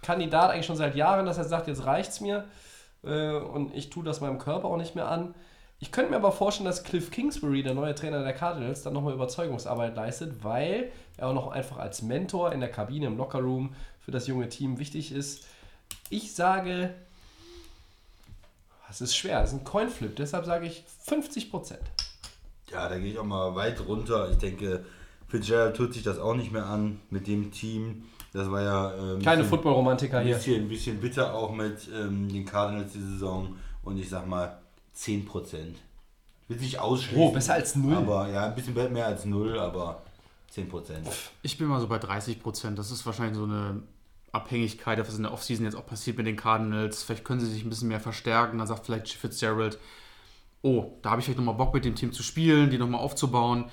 [0.03, 2.45] Kandidat eigentlich schon seit Jahren, dass er sagt, jetzt reicht's mir
[3.05, 5.35] äh, und ich tue das meinem Körper auch nicht mehr an.
[5.79, 9.15] Ich könnte mir aber vorstellen, dass Cliff Kingsbury, der neue Trainer der Cardinals, dann nochmal
[9.15, 14.11] Überzeugungsarbeit leistet, weil er auch noch einfach als Mentor in der Kabine, im Lockerroom für
[14.11, 15.47] das junge Team wichtig ist.
[16.11, 16.93] Ich sage,
[18.91, 21.83] es ist schwer, es ist ein Coinflip, deshalb sage ich 50 Prozent.
[22.71, 24.31] Ja, da gehe ich auch mal weit runter.
[24.31, 24.85] Ich denke,
[25.29, 28.05] Fitzgerald tut sich das auch nicht mehr an mit dem Team.
[28.33, 30.37] Das war ja Keine bisschen- Football-Romantiker ein hier.
[30.37, 33.57] bisschen, ein bisschen bitter auch mit ähm, den Cardinals die Saison.
[33.83, 34.59] Und ich sag mal
[34.97, 35.25] 10%.
[36.49, 37.19] Will sich ausschließen.
[37.23, 37.95] Oh, besser als null.
[37.95, 40.03] Aber ja, ein bisschen mehr als null, aber
[40.55, 40.67] 10%.
[41.43, 42.79] Ich bin mal so bei 30 Prozent.
[42.79, 43.83] Das ist wahrscheinlich so eine
[44.33, 47.03] Abhängigkeit, was in der Offseason jetzt auch passiert mit den Cardinals.
[47.03, 48.59] Vielleicht können sie sich ein bisschen mehr verstärken.
[48.59, 49.79] Dann sagt vielleicht Fitzgerald,
[50.63, 53.67] oh, da habe ich vielleicht nochmal Bock mit dem Team zu spielen, die nochmal aufzubauen.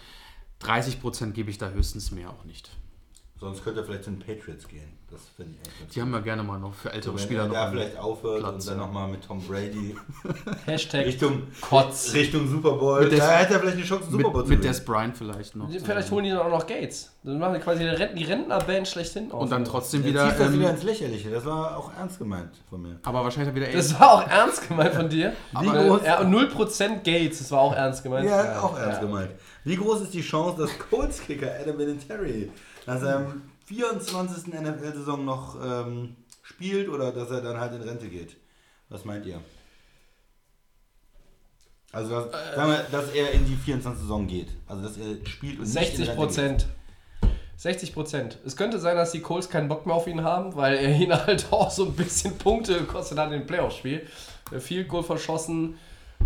[0.59, 2.69] 30 Prozent gebe ich da höchstens mehr auch nicht.
[3.39, 4.97] Sonst könnte er vielleicht zu den Patriots gehen.
[5.11, 7.41] Das finde ich eigentlich ganz Die haben wir gerne mal noch für ältere Wenn Spieler
[7.43, 7.53] er noch.
[7.53, 8.85] da vielleicht aufhört Platz, und dann ja.
[8.85, 9.95] nochmal mit Tom Brady
[10.65, 12.13] Hashtag Richtung, Kotz.
[12.13, 13.01] Richtung Super Bowl.
[13.03, 14.63] Mit Des- da hätte er vielleicht eine Chance, Super Bowl mit, zu mit.
[14.65, 15.69] Des Bryant vielleicht noch.
[15.69, 17.11] Vielleicht holen die dann auch noch Gates.
[17.23, 19.41] Dann machen wir quasi die Renten- die Rentnerband schlechthin auf.
[19.43, 20.25] Und dann trotzdem wieder.
[20.31, 21.29] das wieder Ähm, ins Lächerliche.
[21.29, 22.99] Das war auch ernst gemeint von mir.
[23.03, 23.71] aber wahrscheinlich dann wieder.
[23.77, 25.31] Das war auch ernst gemeint von dir.
[25.51, 28.27] Wie Aber, groß- ja, und 0% Gates, das war auch ernst gemeint.
[28.27, 29.07] Ja, auch ernst ja.
[29.07, 29.29] gemeint.
[29.63, 32.51] Wie groß ist die Chance, dass Colts-Kicker Adam Vinatieri
[32.87, 34.47] nach seinem 24.
[34.47, 38.37] NFL-Saison noch ähm, spielt oder dass er dann halt in Rente geht?
[38.89, 39.41] Was meint ihr?
[41.91, 44.01] Also, dass, sagen wir, dass er in die 24.
[44.01, 44.49] Saison geht.
[44.67, 46.67] Also, dass er spielt und nicht in 60 Rente Prozent.
[47.57, 48.37] 60 Prozent.
[48.45, 51.25] Es könnte sein, dass die Colts keinen Bock mehr auf ihn haben, weil er ihnen
[51.25, 54.07] halt auch so ein bisschen Punkte gekostet hat in dem Playoff-Spiel.
[54.51, 55.77] Äh, Viel Goal verschossen,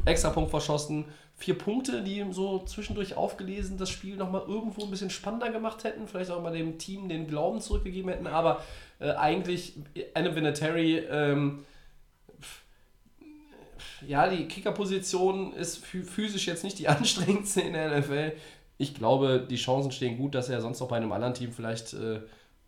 [0.05, 1.05] extra Punkt verschossen.
[1.35, 5.83] Vier Punkte, die ihm so zwischendurch aufgelesen das Spiel nochmal irgendwo ein bisschen spannender gemacht
[5.83, 6.07] hätten.
[6.07, 8.27] Vielleicht auch mal dem Team den Glauben zurückgegeben hätten.
[8.27, 8.61] Aber
[8.99, 9.73] äh, eigentlich,
[10.13, 11.65] Adam Vinatieri, ähm,
[14.07, 18.33] ja, die Kickerposition ist phy- physisch jetzt nicht die anstrengendste in der NFL.
[18.77, 21.93] Ich glaube, die Chancen stehen gut, dass er sonst noch bei einem anderen Team vielleicht
[21.93, 22.21] äh,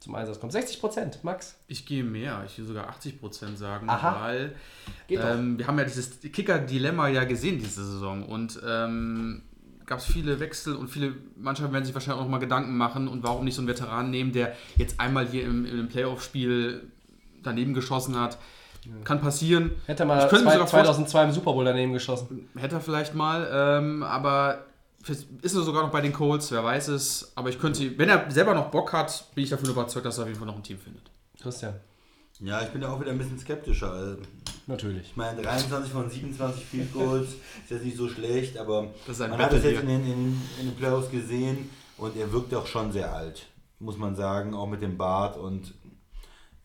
[0.04, 0.52] zum Einsatz kommt.
[0.52, 1.56] 60 Prozent, Max.
[1.68, 4.22] Ich gehe mehr, ich will sogar 80 Prozent sagen, Aha.
[4.22, 4.56] weil
[5.10, 9.44] ähm, wir haben ja dieses Kicker-Dilemma ja gesehen diese Saison und ähm,
[9.86, 13.08] gab es viele Wechsel und viele Mannschaften werden sich wahrscheinlich auch noch mal Gedanken machen
[13.08, 16.92] und warum nicht so einen Veteran nehmen, der jetzt einmal hier im, im Playoff-Spiel
[17.42, 18.38] daneben geschossen hat.
[19.06, 19.72] Kann passieren.
[19.86, 22.50] Hätte mal Ich könnte mir zwei, sogar vorstellen- 2002 im Super Bowl daneben geschossen.
[22.58, 24.66] Hätte er vielleicht mal, ähm, aber
[25.10, 27.32] ist er sogar noch bei den Colts, wer weiß es.
[27.36, 30.24] Aber ich könnte, wenn er selber noch Bock hat, bin ich davon überzeugt, dass er
[30.24, 31.04] auf jeden Fall noch ein Team findet.
[31.42, 31.76] Christian.
[32.40, 33.92] Ja, ich bin da auch wieder ein bisschen skeptischer.
[33.92, 34.18] Also,
[34.66, 35.08] Natürlich.
[35.08, 37.30] Ich meine, 23 von 27 Field Goals
[37.64, 39.88] ist jetzt nicht so schlecht, aber Das ist ein man hat es Battle jetzt in
[39.88, 43.46] den, in, in den Playoffs gesehen und er wirkt auch schon sehr alt,
[43.80, 45.74] muss man sagen, auch mit dem Bart und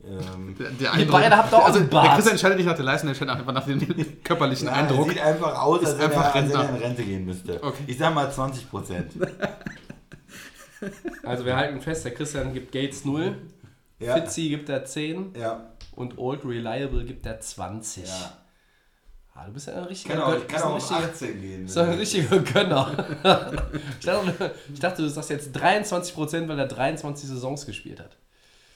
[0.03, 2.13] ähm, Der, habt doch auch also, Der.
[2.13, 5.09] Christian entscheidet nicht nach der Leistung, der entscheidet einfach nach dem körperlichen ja, er Eindruck.
[5.09, 7.61] sieht einfach aus, als Ist wenn, er, einfach als wenn er in Rente gehen müsste.
[7.63, 7.83] Okay.
[7.87, 9.11] Ich sag mal 20 Prozent.
[11.23, 13.35] Also wir halten fest, der Christian gibt Gates 0,
[13.99, 18.07] Ja, Fitzy gibt er 10 ja, und Old Reliable gibt er 20.
[18.07, 18.13] ja.
[19.33, 21.63] Ah, du bist ja ein richtiger Kann auch, Gön- kann auch ein richtiger, 18 gehen.
[21.65, 23.05] bist ein richtiger Gönner.
[23.99, 28.17] ich, dachte, ich dachte, du sagst jetzt 23%, weil er 23 Saisons gespielt hat.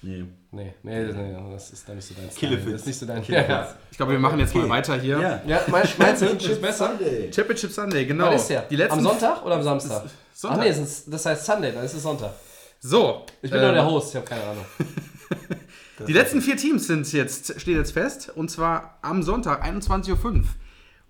[0.04, 0.26] Nee.
[0.51, 2.39] Nee, nee, nee, das ist dann nicht so dein Style.
[2.39, 2.72] Killefitz.
[2.72, 3.76] Das ist nicht so dein Killefitz.
[3.89, 4.70] Ich glaube, wir machen jetzt mal Okay.
[4.70, 5.20] weiter hier.
[5.20, 5.41] Ja.
[5.47, 6.88] Ja, du, Championship ist besser?
[6.89, 7.32] Sunday.
[7.34, 8.26] Championship Sunday, genau.
[8.26, 8.62] Wann ist der?
[8.64, 10.04] Die letzten Am Sonntag oder am Samstag?
[10.34, 10.60] Sonntag.
[10.60, 12.34] Ach nee, das heißt Sunday, dann ist es Sonntag.
[12.82, 13.26] So.
[13.41, 14.66] Ich bin ähm, nur der Host, ich habe keine Ahnung.
[16.08, 18.30] Die letzten vier Teams sind jetzt, stehen jetzt fest.
[18.36, 20.43] Und zwar am Sonntag, 21.05 Uhr.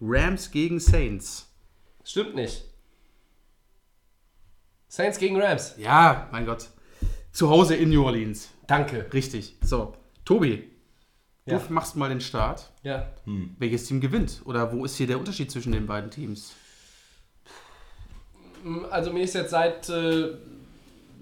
[0.01, 1.47] Rams gegen Saints.
[2.03, 2.63] Stimmt nicht.
[4.87, 5.73] Saints gegen Rams.
[5.77, 6.69] Ja, mein Gott.
[7.31, 8.49] Zu Hause in New Orleans.
[8.67, 9.05] Danke.
[9.13, 9.55] Richtig.
[9.61, 9.93] So.
[10.25, 10.63] Tobi,
[11.45, 11.59] Ja.
[11.59, 12.71] du machst mal den Start.
[12.83, 13.07] Ja.
[13.57, 14.41] Welches Team gewinnt?
[14.45, 16.53] Oder wo ist hier der Unterschied zwischen den beiden Teams?
[18.91, 20.35] Also mir ist jetzt seit, äh,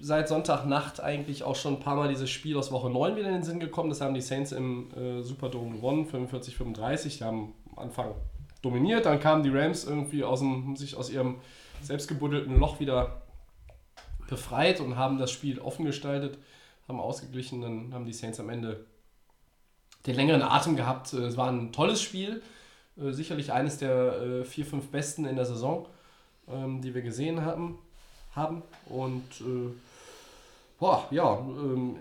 [0.00, 3.34] seit Sonntagnacht eigentlich auch schon ein paar Mal dieses Spiel aus Woche 9 wieder in
[3.34, 3.88] den Sinn gekommen.
[3.88, 7.18] Das haben die Saints im äh, Superdome gewonnen, 45-35.
[7.18, 8.14] Die haben am Anfang
[8.62, 11.40] dominiert, dann kamen die Rams irgendwie aus dem, sich aus ihrem
[11.82, 13.22] selbstgebuddelten Loch wieder
[14.28, 16.38] befreit und haben das Spiel offen gestaltet,
[16.88, 18.84] haben ausgeglichen, dann haben die Saints am Ende
[20.06, 21.12] den längeren Atem gehabt.
[21.12, 22.42] Äh, Es war ein tolles Spiel,
[22.96, 25.86] äh, sicherlich eines der äh, vier, fünf besten in der Saison
[26.48, 27.78] ähm, die wir gesehen haben.
[28.34, 28.62] haben.
[28.86, 29.22] Und
[30.78, 31.96] boah, ja, ähm,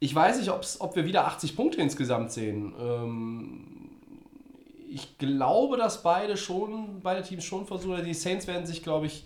[0.00, 2.72] Ich weiß nicht, ob's, ob wir wieder 80 Punkte insgesamt sehen.
[2.78, 3.90] Ähm,
[4.90, 8.04] ich glaube, dass beide schon, beide Teams schon versuchen.
[8.04, 9.24] Die Saints werden sich, glaube ich,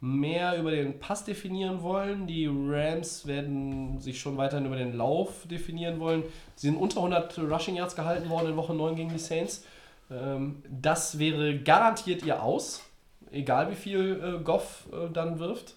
[0.00, 2.26] mehr über den Pass definieren wollen.
[2.26, 6.24] Die Rams werden sich schon weiterhin über den Lauf definieren wollen.
[6.56, 9.64] Sie sind unter 100 Rushing Yards gehalten worden in Woche 9 gegen die Saints.
[10.10, 12.82] Ähm, das wäre garantiert ihr Aus,
[13.30, 15.74] egal wie viel äh, Goff äh, dann wirft.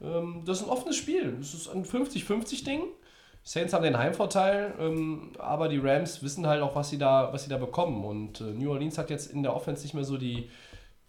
[0.00, 1.36] Ähm, das ist ein offenes Spiel.
[1.38, 2.82] Das ist ein 50-50-Ding.
[3.46, 7.44] Saints haben den Heimvorteil, ähm, aber die Rams wissen halt auch, was sie da, was
[7.44, 8.02] sie da bekommen.
[8.04, 10.48] Und äh, New Orleans hat jetzt in der Offense nicht mehr so die,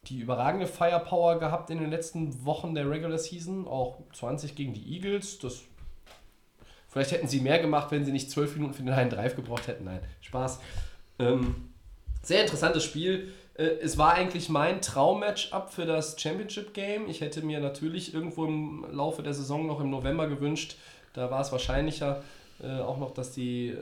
[0.07, 3.67] die überragende Firepower gehabt in den letzten Wochen der Regular Season.
[3.67, 5.39] Auch 20 gegen die Eagles.
[5.39, 5.61] Das,
[6.87, 9.67] vielleicht hätten sie mehr gemacht, wenn sie nicht 12 Minuten für den einen Drive gebraucht
[9.67, 9.85] hätten.
[9.85, 10.59] Nein, Spaß.
[11.19, 11.71] Ähm,
[12.21, 13.33] sehr interessantes Spiel.
[13.55, 17.07] Äh, es war eigentlich mein Traum-Matchup für das Championship-Game.
[17.09, 20.77] Ich hätte mir natürlich irgendwo im Laufe der Saison noch im November gewünscht,
[21.13, 22.21] da war es wahrscheinlicher
[22.61, 23.77] äh, auch noch, dass die äh,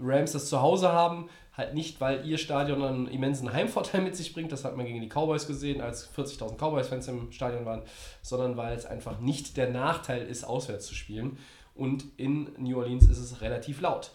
[0.00, 1.28] Rams das zu Hause haben.
[1.56, 5.00] Halt nicht, weil ihr Stadion einen immensen Heimvorteil mit sich bringt, das hat man gegen
[5.00, 7.82] die Cowboys gesehen, als 40.000 Cowboys-Fans im Stadion waren,
[8.20, 11.38] sondern weil es einfach nicht der Nachteil ist, auswärts zu spielen.
[11.74, 14.10] Und in New Orleans ist es relativ laut.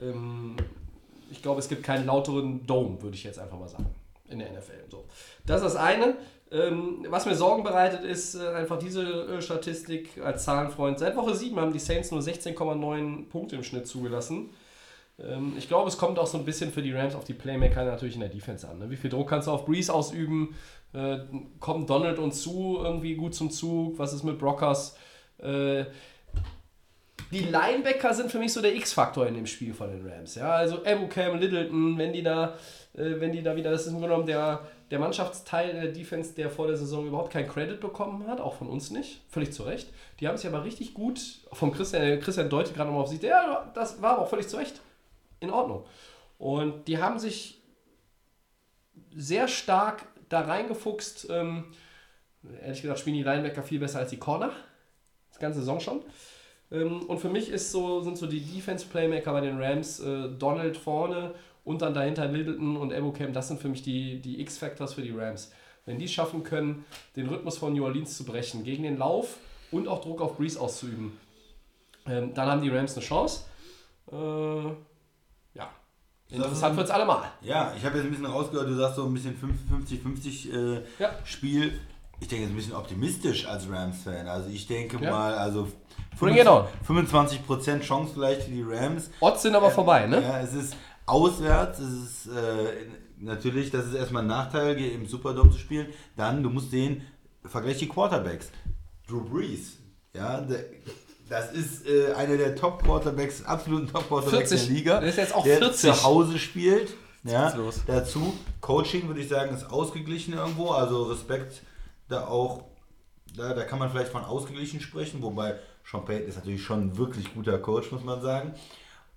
[0.00, 0.56] Ähm,
[1.30, 3.86] ich glaube, es gibt keinen lauteren Dome, würde ich jetzt einfach mal sagen,
[4.28, 4.84] in der NFL.
[4.90, 5.04] So.
[5.46, 6.16] Das ist das eine.
[6.50, 10.98] Ähm, was mir Sorgen bereitet, ist äh, einfach diese äh, Statistik als Zahlenfreund.
[10.98, 14.50] Seit Woche 7 haben die Saints nur 16,9 Punkte im Schnitt zugelassen.
[15.18, 17.84] Ähm, ich glaube, es kommt auch so ein bisschen für die Rams auf die Playmaker
[17.84, 18.78] natürlich in der Defense an.
[18.78, 18.90] Ne?
[18.90, 20.54] Wie viel Druck kannst du auf Breeze ausüben?
[20.92, 21.18] Äh,
[21.60, 23.98] kommt Donald und Sue irgendwie gut zum Zug?
[23.98, 24.96] Was ist mit Brockers?
[25.38, 25.84] Äh,
[27.30, 30.36] die Linebacker sind für mich so der X-Faktor in dem Spiel von den Rams.
[30.36, 32.54] Ja, also Cam, Littleton, wenn die da,
[32.94, 34.60] äh, wenn die da wieder, das ist im Grunde genommen der,
[34.90, 38.68] der Mannschaftsteil der Defense, der vor der Saison überhaupt keinen Credit bekommen hat, auch von
[38.68, 39.88] uns nicht, völlig zu Recht.
[40.20, 41.20] Die haben sich aber richtig gut,
[41.52, 44.56] vom Christian, Christian Deute gerade nochmal auf sich, ja, das war aber auch völlig zu
[44.56, 44.80] Recht.
[45.44, 45.84] In Ordnung.
[46.38, 47.62] Und die haben sich
[49.14, 51.28] sehr stark da reingefuchst.
[51.30, 51.64] Ähm,
[52.62, 54.50] ehrlich gesagt spielen die Linebacker viel besser als die Corner.
[55.30, 56.02] Das ganze Saison schon.
[56.70, 60.76] Ähm, und für mich ist so, sind so die Defense-Playmaker bei den Rams äh, Donald
[60.76, 61.34] vorne
[61.64, 63.32] und dann dahinter Littleton und Ebocam.
[63.32, 65.52] Das sind für mich die, die X-Factors für die Rams.
[65.86, 66.84] Wenn die schaffen können,
[67.16, 69.38] den Rhythmus von New Orleans zu brechen, gegen den Lauf
[69.70, 71.18] und auch Druck auf Breeze auszuüben,
[72.06, 73.44] ähm, dann haben die Rams eine Chance.
[74.10, 74.72] Äh,
[76.30, 77.30] interessant wird es allemal.
[77.42, 81.10] Ja, ich habe jetzt ein bisschen rausgehört, du sagst so ein bisschen 50-50 äh, Ja.
[81.24, 81.80] Spiel.
[82.20, 84.26] Ich denke jetzt ein bisschen optimistisch als Rams-Fan.
[84.28, 85.10] Also ich denke Ja.
[85.10, 85.68] mal, also
[86.18, 86.66] Bring it on.
[86.86, 89.10] 25% Chance vielleicht für die Rams.
[89.20, 90.22] Odds sind aber vorbei, ne?
[90.22, 92.86] Ja, es ist auswärts, es ist äh,
[93.18, 95.88] natürlich, das ist erstmal ein Nachteil, im Superdome zu spielen.
[96.16, 97.02] Dann, du musst sehen,
[97.44, 98.50] vergleich die Quarterbacks.
[99.08, 99.76] Drew Brees,
[100.14, 100.64] ja, der,
[101.28, 104.66] das ist äh, einer der Top-Quarterbacks, absoluten Top-Quarterbacks 40.
[104.66, 105.00] der Liga.
[105.00, 105.80] Der ist jetzt auch der 40.
[105.80, 106.94] zu Hause spielt.
[107.24, 107.50] Ja,
[107.86, 111.62] dazu, Coaching würde ich sagen, ist ausgeglichen irgendwo, also Respekt
[112.08, 112.64] da auch,
[113.34, 115.54] da, da kann man vielleicht von ausgeglichen sprechen, wobei
[115.90, 118.52] Sean Payton ist natürlich schon ein wirklich guter Coach, muss man sagen.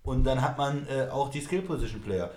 [0.04, 2.32] Und dann hat man äh, auch die Skill Position Player.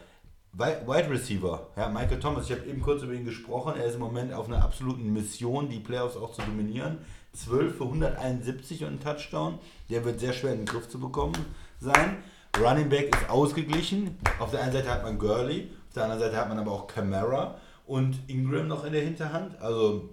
[0.52, 3.94] Wi- Wide Receiver, ja, Michael Thomas, ich habe eben kurz über ihn gesprochen, er ist
[3.94, 6.98] im Moment auf einer absoluten Mission, die Playoffs auch zu dominieren.
[7.32, 9.58] 12 für 171 und ein Touchdown.
[9.88, 11.34] Der wird sehr schwer in den Griff zu bekommen
[11.78, 12.18] sein.
[12.58, 14.18] Running Back ist ausgeglichen.
[14.38, 16.86] Auf der einen Seite hat man Gurley, auf der anderen Seite hat man aber auch
[16.86, 17.56] Camara
[17.86, 19.60] und Ingram noch in der Hinterhand.
[19.60, 20.10] Also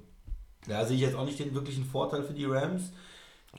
[0.68, 2.91] da sehe ich jetzt auch nicht den wirklichen Vorteil für die Rams.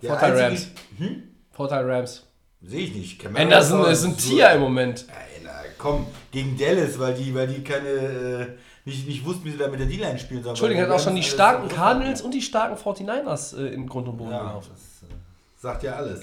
[0.02, 1.12] Der Vorteil einzige- Rams.
[1.50, 2.24] Vorteil Rams.
[2.62, 3.18] Sehe ich nicht.
[3.20, 5.06] Camara Anderson ist ein Tier im Moment.
[5.44, 8.46] Na, komm, gegen Dallas, weil die, weil die keine, äh,
[8.88, 10.52] nicht, nicht wussten, wie sie da mit der D-Line spielen sollen.
[10.52, 14.16] Entschuldigung, hat auch schon die starken Cardinals und die starken 49ers äh, im Grund und
[14.16, 14.70] Boden Ja, gelaufen.
[14.72, 15.12] das äh,
[15.56, 16.22] sagt ja alles.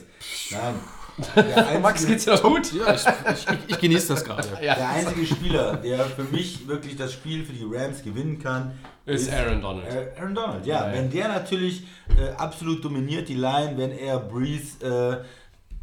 [0.52, 0.76] Nein.
[1.36, 2.74] Einzige, Max, geht's dir noch gut?
[2.74, 4.50] Ja, ich, ich, ich, genieße das gerade.
[4.60, 8.74] der einzige Spieler, der für mich wirklich das Spiel für die Rams gewinnen kann,
[9.06, 9.86] Ist Aaron Donald.
[10.18, 10.82] Aaron Donald, ja.
[10.82, 10.94] Ja, ja.
[10.94, 11.84] Wenn der natürlich
[12.18, 15.24] äh, absolut dominiert die Line, wenn er Breeze äh,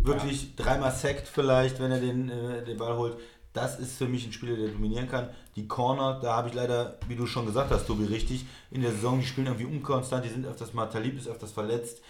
[0.06, 3.16] wirklich dreimal sackt vielleicht, wenn er den, äh, den Ball holt,
[3.52, 5.28] das ist für mich ein Spieler, der dominieren kann.
[5.56, 8.92] Die Corner, da habe ich leider, wie du schon gesagt hast, Tobi, richtig, in der
[8.92, 12.00] Saison, die spielen irgendwie unkonstant, die sind öfters mal, Talib ist öfters verletzt.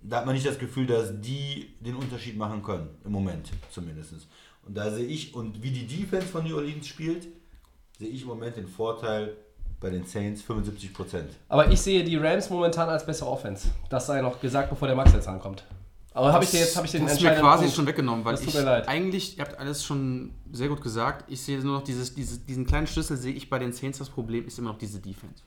[0.00, 4.14] Da hat man nicht das Gefühl, dass die den Unterschied machen können, im Moment zumindest.
[4.64, 7.26] Und da sehe ich, und wie die Defense von New Orleans spielt,
[7.98, 9.36] sehe ich im Moment den Vorteil
[9.80, 11.30] bei den Saints 75 Prozent.
[11.48, 13.68] Aber ich sehe die Rams momentan als bessere Offense.
[13.90, 15.64] Das sei noch gesagt, bevor der Max jetzt ankommt.
[16.18, 17.76] Aber habe ich dir jetzt habe ich den das ist mir quasi Punkt.
[17.76, 18.88] schon weggenommen, weil Das tut ich mir leid.
[18.88, 22.66] eigentlich, ihr habt alles schon sehr gut gesagt, ich sehe nur noch dieses, dieses, diesen
[22.66, 25.42] kleinen Schlüssel, sehe ich bei den Saints, das Problem ist immer noch diese Defense.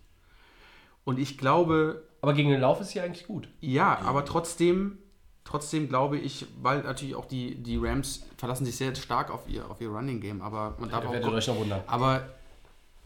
[1.04, 3.50] Und ich glaube, Aber gegen den Lauf ist sie eigentlich gut.
[3.60, 4.98] ja, aber trotzdem,
[5.44, 9.70] trotzdem glaube ich, weil natürlich auch die, die Rams verlassen sich sehr stark auf ihr,
[9.70, 11.34] auf ihr Running Game, aber man darf Ihr auch.
[11.34, 11.82] euch noch wundern.
[11.88, 12.22] Aber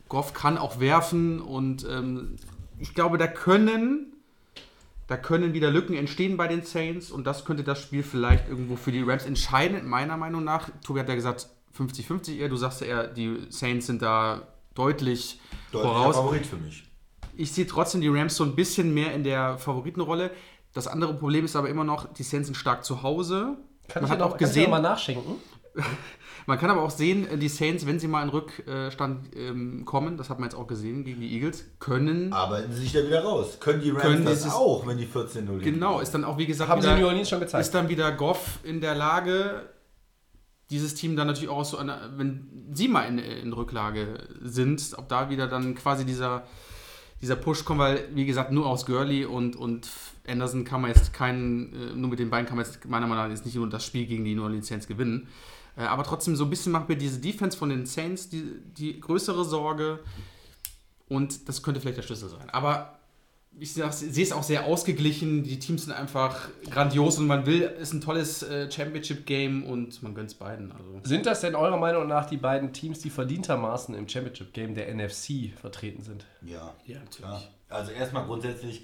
[0.10, 2.36] Goff kann auch werfen und ähm,
[2.78, 4.12] ich glaube, da können,
[5.08, 8.76] da können wieder Lücken entstehen bei den Saints und das könnte das Spiel vielleicht irgendwo
[8.76, 10.70] für die Rams entscheiden, meiner Meinung nach.
[10.84, 15.40] Tobi hat ja gesagt 50-50 eher, du sagst ja eher, die Saints sind da deutlich,
[15.72, 16.16] Deutlicher voraus.
[16.16, 16.84] Favorit für mich.
[17.36, 20.32] Ich sehe trotzdem die Rams so ein bisschen mehr in der Favoritenrolle.
[20.74, 23.58] Das andere Problem ist aber immer noch, die Saints sind stark zu Hause.
[23.88, 25.36] Kann man ich hat ja auch noch, kann ich gesehen, mal nachschenken?
[26.48, 30.30] man kann aber auch sehen, die Saints, wenn sie mal in Rückstand ähm, kommen, das
[30.30, 32.32] hat man jetzt auch gesehen gegen die Eagles, können.
[32.34, 33.58] Arbeiten sie sich da wieder raus.
[33.60, 35.62] Können die Rams Können das dieses- auch, wenn die 14-0 liegen?
[35.74, 37.66] Genau, ist dann auch wie gesagt Haben sie wieder, in New Orleans schon gezeigt.
[37.66, 39.70] ist dann wieder Goff in der Lage,
[40.70, 45.08] dieses Team dann natürlich auch so, eine, wenn sie mal in, in Rücklage sind, ob
[45.10, 46.44] da wieder dann quasi dieser,
[47.22, 49.88] dieser Push kommt, weil wie gesagt nur aus Gurley und, und
[50.28, 53.26] Anderson kann man jetzt keinen, äh, nur mit den beiden kann man jetzt meiner Meinung
[53.26, 55.28] nach jetzt nicht nur das Spiel gegen die New Orleans Saints gewinnen.
[55.78, 58.44] Äh, aber trotzdem so ein bisschen macht mir diese Defense von den Saints die,
[58.78, 60.00] die größere Sorge
[61.08, 62.50] und das könnte vielleicht der Schlüssel sein.
[62.50, 63.00] Aber
[63.58, 63.86] ich sehe
[64.24, 65.44] es auch sehr ausgeglichen.
[65.44, 70.14] Die Teams sind einfach grandios und man will, ist ein tolles äh, Championship-Game und man
[70.14, 70.72] gönnt es beiden.
[70.72, 71.00] Also.
[71.04, 75.58] Sind das denn eurer Meinung nach die beiden Teams, die verdientermaßen im Championship-Game der NFC
[75.60, 76.26] vertreten sind?
[76.42, 77.18] Ja, Ja, natürlich.
[77.18, 77.42] klar.
[77.70, 78.84] Also erstmal grundsätzlich,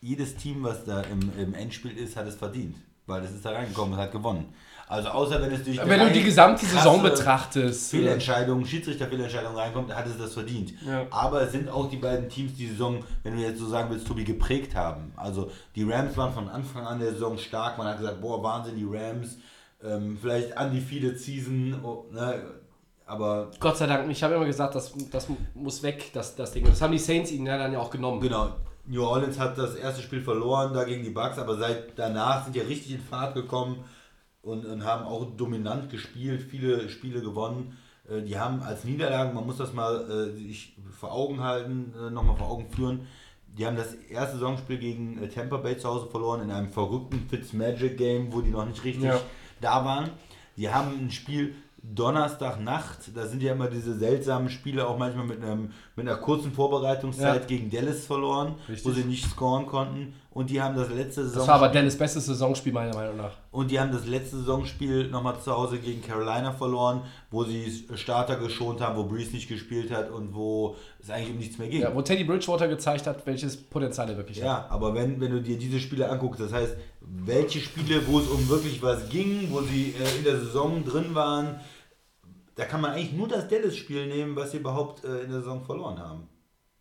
[0.00, 2.76] jedes Team, was da im, im Endspiel ist, hat es verdient.
[3.06, 4.52] Weil es ist da reingekommen und hat gewonnen.
[4.90, 7.92] Also außer wenn es durch Wenn du die gesamte Saison betrachtest.
[7.92, 10.72] Fehlentscheidungen, Schiedsrichterfehlentscheidungen reinkommt, hat es das verdient.
[10.84, 11.06] Ja.
[11.12, 14.08] Aber es sind auch die beiden Teams, die Saison, wenn du jetzt so sagen willst,
[14.08, 15.12] Tobi, geprägt haben.
[15.14, 17.78] Also die Rams waren von Anfang an der Saison stark.
[17.78, 19.38] Man hat gesagt, boah, Wahnsinn, die Rams.
[19.80, 21.78] Ähm, vielleicht undefeated Season.
[21.84, 22.42] Oh, ne?
[23.06, 26.64] Aber Gott sei Dank, ich habe immer gesagt, das, das muss weg, das, das Ding.
[26.64, 28.20] Das haben die Saints ihnen ja dann ja auch genommen.
[28.20, 28.56] Genau.
[28.88, 32.56] New Orleans hat das erste Spiel verloren da gegen die Bucks, aber seit danach sind
[32.56, 33.84] die richtig in Fahrt gekommen
[34.42, 37.76] und, und haben auch dominant gespielt, viele Spiele gewonnen.
[38.08, 42.10] Äh, Die haben als Niederlagen, man muss das mal äh, sich vor Augen halten, äh,
[42.10, 43.06] nochmal vor Augen führen.
[43.58, 48.32] Die haben das erste Saisonspiel gegen Tampa Bay zu Hause verloren in einem verrückten Fitzmagic-Game,
[48.32, 49.20] wo die noch nicht richtig Ja.
[49.60, 50.10] da waren.
[50.56, 55.42] Die haben ein Spiel Donnerstagnacht, da sind ja immer diese seltsamen Spiele, auch manchmal mit,
[55.42, 57.46] einem, mit einer kurzen Vorbereitungszeit Ja.
[57.46, 58.84] gegen Dallas verloren, Richtig.
[58.86, 60.14] wo sie nicht scoren konnten.
[60.32, 63.32] Und die haben das letzte Das Saison war aber Dennis bestes Saisonspiel meiner Meinung nach.
[63.50, 67.02] und die haben das letzte Saisonspiel nochmal zu Hause gegen Carolina verloren,
[67.32, 71.38] wo sie Starter geschont haben, wo Breeze nicht gespielt hat und wo es eigentlich um
[71.38, 71.82] nichts mehr ging.
[71.82, 74.44] Ja, wo Teddy Bridgewater gezeigt hat, welches Potenzial er wirklich hat.
[74.46, 78.28] Ja, aber wenn, wenn du dir diese Spiele anguckst, das heißt, welche Spiele, wo es
[78.28, 81.58] um wirklich was ging, wo sie äh, in der Saison drin waren,
[82.54, 85.64] da kann man eigentlich nur das Dallas-Spiel nehmen, was sie überhaupt äh, in der Saison
[85.64, 86.28] verloren haben.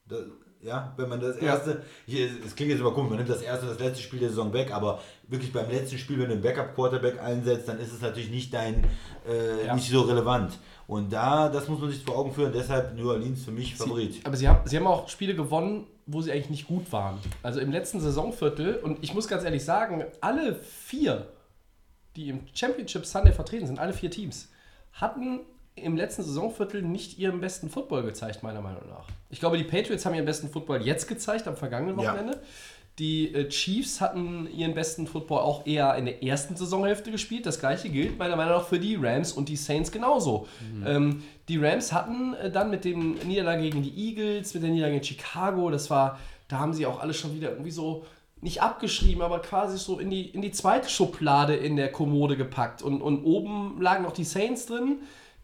[0.07, 0.17] Da,
[0.61, 3.65] ja, wenn man das erste, hier, es klingt jetzt immer komisch, man nimmt das erste
[3.65, 6.41] und das letzte Spiel der Saison weg, aber wirklich beim letzten Spiel, wenn du einen
[6.41, 8.84] Backup-Quarterback einsetzt, dann ist es natürlich nicht dein,
[9.27, 9.76] äh, Ja.
[9.76, 10.57] nicht so relevant.
[10.88, 14.14] Und da, das muss man sich vor Augen führen, deshalb New Orleans für mich Favorit.
[14.15, 17.19] Sie, aber sie haben, sie haben auch Spiele gewonnen, wo sie eigentlich nicht gut waren.
[17.44, 21.27] Also im letzten Saisonviertel, und ich muss ganz ehrlich sagen, alle vier,
[22.15, 24.49] die im Championship Sunday vertreten sind, alle vier Teams,
[24.94, 25.41] hatten
[25.84, 29.07] im letzten Saisonviertel nicht ihren besten Football gezeigt, meiner Meinung nach.
[29.30, 32.14] Ich glaube, die Patriots haben ihren besten Football jetzt gezeigt, am vergangenen Ja.
[32.14, 32.41] Wochenende.
[32.97, 37.45] Die äh, Chiefs hatten ihren besten Football auch eher in der ersten Saisonhälfte gespielt.
[37.45, 40.47] Das gleiche gilt meiner Meinung nach für die Rams und die Saints genauso.
[40.85, 44.97] Ähm, die Rams hatten äh, dann mit dem Niederlage gegen die Eagles, mit der Niederlage
[44.97, 46.19] in Chicago, das war,
[46.49, 48.06] da haben sie auch alle schon wieder irgendwie so
[48.41, 52.81] nicht abgeschrieben, aber quasi so in die, in die zweite Schublade in der Kommode gepackt.
[52.81, 54.97] Und, und oben lagen noch die Saints drin,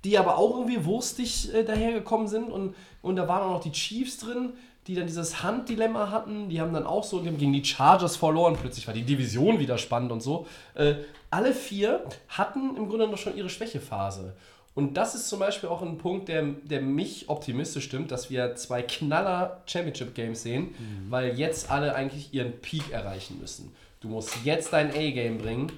[0.06, 2.52] die aber auch irgendwie wurstig äh, dahergekommen sind.
[2.52, 4.54] Und, und da waren auch noch die Chiefs drin,
[4.88, 6.48] die dann dieses Handdilemma hatten.
[6.48, 8.56] Die haben dann auch so gegen die Chargers verloren.
[8.60, 10.46] Plötzlich war die Division wieder spannend und so.
[10.76, 10.96] Äh,
[11.32, 14.36] alle vier hatten im Grunde noch schon ihre Schwächephase.
[14.76, 18.56] Und das ist zum Beispiel auch ein Punkt, der, der mich optimistisch stimmt, dass wir
[18.56, 20.76] zwei Knaller Championship Games sehen,
[21.10, 23.74] weil jetzt alle eigentlich ihren Peak erreichen müssen.
[24.02, 25.72] Du musst jetzt dein A-Game bringen.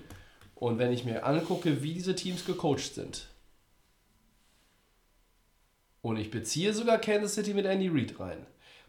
[0.56, 3.28] Und wenn ich mir angucke, wie diese Teams gecoacht sind,
[6.02, 8.46] und ich beziehe sogar Kansas City mit Andy Reid rein,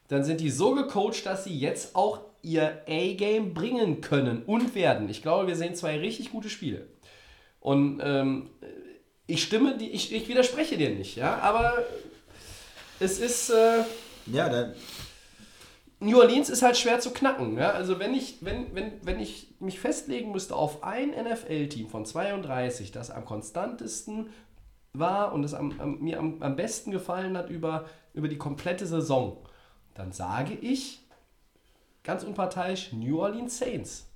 [0.08, 5.08] dann sind die so gecoacht, dass sie jetzt auch ihr A-Game bringen können und werden.
[5.08, 6.86] Ich glaube, wir sehen zwei richtig gute Spiele.
[7.60, 8.48] Und ähm,
[9.26, 11.84] ich stimme, die, ich, ich widerspreche dir nicht, ja, aber
[13.00, 13.50] es ist.
[13.50, 13.82] Äh,
[14.32, 14.74] Ja, dann,
[16.00, 17.58] New Orleans ist halt schwer zu knacken.
[17.58, 17.72] Ja?
[17.72, 22.92] Also wenn ich, wenn, wenn, wenn ich mich festlegen müsste auf ein NFL-Team von 32,
[22.92, 24.30] das am konstantesten
[24.98, 27.84] war und das am, am, mir am, am besten gefallen hat über,
[28.14, 29.36] über die komplette Saison,
[29.94, 31.00] dann sage ich
[32.04, 34.06] ganz unparteiisch New Orleans Saints.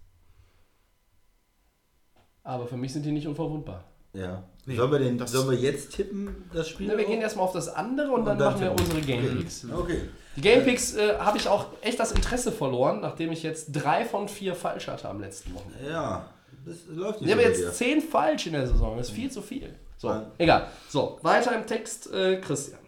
[2.43, 3.85] Aber für mich sind die nicht unverwundbar.
[4.15, 4.43] Ja.
[4.67, 6.87] Nee, sollen, wir den, das- sollen wir jetzt tippen, das Spiel?
[6.87, 9.67] Ne, wir gehen erstmal auf das andere und, dann, dann machen wir unsere Game Picks.
[9.71, 10.03] Okay.
[10.37, 14.05] Die Game Picks äh, habe ich auch echt das Interesse verloren, nachdem ich jetzt drei
[14.05, 15.91] von vier falsch hatte am letzten Wochenende.
[15.91, 16.27] Ja,
[16.65, 17.73] das läuft nicht Ich habe so bei jetzt dir.
[17.73, 18.97] zehn falsch in der Saison.
[18.97, 19.75] Das ist viel zu viel.
[20.03, 20.33] So, Ja.
[20.39, 20.66] egal.
[20.89, 22.81] So, weiter im Text, äh, Christian.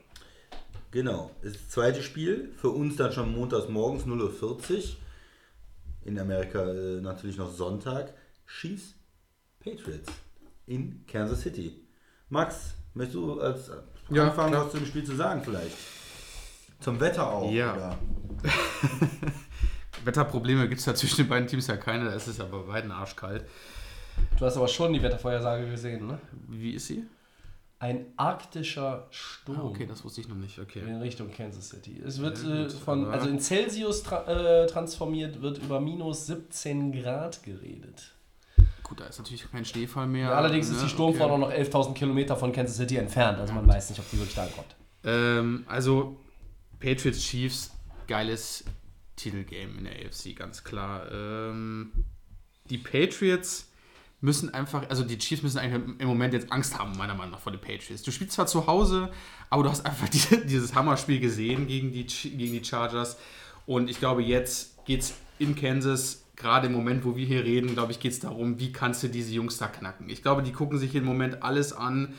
[0.90, 1.30] Genau.
[1.44, 4.96] Das zweite Spiel, für uns dann schon montags morgens 0.40 Uhr.
[6.06, 8.12] In Amerika äh, natürlich noch Sonntag.
[8.48, 8.94] Chiefs
[9.60, 10.12] Patriots
[10.66, 11.86] in Kansas City.
[12.30, 13.70] Max, möchtest du als
[14.10, 14.64] Ja, Anfang klar.
[14.64, 15.76] was zu dem Spiel zu sagen vielleicht?
[16.80, 17.50] Zum Wetter auch.
[17.52, 17.76] Ja.
[17.76, 17.98] Oder?
[20.04, 22.58] Wetterprobleme gibt es ja zwischen den beiden Teams ja keine, da ist es ja bei
[22.58, 23.44] beiden arschkalt.
[24.38, 26.18] Du hast aber schon die Wettervorhersage gesehen, ne?
[26.48, 27.04] Wie ist sie?
[27.78, 29.58] Ein arktischer Sturm.
[29.58, 30.58] Ah, okay, das wusste ich noch nicht.
[30.58, 30.80] Okay.
[30.80, 32.00] In Richtung Kansas City.
[32.04, 36.92] Es wird Ja, äh, von, also in Celsius tra äh, transformiert, wird über minus 17
[36.92, 38.12] Grad geredet.
[38.82, 40.34] Gut, da ist natürlich kein Schneefall mehr.
[40.34, 40.82] Allerdings ist ne?
[40.84, 41.40] die Sturmfront Okay.
[41.40, 43.38] noch 11.000 Kilometer von Kansas City entfernt.
[43.38, 44.76] Also man weiß nicht, ob die wirklich da ankommt.
[45.04, 46.16] Ähm, also,
[46.80, 47.70] Patriots Chiefs,
[48.06, 48.64] geiles
[49.16, 51.10] Titelgame in der AFC, ganz klar.
[51.12, 51.92] Ähm,
[52.70, 53.70] die Patriots
[54.24, 57.40] müssen einfach, also die Chiefs müssen eigentlich im Moment jetzt Angst haben, meiner Meinung nach,
[57.40, 58.02] vor den Patriots.
[58.02, 59.10] Du spielst zwar zu Hause,
[59.50, 63.18] aber du hast einfach diese, dieses Hammerspiel gesehen gegen die, gegen die Chargers.
[63.66, 67.74] Und ich glaube, jetzt geht es in Kansas, gerade im Moment, wo wir hier reden,
[67.74, 70.08] glaube ich, geht es darum, wie kannst du diese Jungs da knacken.
[70.08, 72.14] Ich glaube, die gucken sich im Moment alles an,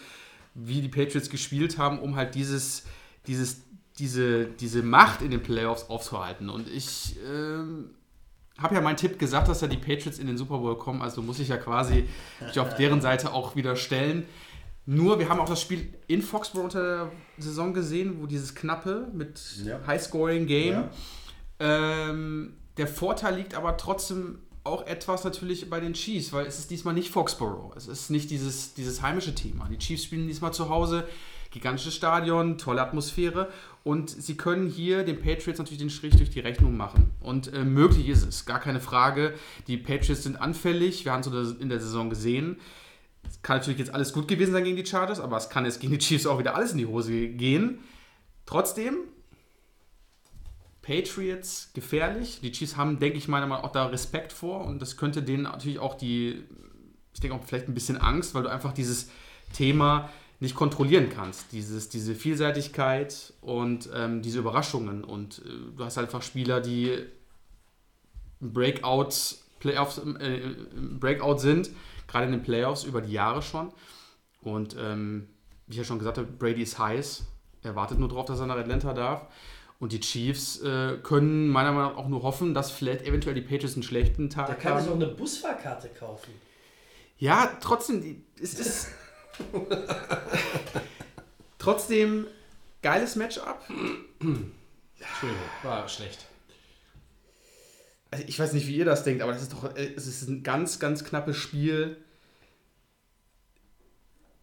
[0.53, 2.83] wie die Patriots gespielt haben, um halt dieses,
[3.25, 3.63] dieses,
[3.97, 6.49] diese, diese Macht in den Playoffs aufzuhalten.
[6.49, 7.89] Und ich ähm,
[8.57, 11.21] habe ja meinen Tipp gesagt, dass ja die Patriots in den Super Bowl kommen, also
[11.21, 12.07] muss ich ja quasi
[12.45, 14.25] mich auf deren Seite auch wieder stellen.
[14.85, 19.07] Nur, wir haben auch das Spiel in Foxborough unter der Saison gesehen, wo dieses knappe
[19.13, 19.79] mit Ja.
[19.85, 20.73] High-Scoring-Game.
[20.73, 20.89] Ja.
[21.59, 26.71] Ähm, der Vorteil liegt aber trotzdem auch etwas natürlich bei den Chiefs, weil es ist
[26.71, 27.75] diesmal nicht Foxborough.
[27.75, 29.67] Es ist nicht dieses, dieses heimische Thema.
[29.69, 31.07] Die Chiefs spielen diesmal zu Hause,
[31.55, 33.49] gigantisches Stadion, tolle Atmosphäre
[33.83, 37.11] und sie können hier den Patriots natürlich den Strich durch die Rechnung machen.
[37.21, 39.33] Und äh, möglich ist es, gar keine Frage.
[39.67, 42.57] Die Patriots sind anfällig, wir haben es in der Saison gesehen.
[43.27, 45.79] Es kann natürlich jetzt alles gut gewesen sein gegen die Chargers, aber es kann jetzt
[45.79, 47.79] gegen die Chiefs auch wieder alles in die Hose gehen.
[48.45, 48.95] Trotzdem,
[50.81, 52.41] Patriots gefährlich.
[52.41, 55.23] Die Chiefs haben, denke ich, meiner Meinung nach auch da Respekt vor und das könnte
[55.23, 56.43] denen natürlich auch die,
[57.13, 59.09] ich denke auch vielleicht ein bisschen Angst, weil du einfach dieses
[59.53, 61.51] Thema nicht kontrollieren kannst.
[61.51, 65.03] Dieses, diese Vielseitigkeit und ähm, diese Überraschungen.
[65.03, 66.97] Und äh, du hast einfach Spieler, die
[68.41, 69.09] Breakout,
[69.59, 70.37] Playoffs, äh,
[70.75, 71.69] im Breakout sind,
[72.07, 73.71] gerade in den Playoffs über die Jahre schon.
[74.41, 75.27] Und ähm,
[75.67, 77.23] wie ich ja schon gesagt habe, Brady ist heiß.
[77.63, 79.27] Er wartet nur darauf, dass er nach Atlanta darf.
[79.79, 83.41] Und die Chiefs äh, können meiner Meinung nach auch nur hoffen, dass vielleicht eventuell die
[83.41, 84.89] Patriots einen schlechten Tag haben.
[84.91, 86.31] eine Busfahrkarte kaufen.
[87.17, 88.87] Ja, trotzdem, es ist.
[91.57, 92.27] trotzdem
[92.81, 93.59] geiles Matchup.
[94.19, 96.25] Entschuldigung, war schlecht.
[98.11, 100.29] Also ich weiß nicht, wie ihr das denkt, aber das ist doch, äh, es ist
[100.29, 101.97] ein ganz, ganz knappes Spiel.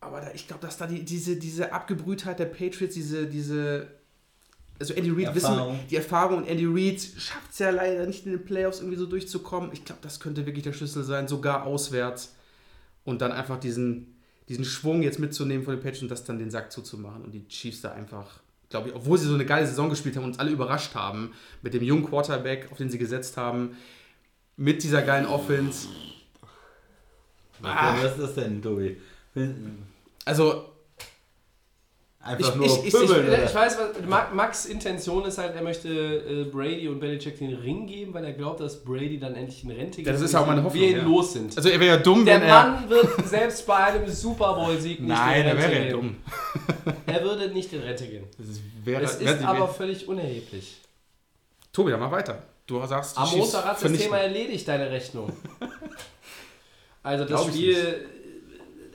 [0.00, 3.86] Aber da, ich glaube, dass da die, diese, diese Abgebrühtheit der Patriots, diese, diese,
[4.78, 8.32] also Andy Reid wissen, die Erfahrung und Andy Reid schafft es ja leider nicht in
[8.32, 9.70] den Playoffs irgendwie so durchzukommen.
[9.72, 12.34] Ich glaube, das könnte wirklich der Schlüssel sein, sogar auswärts.
[13.04, 14.11] Und dann einfach diesen,
[14.52, 17.48] diesen Schwung jetzt mitzunehmen von den Patriots und das dann den Sack zuzumachen und die
[17.48, 20.38] Chiefs da einfach, glaube ich, obwohl sie so eine geile Saison gespielt haben und uns
[20.38, 23.76] alle überrascht haben, mit dem jungen Quarterback, auf den sie gesetzt haben,
[24.58, 25.88] mit dieser geilen Offense.
[27.62, 27.96] Ah.
[27.96, 29.00] Was ist das denn, Tobi?
[30.26, 30.71] Also,
[32.24, 35.56] Einfach Ich- nur ich- ich- pöbeln, Ich, ich weiß, was Ma- Max Intention ist halt,
[35.56, 39.34] er möchte äh, Brady und Belichick den Ring geben, weil er glaubt, dass Brady dann
[39.34, 40.06] endlich in Rente geht.
[40.06, 40.84] das ist auch meine wir Hoffnung.
[40.84, 41.02] ihn ja.
[41.02, 41.56] los sind.
[41.56, 42.54] Also, er wäre ja dumm, Der wenn er.
[42.68, 45.90] Mann wird selbst bei einem Super Bowl-Sieg nicht Nein, in er Rente wäre ja gehen.
[45.92, 46.16] dumm.
[47.06, 48.24] Er würde nicht in Rente gehen.
[48.38, 50.76] Das ist, wäre, Es ist aber völlig unerheblich.
[51.72, 52.40] Tobi, dann mach weiter.
[52.68, 53.92] Du sagst, die Am Montag hat das.
[53.94, 55.32] Thema erledigt, deine Rechnung.
[57.04, 58.06] Also das Glaub ich Spiel,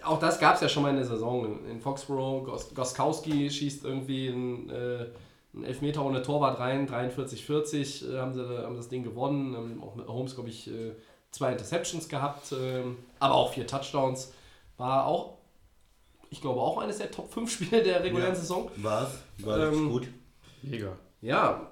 [0.08, 1.60] auch das gab es ja schon mal in der Saison.
[1.70, 5.06] In Foxborough, Gos Goskowski schießt irgendwie einen, äh,
[5.54, 9.54] einen Elfmeter ohne Torwart rein, 43-40 äh, haben sie haben das Ding gewonnen.
[9.54, 10.94] Ähm, auch mit Holmes, glaube ich, äh,
[11.32, 14.34] zwei Interceptions gehabt, ähm, aber auch vier Touchdowns.
[14.78, 15.38] War auch,
[16.30, 18.40] ich glaube, auch eines der Top 5 Spiele der regulären Ja.
[18.40, 18.70] Saison.
[18.78, 19.18] War's?
[19.40, 20.08] War das Ähm, gut?
[20.62, 20.94] Mega.
[21.22, 21.72] Ja,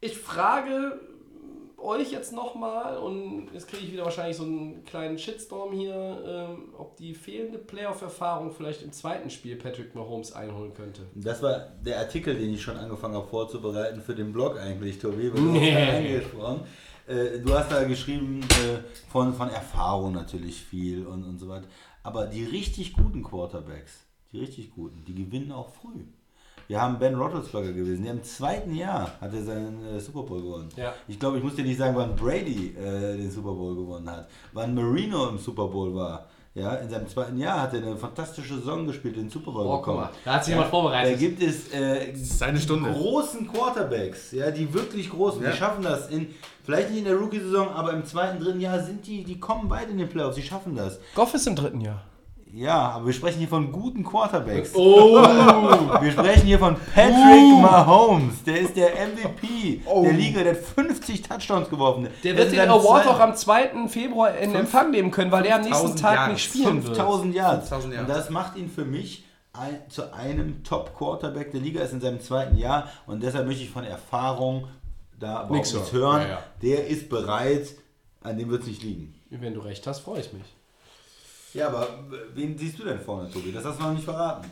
[0.00, 1.00] ich frage
[1.84, 5.94] euch jetzt nochmal und jetzt kriege ich wieder wahrscheinlich so einen kleinen Shitstorm hier,
[6.26, 11.02] ähm, ob die fehlende Playoff-Erfahrung vielleicht im zweiten Spiel Patrick Mahomes einholen könnte.
[11.14, 15.32] Das war der Artikel, den ich schon angefangen habe vorzubereiten für den Blog eigentlich, Tobi.
[15.32, 15.76] weil du Nee.
[15.76, 16.60] angesprochen.
[17.06, 18.78] Äh, du hast da geschrieben, äh,
[19.10, 21.66] von, von Erfahrung natürlich viel und, und so weiter.
[22.02, 26.04] Aber die richtig guten Quarterbacks, die richtig guten, die gewinnen auch früh.
[26.68, 30.40] Wir haben Ben Roethlisberger gewesen, der im zweiten Jahr hat er seinen äh, Super Bowl
[30.42, 30.68] gewonnen.
[30.76, 30.92] Ja.
[31.08, 34.28] Ich glaube, ich muss dir nicht sagen, wann Brady äh, den Super Bowl gewonnen hat,
[34.52, 36.26] wann Marino im Super Bowl war.
[36.56, 39.70] Ja, in seinem zweiten Jahr hat er eine fantastische Saison gespielt, den Super Bowl Oh,
[39.72, 39.98] guck bekommen.
[40.02, 41.14] mal, da hat sich jemand vorbereitet.
[41.14, 42.90] Da gibt es äh, seine Stunde.
[42.92, 45.50] die großen Quarterbacks, ja, die wirklich großen, Ja.
[45.50, 46.28] die schaffen das in,
[46.62, 49.90] vielleicht nicht in der Rookie-Saison, aber im zweiten, dritten Jahr sind die, die kommen beide
[49.90, 51.00] in den Playoffs, die schaffen das.
[51.16, 52.02] Goff ist im dritten Jahr.
[52.54, 54.76] Ja, aber wir sprechen hier von guten Quarterbacks.
[54.76, 55.16] Oh!
[56.00, 61.22] Wir sprechen hier von Patrick Mahomes, der ist der MVP der Liga, der hat 50
[61.22, 62.08] Touchdowns geworfen.
[62.22, 63.88] Der ist wird den Award auch am 2.
[63.88, 66.32] Februar in Empfang nehmen können, weil er am nächsten 5000 Tag Yards.
[66.32, 66.96] nicht spielen wird.
[66.96, 67.68] 5000 Yards.
[67.68, 72.00] 5000 Und das macht ihn für mich ein, zu einem Top-Quarterback der Liga, ist in
[72.00, 74.68] seinem zweiten Jahr und deshalb möchte ich von Erfahrung
[75.18, 75.90] da auch nichts hören.
[75.92, 76.22] hören.
[76.22, 76.38] Ja, ja.
[76.62, 77.66] Der ist bereit,
[78.22, 79.14] an dem wird es nicht liegen.
[79.30, 80.44] Wenn du recht hast, freue ich mich.
[81.54, 81.88] Ja, aber
[82.34, 83.52] wen siehst du denn vorne, Tobi?
[83.52, 84.50] Das hast du noch nicht verraten.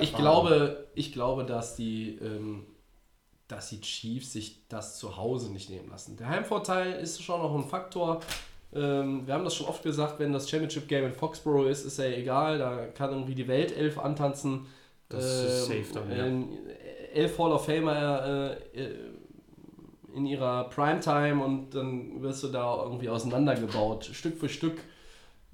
[0.00, 2.64] Ich glaube, ich glaube, dass die, ähm,
[3.48, 6.16] dass die Chiefs sich das zu Hause nicht nehmen lassen.
[6.16, 8.20] Der Heimvorteil ist schon noch ein Faktor.
[8.72, 11.98] Ähm, wir haben das schon oft gesagt, wenn das Championship Game in Foxborough ist, ist
[11.98, 12.58] ja egal.
[12.58, 14.66] Da kann irgendwie die Weltelf antanzen.
[15.08, 16.66] Das ist Ähm, safe dann, ja.
[17.12, 18.94] Elf Hall of Famer äh, äh,
[20.14, 24.78] in ihrer Primetime und dann wirst du da irgendwie auseinandergebaut, Stück für Stück.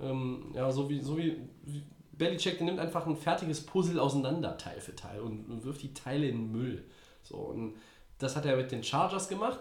[0.00, 1.82] Ähm, ja, so wie, so wie, wie
[2.12, 5.94] Belichick, der nimmt einfach ein fertiges Puzzle auseinander, Teil für Teil, und, und wirft die
[5.94, 6.84] Teile in den Müll.
[7.22, 7.76] So, und
[8.18, 9.60] das hat er mit den Chargers gemacht.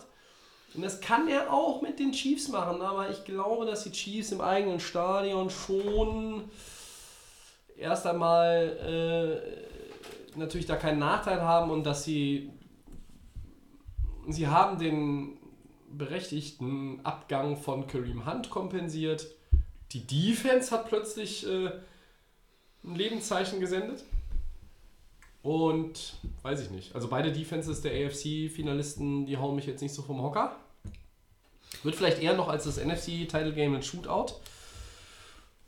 [0.74, 4.32] Und das kann er auch mit den Chiefs machen, aber ich glaube, dass die Chiefs
[4.32, 6.49] im eigenen Stadion schon
[7.78, 9.41] erst einmal
[10.36, 12.52] äh, natürlich da keinen Nachteil haben und dass sie
[14.28, 15.38] sie haben den
[15.90, 19.28] berechtigten Abgang von Kareem Hunt kompensiert.
[19.95, 21.72] Die Defense hat plötzlich äh,
[22.84, 24.03] ein Lebenszeichen gesendet.
[25.41, 26.95] Und weiß ich nicht.
[26.95, 30.55] Also beide Defenses der AFC-Finalisten, die hauen mich jetzt nicht so vom Hocker.
[31.84, 34.34] Wird vielleicht eher noch als das NFC-Title Game ein Shootout.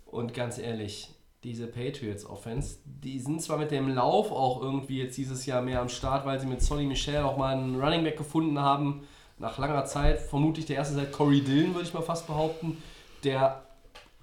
[0.08, 1.10] Und ganz ehrlich,
[1.44, 5.90] diese Patriots-Offense, die sind zwar mit dem Lauf auch irgendwie jetzt dieses Jahr mehr am
[5.90, 9.08] Start, weil sie mit Sonny Michel auch mal einen Running Back gefunden haben.
[9.38, 12.82] Nach langer Zeit, vermutlich der erste seit Corey Dillon, würde ich mal fast behaupten,
[13.24, 13.67] der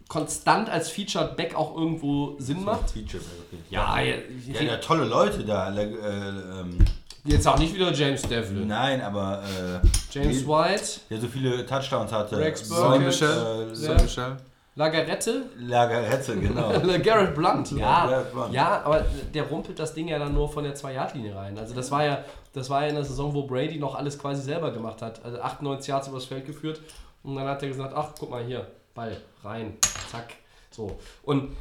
[0.08, 2.90] konstant als Featured Back auch irgendwo Sinn macht.
[2.90, 3.58] Features, okay.
[3.70, 4.14] Ja, ja,
[4.52, 5.74] Ja, ja, tolle Leute da.
[5.74, 6.78] Äh, ähm,
[7.24, 8.66] jetzt auch nicht wieder James Devlin.
[8.68, 12.36] nein, aber äh, James die- White, der so viele Touchdowns hatte.
[12.38, 13.66] Rex Burkett, Michel.
[13.88, 14.36] äh, Michel.
[14.76, 16.72] Lagarette, Lagerhetze, genau.
[17.04, 18.52] Garrett Blunt, ja, Garrett Blunt.
[18.52, 21.56] ja, aber der rumpelt das Ding ja dann nur von der 2-Yard-Linie rein.
[21.56, 24.42] Also das war ja, das war ja in der Saison, wo Brady noch alles quasi
[24.42, 25.24] selber gemacht hat.
[25.24, 26.80] Also 98 Yards übers Feld geführt
[27.22, 29.76] und dann hat er gesagt, ach, guck mal hier, Ball, rein,
[30.10, 30.34] zack,
[30.70, 30.98] so.
[31.22, 31.56] Und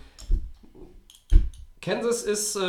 [1.81, 2.59] Kansas ist, äh,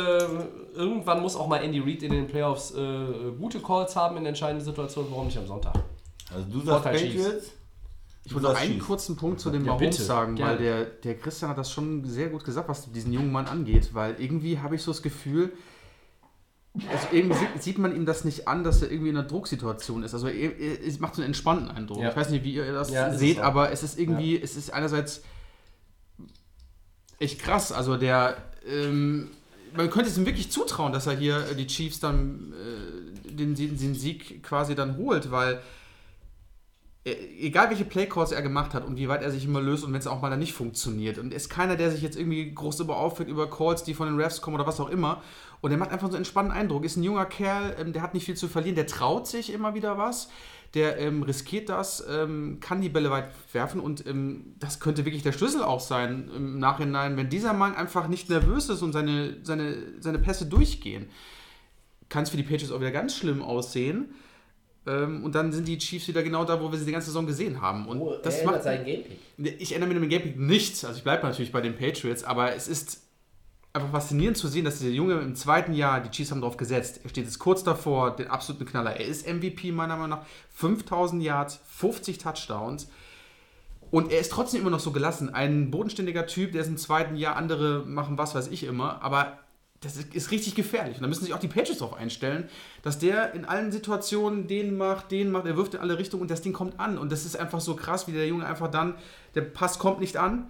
[0.73, 4.65] irgendwann muss auch mal Andy Reid in den Playoffs äh, gute Calls haben in entscheidenden
[4.65, 5.73] Situationen, warum nicht am Sonntag?
[6.33, 7.23] Also du sagst Vorteil Chiefs.
[7.23, 7.51] Patriots?
[8.25, 8.85] Ich wollte noch einen Chiefs.
[8.87, 10.03] kurzen Punkt zu dem Ja, Mahomes bitte.
[10.03, 10.51] sagen, Gerne.
[10.51, 13.91] weil der, der Christian hat das schon sehr gut gesagt, was diesen jungen Mann angeht,
[13.93, 15.53] weil irgendwie habe ich so das Gefühl,
[16.91, 20.03] also irgendwie sieht, sieht man ihm das nicht an, dass er irgendwie in einer Drucksituation
[20.03, 20.13] ist.
[20.13, 22.01] Also er, er, es macht so einen entspannten Eindruck.
[22.01, 22.09] Ja.
[22.09, 23.43] Ich weiß nicht, wie ihr das Ja, es seht, auch.
[23.43, 25.23] aber es ist irgendwie, es ist einerseits
[27.19, 27.71] echt krass.
[27.71, 28.37] Also der,
[28.67, 29.29] ähm,
[29.75, 33.77] man könnte es ihm wirklich zutrauen, dass er hier die Chiefs dann äh, den, den,
[33.77, 35.61] den Sieg quasi dann holt, weil
[37.05, 39.99] egal welche Playcalls er gemacht hat und wie weit er sich immer löst und wenn
[39.99, 41.19] es auch mal dann nicht funktioniert.
[41.19, 44.41] Und ist keiner, der sich jetzt irgendwie groß über über Calls, die von den Refs
[44.41, 45.21] kommen oder was auch immer.
[45.61, 46.83] Und er macht einfach so einen entspannten Eindruck.
[46.83, 49.75] Ist ein junger Kerl, ähm, der hat nicht viel zu verlieren, der traut sich immer
[49.75, 50.29] wieder was.
[50.73, 55.23] Der ähm, riskiert das, ähm, kann die Bälle weit werfen und ähm, das könnte wirklich
[55.23, 59.37] der Schlüssel auch sein im Nachhinein, wenn dieser Mann einfach nicht nervös ist und seine,
[59.43, 61.07] seine, seine Pässe durchgehen.
[62.09, 64.15] Kann es für die Patriots auch wieder ganz schlimm aussehen.
[64.87, 67.25] Ähm, und dann sind die Chiefs wieder genau da, wo wir sie die ganze Saison
[67.25, 67.87] gesehen haben.
[67.87, 69.19] Und das macht, Gamepick.
[69.37, 70.85] ich ändere mit dem Gamepick nichts.
[70.85, 73.01] Also ich bleibe natürlich bei den Patriots, aber es ist
[73.73, 77.01] einfach faszinierend zu sehen, dass dieser Junge im zweiten Jahr, die Chiefs haben darauf gesetzt,
[77.03, 78.95] er steht jetzt kurz davor, den absoluten Knaller.
[78.95, 80.25] Er ist MVP meiner Meinung nach.
[80.53, 82.87] 5000 Yards, 50 Touchdowns.
[83.91, 85.33] Und er ist trotzdem immer noch so gelassen.
[85.33, 89.39] Ein bodenständiger Typ, der ist im zweiten Jahr, andere machen was weiß ich immer, aber
[89.85, 90.97] das ist, richtig gefährlich.
[90.97, 92.49] Und da müssen sich auch die Patriots darauf einstellen,
[92.81, 96.31] dass der in allen Situationen den macht, den macht, er wirft in alle Richtungen und
[96.31, 96.97] das Ding kommt an.
[96.97, 98.95] Und das ist einfach so krass, wie der Junge einfach dann,
[99.35, 100.49] der Pass kommt nicht an,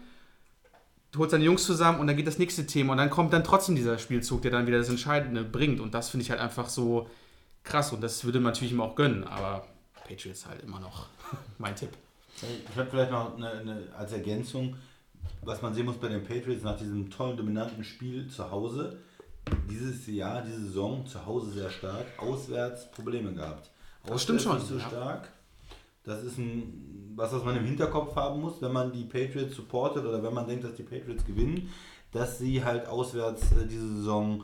[1.12, 3.44] du holst deine Jungs zusammen und dann geht das nächste Thema und dann kommt dann
[3.44, 5.80] trotzdem dieser Spielzug, der dann wieder das Entscheidende bringt.
[5.80, 7.10] Und das finde ich halt einfach so
[7.64, 9.66] krass und das würde man natürlich ihm auch gönnen, aber
[10.08, 11.08] Patriots halt immer noch
[11.58, 11.90] mein Tipp.
[12.70, 14.76] Ich habe vielleicht noch eine, eine, als Ergänzung,
[15.42, 19.00] was man sehen muss bei den Patriots nach diesem tollen, dominanten Spiel zu Hause.
[19.70, 23.70] Dieses Jahr, diese Saison zu Hause sehr stark, auswärts Probleme gehabt.
[24.06, 24.88] Das stimmt schon, Nicht so ja.
[24.88, 25.30] stark.
[26.04, 30.06] Das ist ein, was, was man im Hinterkopf haben muss, wenn man die Patriots supportet
[30.06, 31.70] oder wenn man denkt, dass die Patriots gewinnen,
[32.12, 34.44] dass sie halt auswärts äh, diese Saison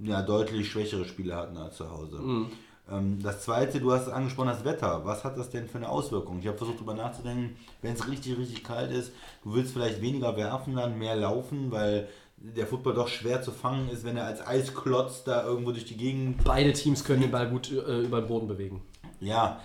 [0.00, 2.48] ja, deutlich schwächere Spiele hatten als zu Hause.
[2.90, 5.04] Ähm, das zweite, du hast es angesprochen, das Wetter.
[5.04, 6.38] Was hat das denn für eine Auswirkung?
[6.38, 9.12] Ich habe versucht darüber nachzudenken, wenn es richtig, richtig kalt ist,
[9.44, 12.08] du willst vielleicht weniger werfen, dann mehr laufen, weil
[12.56, 15.96] der Football doch schwer zu fangen ist, wenn er als Eisklotz da irgendwo durch die
[15.96, 18.82] Gegend Beide Teams können den Ball gut äh, über den Boden bewegen.
[19.20, 19.60] ja,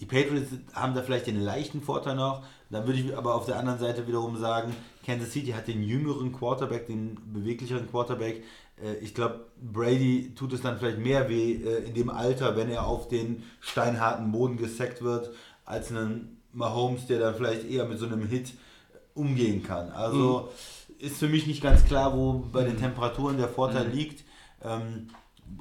[0.00, 2.44] die Patriots haben da vielleicht den leichten Vorteil noch.
[2.70, 4.72] Dann würde ich aber auf der anderen Seite wiederum sagen,
[5.04, 8.44] Kansas City hat den jüngeren Quarterback, den beweglicheren Quarterback.
[8.80, 12.70] Äh, Ich glaube, Brady tut es dann vielleicht mehr weh äh, in dem Alter, wenn
[12.70, 15.30] er auf den steinharten Boden gesackt wird,
[15.64, 18.52] als einen Mahomes, der dann vielleicht eher mit so einem Hit
[19.14, 19.90] umgehen kann.
[19.90, 20.50] Also
[20.98, 24.24] ist für mich nicht ganz klar, wo bei den Temperaturen der Vorteil liegt.
[24.62, 25.08] Ähm,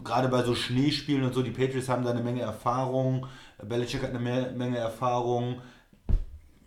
[0.03, 3.27] gerade bei so Schneespielen und so, die Patriots haben da eine Menge Erfahrung.
[3.63, 5.61] Belichick hat eine Me- Menge Erfahrung.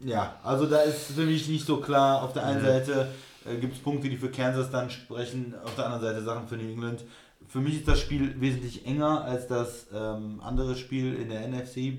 [0.03, 2.23] Ja, also da ist für mich nicht so klar.
[2.23, 3.09] Auf der einen Seite
[3.45, 6.57] äh, gibt es Punkte, die für Kansas dann sprechen, auf der anderen Seite Sachen für
[6.57, 7.05] New England.
[7.49, 11.99] Für mich ist das Spiel wesentlich enger als das ähm, andere Spiel in der NFC.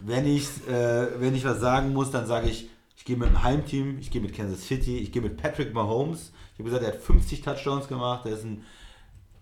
[0.00, 2.68] Wenn ich, äh, wenn ich was sagen muss, dann sage ich,
[3.04, 6.32] ich gehe mit dem Heimteam, ich gehe mit Kansas City, ich gehe mit Patrick Mahomes.
[6.54, 8.64] Ich habe gesagt, er hat 50 Touchdowns gemacht, er ist ein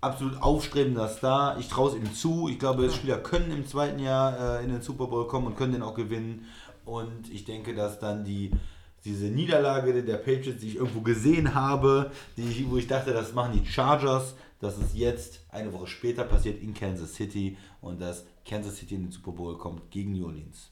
[0.00, 1.56] absolut aufstrebender Star.
[1.60, 2.48] Ich traue es ihm zu.
[2.48, 5.74] Ich glaube, Spieler können im zweiten Jahr äh, in den Super Bowl kommen und können
[5.74, 6.46] den auch gewinnen.
[6.84, 8.50] Und ich denke, dass dann die,
[9.04, 13.32] diese Niederlage der Patriots, die ich irgendwo gesehen habe, die ich, wo ich dachte, das
[13.32, 18.24] machen die Chargers, dass es jetzt eine Woche später passiert in Kansas City und dass
[18.44, 20.71] Kansas City in den Super Bowl kommt gegen New Orleans.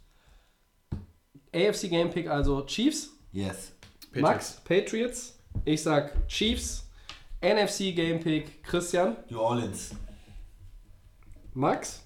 [1.54, 3.72] AFC Game Pick also Chiefs, Yes.
[4.14, 5.38] Max Patriots.
[5.64, 6.86] Ich sag Chiefs.
[7.42, 9.90] NFC Game Pick Christian, New Orleans.
[11.54, 12.02] Max.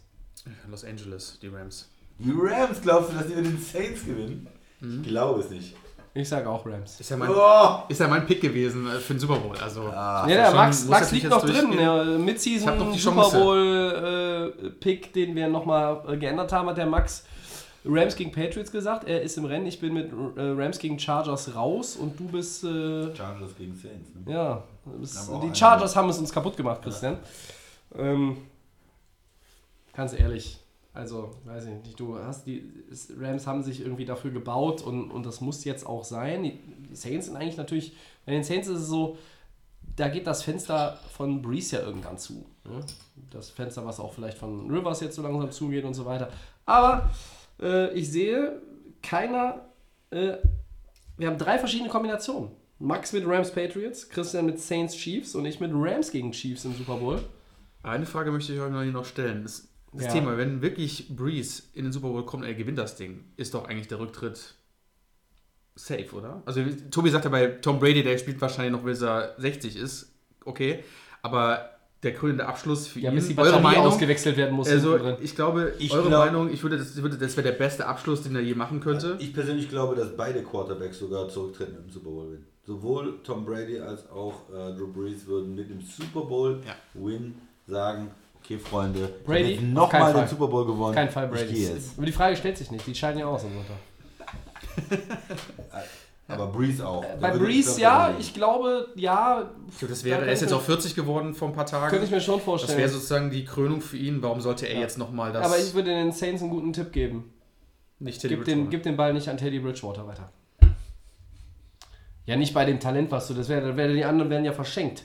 [0.70, 1.88] Los Angeles, die Rams.
[2.18, 4.46] Die Rams, glaubst du, dass die über den Saints gewinnen?
[4.80, 5.74] Ich glaube es nicht.
[6.16, 7.00] Ich sag auch Rams.
[7.00, 7.82] Ist ja mein, Oh!
[7.88, 9.56] ist ja mein Pick gewesen äh, für den Super Bowl.
[9.58, 11.72] Also, Ja, der schon- Max, Max liegt noch drin.
[11.72, 13.38] Ich hab Midseason Super Chance.
[13.38, 17.24] Bowl äh, Pick, den wir nochmal äh, geändert haben, hat der Max
[17.84, 19.06] Rams gegen Patriots gesagt.
[19.06, 19.66] Er ist im Rennen.
[19.66, 22.64] Ich bin mit äh, Rams gegen Chargers raus und du bist.
[22.64, 24.10] Äh, Chargers gegen Saints.
[24.14, 24.32] Ne?
[24.32, 24.62] ja,
[24.98, 25.54] bist, die.
[25.54, 27.18] Chargers haben es uns kaputt gemacht, Christian.
[27.94, 28.38] Ähm,
[29.92, 30.58] ganz ehrlich.
[30.94, 32.72] Also, weiß ich nicht, du hast die
[33.18, 36.44] Rams haben sich irgendwie dafür gebaut und, und das muss jetzt auch sein.
[36.44, 39.18] Die, die Saints sind eigentlich natürlich, bei den Saints ist es so,
[39.96, 42.46] da geht das Fenster von Breeze ja irgendwann zu.
[42.64, 42.80] Ne?
[43.30, 46.30] Das Fenster, was auch vielleicht von Rivers jetzt so langsam zugeht und so weiter.
[46.64, 47.10] Aber
[47.60, 48.60] äh, ich sehe
[49.02, 49.68] keiner,
[50.10, 50.36] äh,
[51.16, 52.50] wir haben drei verschiedene Kombinationen.
[52.78, 56.74] Max mit Rams Patriots, Christian mit Saints Chiefs und ich mit Rams gegen Chiefs im
[56.74, 57.20] Super Bowl.
[57.82, 59.42] Eine Frage möchte ich euch noch noch stellen.
[59.44, 60.12] Das, das Ja.
[60.12, 63.54] Thema, wenn wirklich Breeze in den Super Bowl kommt und er gewinnt das Ding, ist
[63.54, 64.54] doch eigentlich der Rücktritt
[65.76, 66.42] safe, oder?
[66.46, 70.12] Also Tobi sagt ja bei Tom Brady, der spielt wahrscheinlich noch, bis er 60 ist.
[70.44, 70.82] Okay.
[71.22, 71.73] Aber
[72.04, 74.68] der krönende Abschluss für Ja, ihn, bis die eure Batterie Meinung, ausgewechselt werden muss.
[74.68, 77.86] also ich glaube, Ich eure glaub- Meinung, ich würde, das, würde, das wäre der beste
[77.86, 79.16] Abschluss, den er je machen könnte.
[79.18, 82.44] Ich persönlich glaube, dass beide Quarterbacks sogar zurücktreten im Super Bowl Win.
[82.66, 86.74] Sowohl Tom Brady als auch äh, Drew Brees würden mit dem Super Bowl Ja.
[86.94, 87.34] Win
[87.66, 88.10] sagen,
[88.42, 89.52] okay Freunde, Brady?
[89.52, 90.28] ich habe Auf nochmal den.
[90.28, 90.94] Super Bowl gewonnen.
[90.94, 91.68] Kein Fall Brady.
[91.96, 92.86] Aber die Frage stellt sich nicht.
[92.86, 93.76] Die scheiden ja aus am Sonntag.
[96.26, 97.04] Aber Breeze auch.
[97.20, 99.50] Bei würde ich Breeze, ja, da- ich glaube, ja.
[99.78, 101.90] Glaube, das wäre, er ist jetzt auch 40 geworden vor ein paar Tagen.
[101.90, 102.78] Könnte ich mir schon das vorstellen.
[102.78, 104.22] wäre sozusagen die Krönung für ihn.
[104.22, 107.32] Warum sollte er jetzt nochmal das Aber ich würde den Saints einen guten Tipp geben.
[107.98, 108.70] nicht Teddy Gib den, Bridgewater?
[108.70, 110.32] gib den Ball nicht an Teddy Bridgewater weiter.
[112.26, 113.34] Ja, nicht bei dem Talent, was du.
[113.34, 115.04] Das wäre, wär, die anderen werden ja verschenkt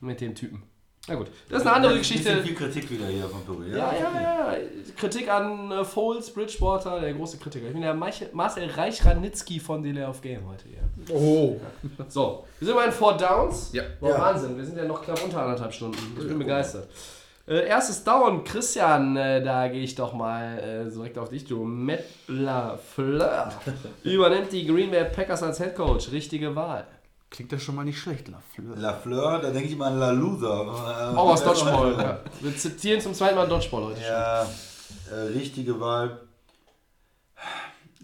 [0.00, 0.64] mit dem Typen.
[1.08, 2.42] Na gut, das ist eine andere Ein bisschen Geschichte.
[2.42, 3.70] viel Kritik wieder hier von Tobi.
[3.70, 4.54] Ja, ja, ja.
[4.96, 7.66] Kritik an äh, Foles, Bridgewater, der große Kritiker.
[7.68, 11.14] Ich bin der Marcel Reich-Ranitzky von Delay of Game heute hier.
[11.14, 11.60] Oh.
[12.08, 13.70] So, wir sind bei den Four Downs.
[13.72, 13.84] Ja.
[14.00, 14.18] Boah, Ja.
[14.20, 15.96] Wahnsinn, wir sind ja noch knapp unter anderthalb Stunden.
[16.18, 16.88] Ich bin begeistert.
[17.48, 21.62] Äh, erstes Down, Christian, äh, da gehe ich doch mal äh, direkt auf dich, du.
[21.62, 23.52] Matt LaFleur
[24.02, 26.10] übernimmt die Green Bay Packers als Head Coach.
[26.10, 26.84] Richtige Wahl.
[27.36, 28.76] Klingt das schon mal nicht schlecht, Lafleur.
[28.76, 31.14] Lafleur, da denke ich mal an La Loser.
[31.14, 31.92] Auch aus Dodgeball.
[31.92, 32.20] ja.
[32.40, 34.08] Wir zitieren zum zweiten Mal Dodgeball heute schon.
[34.10, 34.42] Ja,
[35.12, 36.18] äh, richtige Wahl.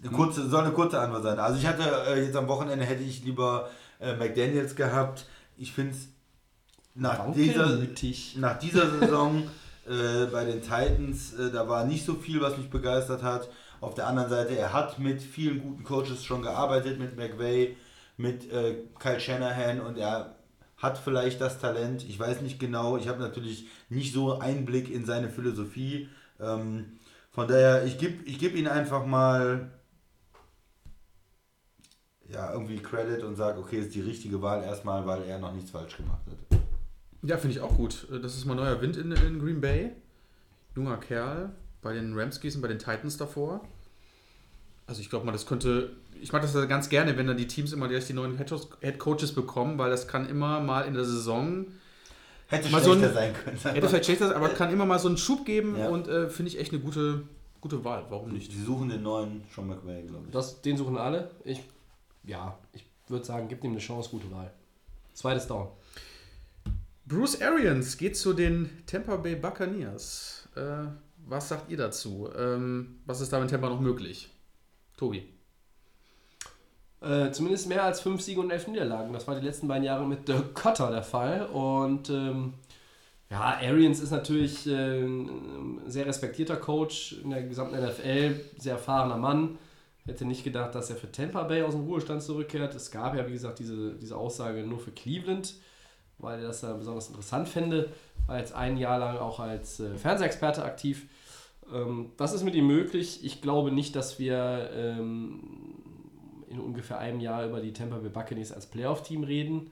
[0.01, 1.39] Eine kurze, soll eine kurze Antwort sein.
[1.39, 3.69] Also ich hatte äh, jetzt am Wochenende hätte ich lieber
[3.99, 5.25] äh, McDaniels gehabt.
[5.57, 6.09] Ich finde es
[6.93, 8.35] nach dieser, Wankelmütig.
[8.37, 9.43] nach dieser Saison
[9.85, 13.49] Äh, bei den Titans, äh, da war nicht so viel, was mich begeistert hat.
[13.81, 17.75] Auf der anderen Seite, er hat mit vielen guten Coaches schon gearbeitet, mit McVay,
[18.23, 20.37] mit äh, Kyle Shanahan und er
[20.77, 22.07] hat vielleicht das Talent.
[22.07, 26.07] Ich weiß nicht genau, ich habe natürlich nicht so Einblick in seine Philosophie.
[26.39, 26.99] Ähm,
[27.31, 29.71] von daher, ich gebe ich geb ihm einfach mal
[32.29, 35.71] ja, irgendwie Credit und sage, okay, ist die richtige Wahl erstmal, weil er noch nichts
[35.71, 36.59] falsch gemacht hat.
[37.23, 38.07] Ja, finde ich auch gut.
[38.09, 39.91] Das ist mal neuer Wind in, in Green Bay.
[40.77, 41.51] Junger Kerl
[41.81, 43.67] bei den Ramskies und bei den Titans davor.
[44.87, 45.95] Also ich glaube mal, das könnte.
[46.21, 49.33] Ich mag das ganz gerne, wenn dann die Teams immer direkt die neuen Head Coaches
[49.33, 51.65] bekommen, weil das kann immer mal in der Saison.
[52.47, 53.57] Hätte mal schlechter so ein, sein können.
[53.75, 55.89] Hätte vielleicht schlechter, aber kann immer mal so einen Schub geben Ja.
[55.89, 57.23] und äh, finde ich echt eine gute,
[57.61, 58.05] gute Wahl.
[58.09, 58.51] Warum nicht?
[58.51, 60.31] Die suchen den neuen Sean McVay, glaube ich.
[60.33, 61.31] Das, den suchen alle.
[61.43, 61.61] Ich,
[62.25, 64.51] ja, ich würde sagen, gib ihm eine Chance, gute Wahl.
[65.13, 65.67] Zweites Down.
[67.05, 70.47] Bruce Arians geht zu den Tampa Bay Buccaneers.
[70.55, 70.87] Äh,
[71.27, 72.29] was sagt ihr dazu?
[72.37, 74.29] Ähm, was ist da in Tampa noch möglich?
[75.03, 75.27] Tobi.
[77.01, 79.11] Äh, zumindest mehr als fünf Siege und elf Niederlagen.
[79.11, 81.45] Das war die letzten beiden Jahre mit Dirk Cotter der Fall.
[81.47, 82.53] Und ähm,
[83.29, 89.17] ja, Arians ist natürlich äh, ein sehr respektierter Coach in der gesamten NFL, sehr erfahrener
[89.17, 89.57] Mann.
[90.05, 92.73] Hätte nicht gedacht, dass er für Tampa Bay aus dem Ruhestand zurückkehrt.
[92.73, 95.55] Es gab ja, wie gesagt, diese, diese Aussage nur für Cleveland,
[96.19, 97.89] weil er das da besonders interessant fände.
[98.27, 101.07] War jetzt ein Jahr lang auch als äh, Fernsehexperte aktiv.
[101.71, 103.23] Ähm, was ist mit ihm möglich?
[103.23, 105.41] Ich glaube nicht, dass wir ähm,
[106.49, 109.71] in ungefähr einem Jahr über die Tampa Bay Buccaneers als Playoff-Team reden.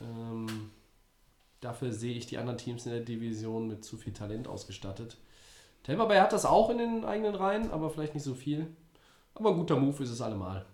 [0.00, 0.70] Ähm,
[1.60, 5.16] dafür sehe ich die anderen Teams in der Division mit zu viel Talent ausgestattet.
[5.82, 8.66] Tampa Bay hat das auch in den eigenen Reihen, aber vielleicht nicht so viel.
[9.34, 10.64] Aber ein guter Move ist es allemal.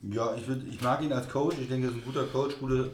[0.00, 1.56] Ja, ich, würd, ich mag ihn als Coach.
[1.60, 2.90] Ich denke, er ist ein guter Coach, gute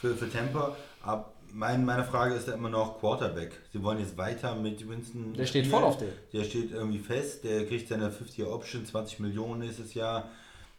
[0.00, 0.76] für, für Tampa.
[1.02, 3.60] Aber mein, meine Frage ist ja immer noch Quarterback.
[3.72, 5.34] Sie wollen jetzt weiter mit Winston.
[5.34, 6.08] Der steht voll auf den.
[6.32, 7.44] Der steht irgendwie fest.
[7.44, 10.30] Der kriegt seine 50-Year-Option, 20 Millionen nächstes Jahr.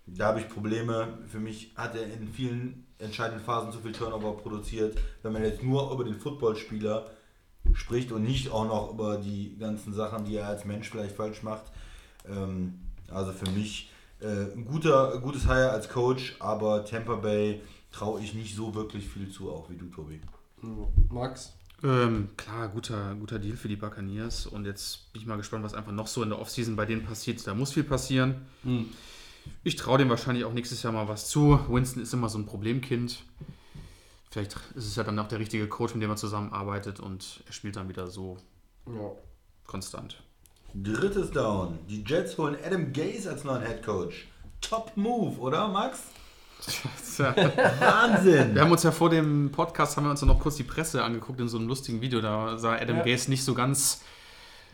[0.05, 1.19] Da habe ich Probleme.
[1.27, 4.97] Für mich hat er in vielen entscheidenden Phasen zu viel Turnover produziert.
[5.21, 7.09] Wenn man jetzt nur über den Footballspieler
[7.73, 11.43] spricht und nicht auch noch über die ganzen Sachen, die er als Mensch vielleicht falsch
[11.43, 11.63] macht.
[12.27, 12.79] Ähm,
[13.09, 13.89] also für mich
[14.21, 19.07] äh, ein guter, gutes Hire als Coach, aber Tampa Bay traue ich nicht so wirklich
[19.07, 20.19] viel zu, auch wie du, Tobi.
[21.10, 21.53] Max?
[21.84, 24.45] Ähm, klar, guter, guter Deal für die Buccaneers.
[24.48, 27.03] Und jetzt bin ich mal gespannt, was einfach noch so in der Offseason bei denen
[27.03, 27.45] passiert.
[27.45, 28.35] Da muss viel passieren.
[29.64, 31.60] Ich traue dem wahrscheinlich auch nächstes Jahr mal was zu.
[31.68, 33.23] Winston ist immer so ein Problemkind.
[34.31, 37.53] Vielleicht ist es ja dann auch der richtige Coach, mit dem man zusammenarbeitet und er
[37.53, 38.38] spielt dann wieder so
[38.88, 39.11] Ja.
[39.68, 40.23] konstant.
[40.73, 41.77] Drittes Down.
[41.88, 44.27] Die Jets holen Adam Gase als neuen Head Coach.
[44.61, 45.99] Top Move, oder Max?
[47.19, 48.56] Wahnsinn!
[48.56, 51.40] Wir haben uns ja vor dem Podcast haben wir uns noch kurz die Presse angeguckt
[51.40, 52.22] in so einem lustigen Video.
[52.22, 53.03] Da sah Adam Ja.
[53.03, 54.02] Gase nicht so ganz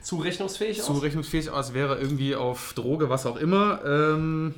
[0.02, 0.86] Zurechnungsfähig aus?
[0.86, 3.84] zurechnungsfähig aus, wäre irgendwie auf Droge, was auch immer.
[3.86, 4.56] Ähm,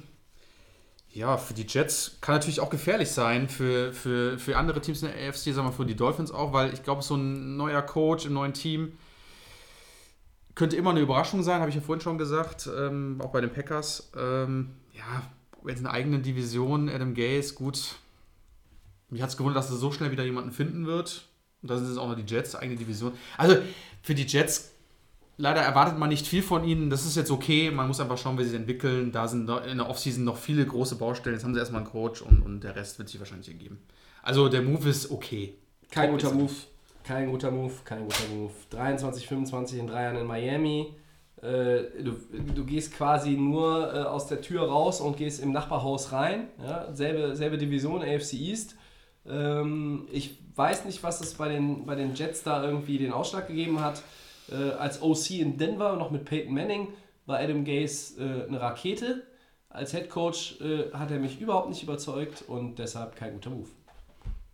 [1.09, 5.09] ja, für die Jets kann natürlich auch gefährlich sein, für, für, für andere Teams in
[5.09, 8.25] der AFC, sagen wir für die Dolphins auch, weil ich glaube, so ein neuer Coach
[8.25, 8.97] im neuen Team
[10.55, 13.51] könnte immer eine Überraschung sein, habe ich ja vorhin schon gesagt, ähm, auch bei den
[13.51, 14.11] Packers.
[14.17, 15.23] Ähm, ja,
[15.67, 17.95] jetzt in der eigenen Division, Adam Gase, gut.
[19.09, 21.27] Mich hat es gewundert, dass er so schnell wieder jemanden finden wird.
[21.61, 23.13] Und da sind es auch noch die Jets, eigene Division.
[23.37, 23.57] Also
[24.01, 24.71] für die Jets
[25.37, 26.89] leider erwartet man nicht viel von ihnen.
[26.89, 27.71] Das ist jetzt okay.
[27.71, 29.11] Man muss einfach schauen, wie sie sich entwickeln.
[29.11, 31.35] Da sind in der Offseason noch viele große Baustellen.
[31.35, 33.79] Jetzt haben sie erstmal einen Coach und, und der Rest wird sich wahrscheinlich ergeben.
[34.23, 35.55] Also der Move ist okay.
[35.89, 36.53] Kein guter er Move.
[37.03, 38.53] Kein guter Move, kein guter Move.
[38.69, 40.93] 23, 25 in drei Jahren in Miami.
[41.41, 42.13] Äh, du,
[42.53, 46.47] du gehst quasi nur äh, aus der Tür raus und gehst im Nachbarhaus rein.
[46.61, 46.93] Ja?
[46.93, 48.75] Selbe, selbe Division, AFC East.
[49.25, 53.47] Ähm, ich weiß nicht, was es bei den, bei den Jets da irgendwie den Ausschlag
[53.47, 54.03] gegeben hat.
[54.51, 56.89] Äh, als OC in Denver, noch mit Peyton Manning,
[57.25, 59.23] war Adam Gase äh, eine Rakete.
[59.69, 63.69] Als Head Coach äh, hat er mich überhaupt nicht überzeugt und deshalb kein guter Move.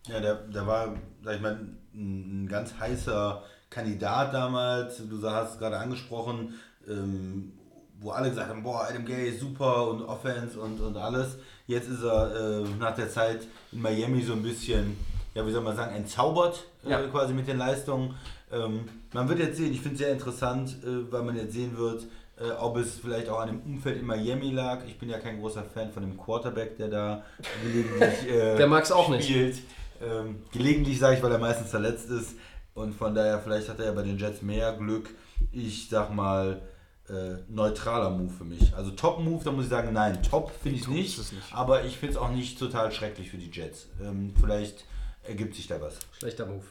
[0.06, 1.58] Ja, der, der war, sag ich mal,
[1.92, 5.02] ein, ein ganz heißer Kandidat damals.
[5.08, 6.54] Du hast es gerade angesprochen,
[6.88, 7.52] ähm,
[8.00, 11.36] wo alle gesagt haben, boah, Adam Gay ist super und Offense und, und alles.
[11.66, 14.96] Jetzt ist er äh, nach der Zeit in Miami so ein bisschen,
[15.34, 17.02] ja, wie soll man sagen, entzaubert äh, Ja.
[17.08, 18.14] quasi mit den Leistungen.
[18.52, 21.76] Ähm, man wird jetzt sehen, ich finde es sehr interessant, äh, weil man jetzt sehen
[21.76, 22.04] wird,
[22.40, 24.78] äh, ob es vielleicht auch an dem Umfeld in Miami lag.
[24.86, 27.22] Ich bin ja kein großer Fan von dem Quarterback, der da
[27.64, 29.24] gelegentlich äh, Der mag's auch nicht.
[29.28, 29.58] spielt.
[30.00, 32.36] Ähm, gelegentlich sage ich, weil er meistens verletzt ist.
[32.74, 35.10] Und von daher, vielleicht hat er ja bei den Jets mehr Glück.
[35.50, 36.62] Ich sag mal,
[37.10, 38.74] äh, neutraler Move für mich.
[38.74, 41.54] Also Top-Move, da muss ich sagen, nein, top finde ich Top nicht, nicht.
[41.54, 43.86] Aber ich finde es auch nicht total schrecklich für die Jets.
[44.02, 44.84] Ähm, vielleicht
[45.22, 45.98] ergibt sich da was.
[46.18, 46.64] Schlechter Move.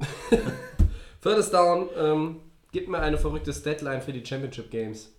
[1.20, 1.88] Viertes Down.
[1.96, 2.40] Ähm,
[2.72, 5.10] gib mir eine verrückte Statline für die Championship Games.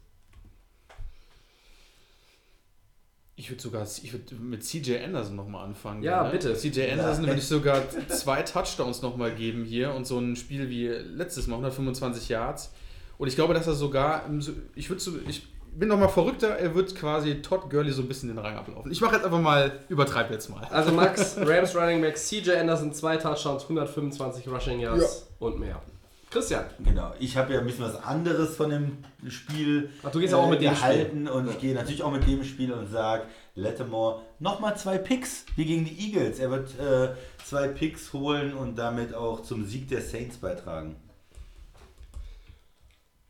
[3.36, 6.04] Ich würde sogar ich würd mit CJ Anderson nochmal anfangen.
[6.04, 6.54] Ja, bitte.
[6.54, 10.88] CJ Anderson würde ich sogar zwei Touchdowns nochmal geben hier und so ein Spiel wie
[10.88, 12.72] letztes Mal, 125 Yards.
[13.18, 16.50] Und ich glaube, dass er sogar, im so- ich würde so, ich bin nochmal verrückter,
[16.50, 18.92] er wird quasi Todd Gurley so ein bisschen den Rang ablaufen.
[18.92, 20.64] Ich mache jetzt einfach mal, übertreibe jetzt mal.
[20.70, 25.82] Also Max, Rams Running Back, CJ Anderson, zwei Touchdowns, 125 Rushing Yards und mehr.
[26.30, 26.66] Christian.
[26.84, 28.98] Genau, ich habe ja ein bisschen was anderes von dem
[29.30, 32.44] Spiel Ach, du gehst auch mit dem gehalten und ich gehe natürlich auch mit dem
[32.44, 36.40] Spiel und sage, Lattimore nochmal zwei Picks wie gegen die Eagles.
[36.40, 37.10] Er wird äh,
[37.46, 40.96] zwei Picks holen und damit auch zum Sieg der Saints beitragen.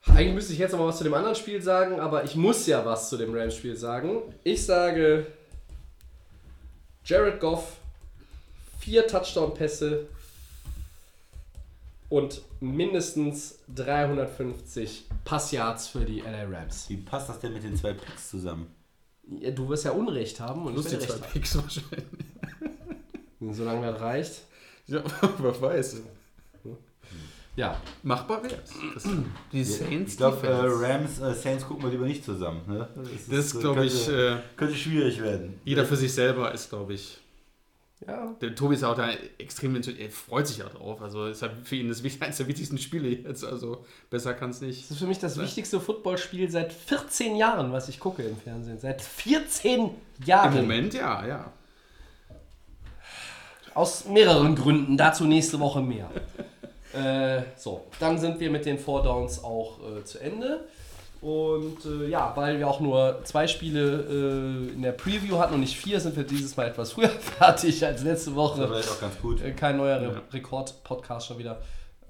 [0.08, 2.68] Eigentlich müsste ich jetzt noch mal was zu dem anderen Spiel sagen, aber ich muss
[2.68, 4.22] ja was zu dem Rams-Spiel sagen.
[4.44, 5.26] Ich sage,
[7.06, 7.78] Jared Goff,
[8.80, 10.08] vier Touchdown-Pässe
[12.10, 16.90] und mindestens 350 Passyards für die LA Rams.
[16.90, 18.68] Wie passt das denn mit den zwei Picks zusammen?
[19.40, 22.06] Ja, Du wirst ja Unrecht haben und ich Lustig, werde zwei Recht Picks wahrscheinlich.
[23.52, 24.42] Solange das reicht.
[24.88, 25.02] Ja,
[25.40, 26.02] wer weiß.
[27.56, 28.64] Ja, Machbar wert.
[28.96, 29.08] Das-
[29.52, 30.52] Die Saints Ich glaube, äh.
[30.52, 32.62] Rams, äh, Saints gucken wir lieber nicht zusammen.
[32.68, 32.88] Ne?
[32.96, 33.10] Das
[33.46, 35.60] ist, äh, glaube ich, könnte, äh, könnte schwierig werden.
[35.64, 37.20] jeder für sich selber ist, glaube ich.
[38.08, 38.36] ja.
[38.42, 41.00] Der Tobi ist ja auch da extrem, er freut sich ja drauf.
[41.04, 43.46] Also ist ja für ihn das eines der wichtigsten Spiele jetzt.
[43.46, 44.84] Also besser kann es nicht.
[44.86, 48.80] Das ist für mich das wichtigste Footballspiel seit 14 Jahren, was ich gucke im Fernsehen.
[48.80, 49.92] Seit 14
[50.26, 50.54] Jahren.
[50.58, 51.54] Im Moment ja, ja.
[53.76, 54.98] Aus mehreren Gründen.
[54.98, 56.10] Dazu nächste Woche mehr.
[56.94, 60.66] äh, so, dann sind wir mit den Four Downs auch äh, zu Ende.
[61.22, 64.02] Und äh, ja, weil wir auch nur zwei Spiele
[64.70, 67.86] äh, in der Preview hatten und nicht vier, sind wir dieses Mal etwas früher fertig
[67.86, 68.60] als letzte Das Woche.
[68.62, 69.42] war vielleicht auch ganz gut.
[69.42, 70.22] Äh, Kein neuer Re Ja.
[70.34, 71.62] Rekord-Podcast schon wieder.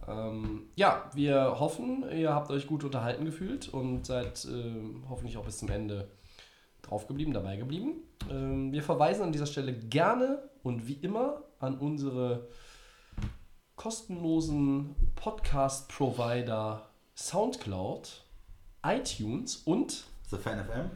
[0.07, 5.45] Ähm, ja, wir hoffen, ihr habt euch gut unterhalten gefühlt und seid ähm, hoffentlich auch
[5.45, 6.07] bis zum Ende
[6.81, 8.01] drauf geblieben, dabei geblieben.
[8.31, 12.47] Ähm, wir verweisen an dieser Stelle gerne und wie immer an unsere
[13.75, 18.23] kostenlosen Podcast-Provider Soundcloud,
[18.85, 20.89] iTunes und The Fan FM.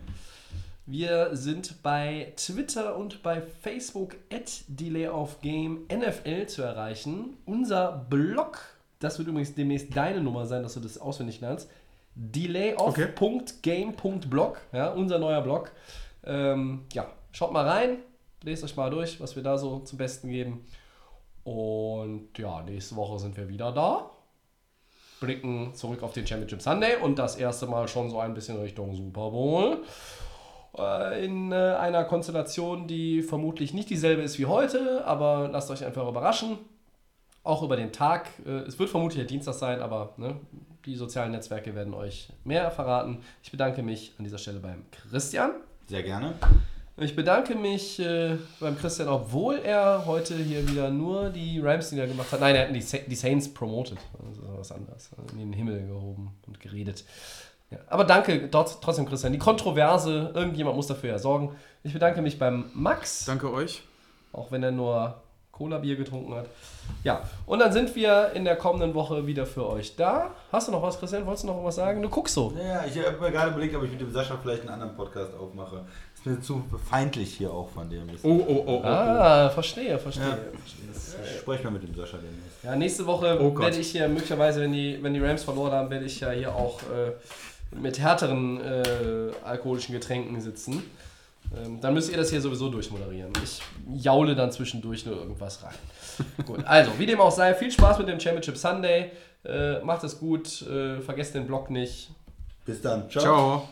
[0.86, 7.38] wir sind bei Twitter und bei Facebook at Delay of Game NFL zu erreichen.
[7.46, 8.60] Unser Blog,
[9.00, 11.70] das wird übrigens demnächst deine Nummer sein, dass du das auswendig lernst.
[12.16, 15.72] Delayoff.game.blog, ja, unser neuer Blog.
[16.24, 17.98] Ähm, ja, schaut mal rein,
[18.44, 20.66] lest euch mal durch, was wir da so zum Besten geben.
[21.48, 24.10] Und ja, nächste Woche sind wir wieder da.
[25.22, 28.94] Blicken zurück auf den Championship Sunday und das erste Mal schon so ein bisschen Richtung
[28.94, 29.82] Super Bowl
[30.78, 35.86] äh, in äh, einer Konstellation, die vermutlich nicht dieselbe ist wie heute, aber lasst euch
[35.86, 36.58] einfach überraschen.
[37.46, 38.28] Auch über den Tag.
[38.46, 40.36] Äh, es wird vermutlich der Dienstag sein, aber ne,
[40.86, 43.20] die sozialen Netzwerke werden euch mehr verraten.
[43.42, 45.52] Ich bedanke mich an dieser Stelle beim Christian.
[45.88, 46.34] Sehr gerne.
[47.00, 52.08] Ich bedanke mich äh, beim Christian, obwohl er heute hier wieder nur die Rams Lieder
[52.08, 52.40] gemacht hat.
[52.40, 53.98] Nein, er hat die, Sa die Saints promoted.
[54.20, 55.10] Das ist was anderes.
[55.34, 57.04] In den Himmel gehoben und geredet.
[57.70, 59.32] Ja, aber danke dort, trotzdem, Christian.
[59.32, 61.56] Die Kontroverse, irgendjemand muss dafür ja sorgen.
[61.84, 63.84] Ich bedanke mich beim Max, Danke euch.
[64.34, 65.22] auch wenn er nur
[65.52, 66.46] Cola-Bier getrunken hat.
[67.04, 70.32] Ja, und dann sind wir in der kommenden Woche wieder für euch da.
[70.52, 71.26] Hast du noch was, Christian?
[71.26, 72.02] Wolltest du noch irgendwas sagen?
[72.02, 72.54] Du guckst so.
[72.56, 75.34] Ja, ich habe mir gerade überlegt, ob ich mit dem Sascha vielleicht einen anderen Podcast
[75.36, 75.86] aufmache.
[76.42, 78.04] Zu feindlich hier auch von dem.
[78.24, 78.84] Oh, oh, oh, oh.
[78.84, 80.28] Ah, verstehe, verstehe.
[80.28, 80.38] Ja.
[80.60, 81.34] verstehe.
[81.34, 82.64] Ich spreche mal mit dem Sascha demnächst.
[82.64, 85.90] Ja, nächste Woche Oh werde ich hier möglicherweise, wenn die, wenn die Rams verloren haben,
[85.90, 90.84] werde ich ja hier auch äh, mit härteren äh, alkoholischen Getränken sitzen.
[91.56, 93.32] Ähm, dann müsst ihr das hier sowieso durchmoderieren.
[93.44, 93.62] Ich
[94.04, 95.76] jaule dann zwischendurch nur irgendwas rein.
[96.46, 99.12] gut, also, wie dem auch sei, viel Spaß mit dem Championship Sunday.
[99.46, 102.10] Äh, macht es gut, äh, vergesst den Blog nicht.
[102.66, 103.10] Bis dann.
[103.10, 103.70] Ciao.